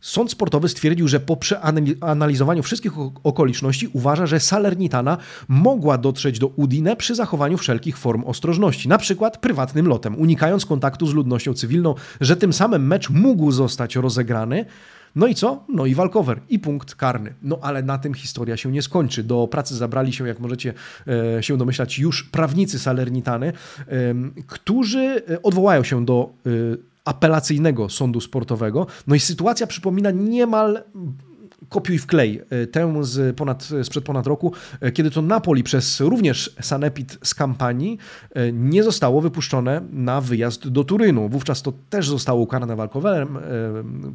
Sąd 0.00 0.30
sportowy 0.30 0.68
stwierdził, 0.68 1.08
że 1.08 1.20
po 1.20 1.36
przeanalizowaniu 1.36 2.62
wszystkich 2.62 2.92
okoliczności 3.24 3.88
uważa, 3.92 4.26
że 4.26 4.40
Salernitana 4.40 5.18
mogła 5.48 5.98
dotrzeć 5.98 6.38
do 6.38 6.46
Udine 6.46 6.96
przy 6.96 7.14
zachowaniu 7.14 7.58
wszelkich 7.58 7.98
form 7.98 8.24
ostrożności, 8.24 8.88
na 8.88 8.98
przykład 8.98 9.38
prywatnym 9.38 9.88
lotem, 9.88 10.20
unikając 10.20 10.66
kontaktu 10.66 11.06
z 11.06 11.14
ludnością 11.14 11.54
cywilną, 11.54 11.94
że 12.20 12.36
tym 12.36 12.52
samym 12.52 12.86
mecz 12.86 13.10
mógł 13.10 13.52
zostać 13.52 13.96
rozegrany 13.96 14.64
no 15.16 15.26
i 15.26 15.34
co? 15.34 15.64
No 15.68 15.86
i 15.86 15.94
walkover 15.94 16.40
i 16.48 16.58
punkt 16.58 16.94
karny. 16.94 17.34
No 17.42 17.58
ale 17.62 17.82
na 17.82 17.98
tym 17.98 18.14
historia 18.14 18.56
się 18.56 18.72
nie 18.72 18.82
skończy. 18.82 19.22
Do 19.22 19.48
pracy 19.48 19.76
zabrali 19.76 20.12
się, 20.12 20.28
jak 20.28 20.40
możecie 20.40 20.74
e, 21.38 21.42
się 21.42 21.56
domyślać, 21.56 21.98
już 21.98 22.24
prawnicy 22.24 22.78
Salernitany, 22.78 23.52
którzy 24.46 25.22
e, 25.28 25.42
odwołają 25.42 25.84
się 25.84 26.04
do 26.04 26.30
e, 26.46 26.50
apelacyjnego 27.04 27.88
sądu 27.88 28.20
sportowego. 28.20 28.86
No 29.06 29.14
i 29.14 29.20
sytuacja 29.20 29.66
przypomina 29.66 30.10
niemal 30.10 30.82
kopiuj 31.70 31.98
wklej 31.98 32.42
e, 32.50 32.66
tę 32.66 33.04
z 33.04 33.36
ponad, 33.36 33.68
sprzed 33.82 34.04
ponad 34.04 34.26
roku, 34.26 34.52
e, 34.80 34.92
kiedy 34.92 35.10
to 35.10 35.22
Napoli 35.22 35.62
przez 35.62 36.00
również 36.00 36.56
Sanepid 36.60 37.18
z 37.22 37.34
kampanii 37.34 37.98
e, 38.34 38.52
nie 38.52 38.82
zostało 38.82 39.20
wypuszczone 39.20 39.80
na 39.90 40.20
wyjazd 40.20 40.68
do 40.68 40.84
Turynu. 40.84 41.28
Wówczas 41.28 41.62
to 41.62 41.72
też 41.90 42.08
zostało 42.08 42.40
ukarane 42.40 42.76
walkowym, 42.76 43.38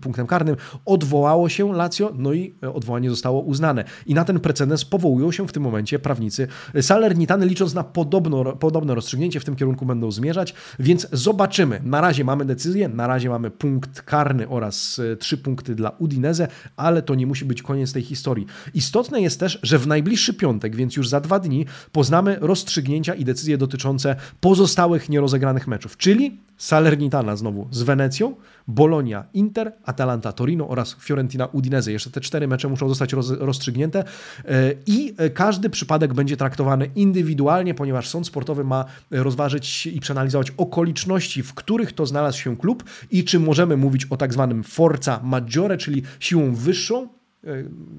punktem 0.02 0.28
karnym. 0.28 0.56
Odwołało 0.86 1.50
się 1.50 1.74
Lazio, 1.74 2.14
no 2.18 2.34
i 2.34 2.56
odwołanie 2.74 3.10
zostało 3.10 3.42
uznane. 3.42 3.84
I 4.06 4.14
na 4.14 4.26
ten 4.26 4.40
precedens 4.40 4.86
powołują 4.86 5.32
się 5.32 5.48
w 5.48 5.52
tym 5.52 5.64
momencie 5.64 6.00
prawnicy 6.00 6.48
Salernitany, 6.82 7.46
licząc 7.46 7.74
na 7.74 7.84
podobno, 7.84 8.44
podobne 8.44 8.96
rozstrzygnięcie 8.96 9.40
w 9.40 9.46
tym 9.46 9.56
kierunku 9.56 9.86
będą 9.86 10.12
zmierzać, 10.12 10.54
więc 10.80 11.08
zobaczymy. 11.12 11.82
Na 11.84 12.02
razie 12.02 12.24
mamy 12.24 12.46
decyzję, 12.46 12.90
na 12.90 13.08
razie 13.08 13.30
mamy 13.30 13.52
punkt 13.52 14.02
karny 14.02 14.50
oraz 14.50 15.02
trzy 15.20 15.38
punkty 15.38 15.76
dla 15.76 15.90
Udinese, 15.90 16.48
ale 16.78 17.02
to 17.02 17.16
nie 17.16 17.28
musi 17.28 17.45
musi 17.46 17.48
być 17.48 17.62
koniec 17.62 17.94
tej 17.94 18.04
historii. 18.04 18.46
Istotne 18.74 19.22
jest 19.22 19.40
też, 19.40 19.60
że 19.64 19.80
w 19.80 19.88
najbliższy 19.88 20.34
piątek, 20.34 20.76
więc 20.76 20.96
już 20.96 21.10
za 21.10 21.22
dwa 21.22 21.40
dni, 21.40 21.66
poznamy 21.92 22.38
rozstrzygnięcia 22.42 23.14
i 23.14 23.26
decyzje 23.26 23.58
dotyczące 23.58 24.16
pozostałych 24.42 25.10
nierozegranych 25.10 25.68
meczów, 25.68 25.98
czyli 25.98 26.38
Salernitana 26.58 27.36
znowu 27.36 27.68
z 27.72 27.82
Wenecją, 27.84 28.36
Bolonia 28.68 29.26
Inter, 29.34 29.74
Atalanta 29.84 30.32
Torino 30.32 30.68
oraz 30.68 30.96
Fiorentina 31.00 31.46
Udinese. 31.46 31.92
Jeszcze 31.92 32.12
te 32.12 32.22
cztery 32.22 32.48
mecze 32.48 32.68
muszą 32.68 32.90
zostać 32.90 33.14
roz, 33.14 33.30
rozstrzygnięte 33.30 34.04
e, 34.46 34.74
i 34.86 35.14
e, 35.18 35.30
każdy 35.30 35.70
przypadek 35.70 36.14
będzie 36.14 36.38
traktowany 36.38 36.90
indywidualnie, 36.96 37.74
ponieważ 37.74 38.10
sąd 38.10 38.28
sportowy 38.28 38.64
ma 38.64 38.86
rozważyć 39.12 39.86
i 39.88 40.00
przeanalizować 40.00 40.52
okoliczności, 40.58 41.44
w 41.44 41.54
których 41.54 41.94
to 41.94 42.06
znalazł 42.06 42.40
się 42.40 42.58
klub 42.58 42.84
i 43.12 43.24
czy 43.24 43.40
możemy 43.40 43.78
mówić 43.78 44.06
o 44.06 44.18
tak 44.18 44.34
zwanym 44.34 44.64
forza 44.64 45.20
maggiore, 45.24 45.78
czyli 45.78 46.04
siłą 46.20 46.56
wyższą, 46.56 47.08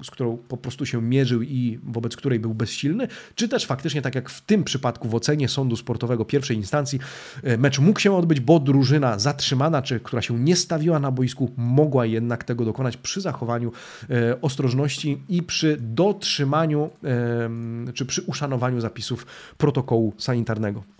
z 0.03 0.11
którą 0.11 0.37
po 0.37 0.57
prostu 0.57 0.85
się 0.85 1.01
mierzył 1.01 1.41
i 1.41 1.79
wobec 1.83 2.15
której 2.15 2.39
był 2.39 2.53
bezsilny, 2.53 3.07
czy 3.35 3.47
też 3.47 3.65
faktycznie, 3.65 4.01
tak 4.01 4.15
jak 4.15 4.29
w 4.29 4.41
tym 4.41 4.63
przypadku 4.63 5.09
w 5.09 5.15
ocenie 5.15 5.49
sądu 5.49 5.75
sportowego 5.75 6.25
pierwszej 6.25 6.57
instancji, 6.57 6.99
e, 7.43 7.57
mecz 7.57 7.79
mógł 7.79 7.99
się 7.99 8.15
odbyć, 8.15 8.39
bo 8.39 8.59
drużyna 8.59 9.19
zatrzymana, 9.19 9.81
czy 9.81 9.99
która 9.99 10.21
się 10.21 10.39
nie 10.39 10.55
stawiła 10.55 10.99
na 10.99 11.11
boisku, 11.11 11.51
mogła 11.57 12.05
jednak 12.05 12.43
tego 12.43 12.65
dokonać 12.65 12.97
przy 12.97 13.21
zachowaniu 13.21 13.71
e, 14.09 14.41
ostrożności 14.41 15.21
i 15.29 15.43
przy 15.43 15.77
dotrzymaniu, 15.79 16.89
czy 17.93 18.05
przy 18.05 18.21
uszanowaniu 18.21 18.81
zapisów 18.81 19.25
protokołu 19.57 20.13
sanitarnego. 20.17 20.96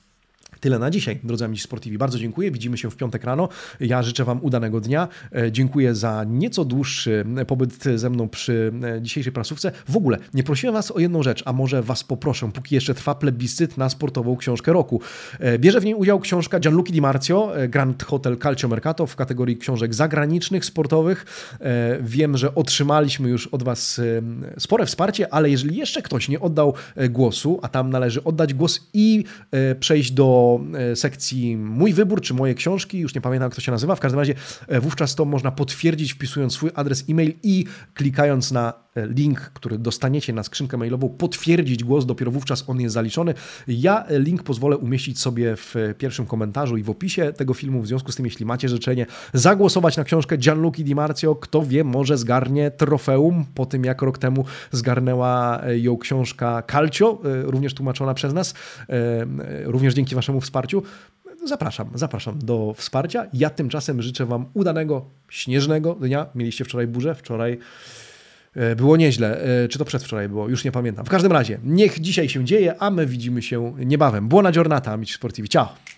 Tyle 0.59 0.79
na 0.79 0.89
dzisiaj, 0.89 1.19
drodzy 1.23 1.45
amici 1.45 1.63
sportivi. 1.63 1.97
Bardzo 1.97 2.19
dziękuję. 2.19 2.51
Widzimy 2.51 2.77
się 2.77 2.91
w 2.91 2.95
piątek 2.95 3.23
rano. 3.23 3.49
Ja 3.79 4.03
życzę 4.03 4.23
Wam 4.23 4.39
udanego 4.43 4.81
dnia. 4.81 5.07
E, 5.35 5.51
dziękuję 5.51 5.95
za 5.95 6.23
nieco 6.23 6.65
dłuższy 6.65 7.25
pobyt 7.47 7.83
ze 7.95 8.09
mną 8.09 8.29
przy 8.29 8.71
e, 8.83 9.01
dzisiejszej 9.01 9.33
prasówce. 9.33 9.71
W 9.89 9.97
ogóle 9.97 10.17
nie 10.33 10.43
prosiłem 10.43 10.73
Was 10.73 10.91
o 10.91 10.99
jedną 10.99 11.23
rzecz, 11.23 11.43
a 11.45 11.53
może 11.53 11.83
Was 11.83 12.03
poproszę, 12.03 12.51
póki 12.53 12.75
jeszcze 12.75 12.93
trwa 12.93 13.15
plebiscyt 13.15 13.77
na 13.77 13.89
sportową 13.89 14.37
książkę 14.37 14.73
roku. 14.73 15.01
E, 15.39 15.59
bierze 15.59 15.81
w 15.81 15.85
niej 15.85 15.95
udział 15.95 16.19
książka 16.19 16.59
Gianluca 16.59 16.91
Di 16.91 17.01
Marzio, 17.01 17.51
Grand 17.69 18.03
Hotel 18.03 18.37
Calcio 18.37 18.67
Mercato 18.67 19.07
w 19.07 19.15
kategorii 19.15 19.57
książek 19.57 19.93
zagranicznych, 19.93 20.65
sportowych. 20.65 21.25
Wiem, 22.01 22.37
że 22.37 22.55
otrzymaliśmy 22.55 23.29
już 23.29 23.47
od 23.47 23.63
Was 23.63 24.01
spore 24.59 24.85
wsparcie, 24.85 25.33
ale 25.33 25.49
jeżeli 25.49 25.77
jeszcze 25.77 26.01
ktoś 26.01 26.29
nie 26.29 26.39
oddał 26.39 26.73
głosu, 27.09 27.59
a 27.61 27.67
tam 27.67 27.89
należy 27.89 28.23
oddać 28.23 28.53
głos 28.53 28.89
i 28.93 29.23
przejść 29.79 30.11
do 30.11 30.46
E, 30.91 30.95
sekcji 30.95 31.57
Mój 31.57 31.93
wybór, 31.93 32.21
czy 32.21 32.33
moje 32.33 32.53
książki, 32.53 32.99
już 32.99 33.15
nie 33.15 33.21
pamiętam 33.21 33.45
jak 33.47 33.55
to 33.55 33.61
się 33.61 33.71
nazywa, 33.71 33.95
w 33.95 33.99
każdym 33.99 34.19
razie 34.19 34.33
e, 34.67 34.79
wówczas 34.79 35.15
to 35.15 35.25
można 35.25 35.51
potwierdzić 35.51 36.13
wpisując 36.13 36.53
swój 36.53 36.69
adres 36.75 37.05
e-mail 37.09 37.33
i 37.43 37.65
klikając 37.93 38.51
na 38.51 38.73
e, 38.95 39.07
link, 39.07 39.39
który 39.39 39.77
dostaniecie 39.77 40.33
na 40.33 40.43
skrzynkę 40.43 40.77
mailową, 40.77 41.09
potwierdzić 41.09 41.83
głos, 41.83 42.05
dopiero 42.05 42.31
wówczas 42.31 42.63
on 42.67 42.81
jest 42.81 42.93
zaliczony. 42.93 43.33
Ja 43.67 44.05
link 44.09 44.43
pozwolę 44.43 44.77
umieścić 44.77 45.19
sobie 45.19 45.55
w 45.55 45.75
pierwszym 45.97 46.25
komentarzu 46.25 46.77
i 46.77 46.83
w 46.83 46.89
opisie 46.89 47.33
tego 47.33 47.53
filmu, 47.53 47.81
w 47.81 47.87
związku 47.87 48.11
z 48.11 48.15
tym, 48.15 48.25
jeśli 48.25 48.45
macie 48.45 48.69
życzenie 48.69 49.05
zagłosować 49.33 49.97
na 49.97 50.03
książkę 50.03 50.37
Gianluca 50.37 50.83
Di 50.83 50.95
Marzio, 50.95 51.35
kto 51.35 51.65
wie, 51.65 51.83
może 51.83 52.17
zgarnie 52.17 52.71
trofeum 52.71 53.45
po 53.55 53.65
tym, 53.65 53.83
jak 53.83 54.01
rok 54.01 54.17
temu 54.17 54.45
zgarnęła 54.71 55.61
ją 55.75 55.97
książka 55.97 56.63
Calcio, 56.71 57.21
również 57.43 57.73
tłumaczona 57.73 58.13
przez 58.13 58.33
nas, 58.33 58.53
również 59.63 59.93
dzięki 59.93 60.15
waszemu 60.15 60.36
wsparciu, 60.41 60.83
zapraszam, 61.45 61.89
zapraszam 61.93 62.39
do 62.39 62.73
wsparcia. 62.77 63.25
Ja 63.33 63.49
tymczasem 63.49 64.01
życzę 64.01 64.25
Wam 64.25 64.45
udanego, 64.53 65.05
śnieżnego 65.29 65.95
dnia. 65.95 66.25
Mieliście 66.35 66.65
wczoraj 66.65 66.87
burzę, 66.87 67.15
wczoraj 67.15 67.57
e, 68.55 68.75
było 68.75 68.97
nieźle. 68.97 69.41
E, 69.63 69.67
czy 69.67 69.79
to 69.79 69.85
przedwczoraj 69.85 70.29
było? 70.29 70.49
Już 70.49 70.63
nie 70.63 70.71
pamiętam. 70.71 71.05
W 71.05 71.09
każdym 71.09 71.31
razie, 71.31 71.59
niech 71.63 71.99
dzisiaj 71.99 72.29
się 72.29 72.45
dzieje, 72.45 72.75
a 72.79 72.91
my 72.91 73.05
widzimy 73.05 73.41
się 73.41 73.73
niebawem. 73.77 74.27
Buona 74.27 74.51
giornata, 74.51 74.91
amici 74.91 75.13
sportivi. 75.13 75.49
Ciao! 75.49 75.96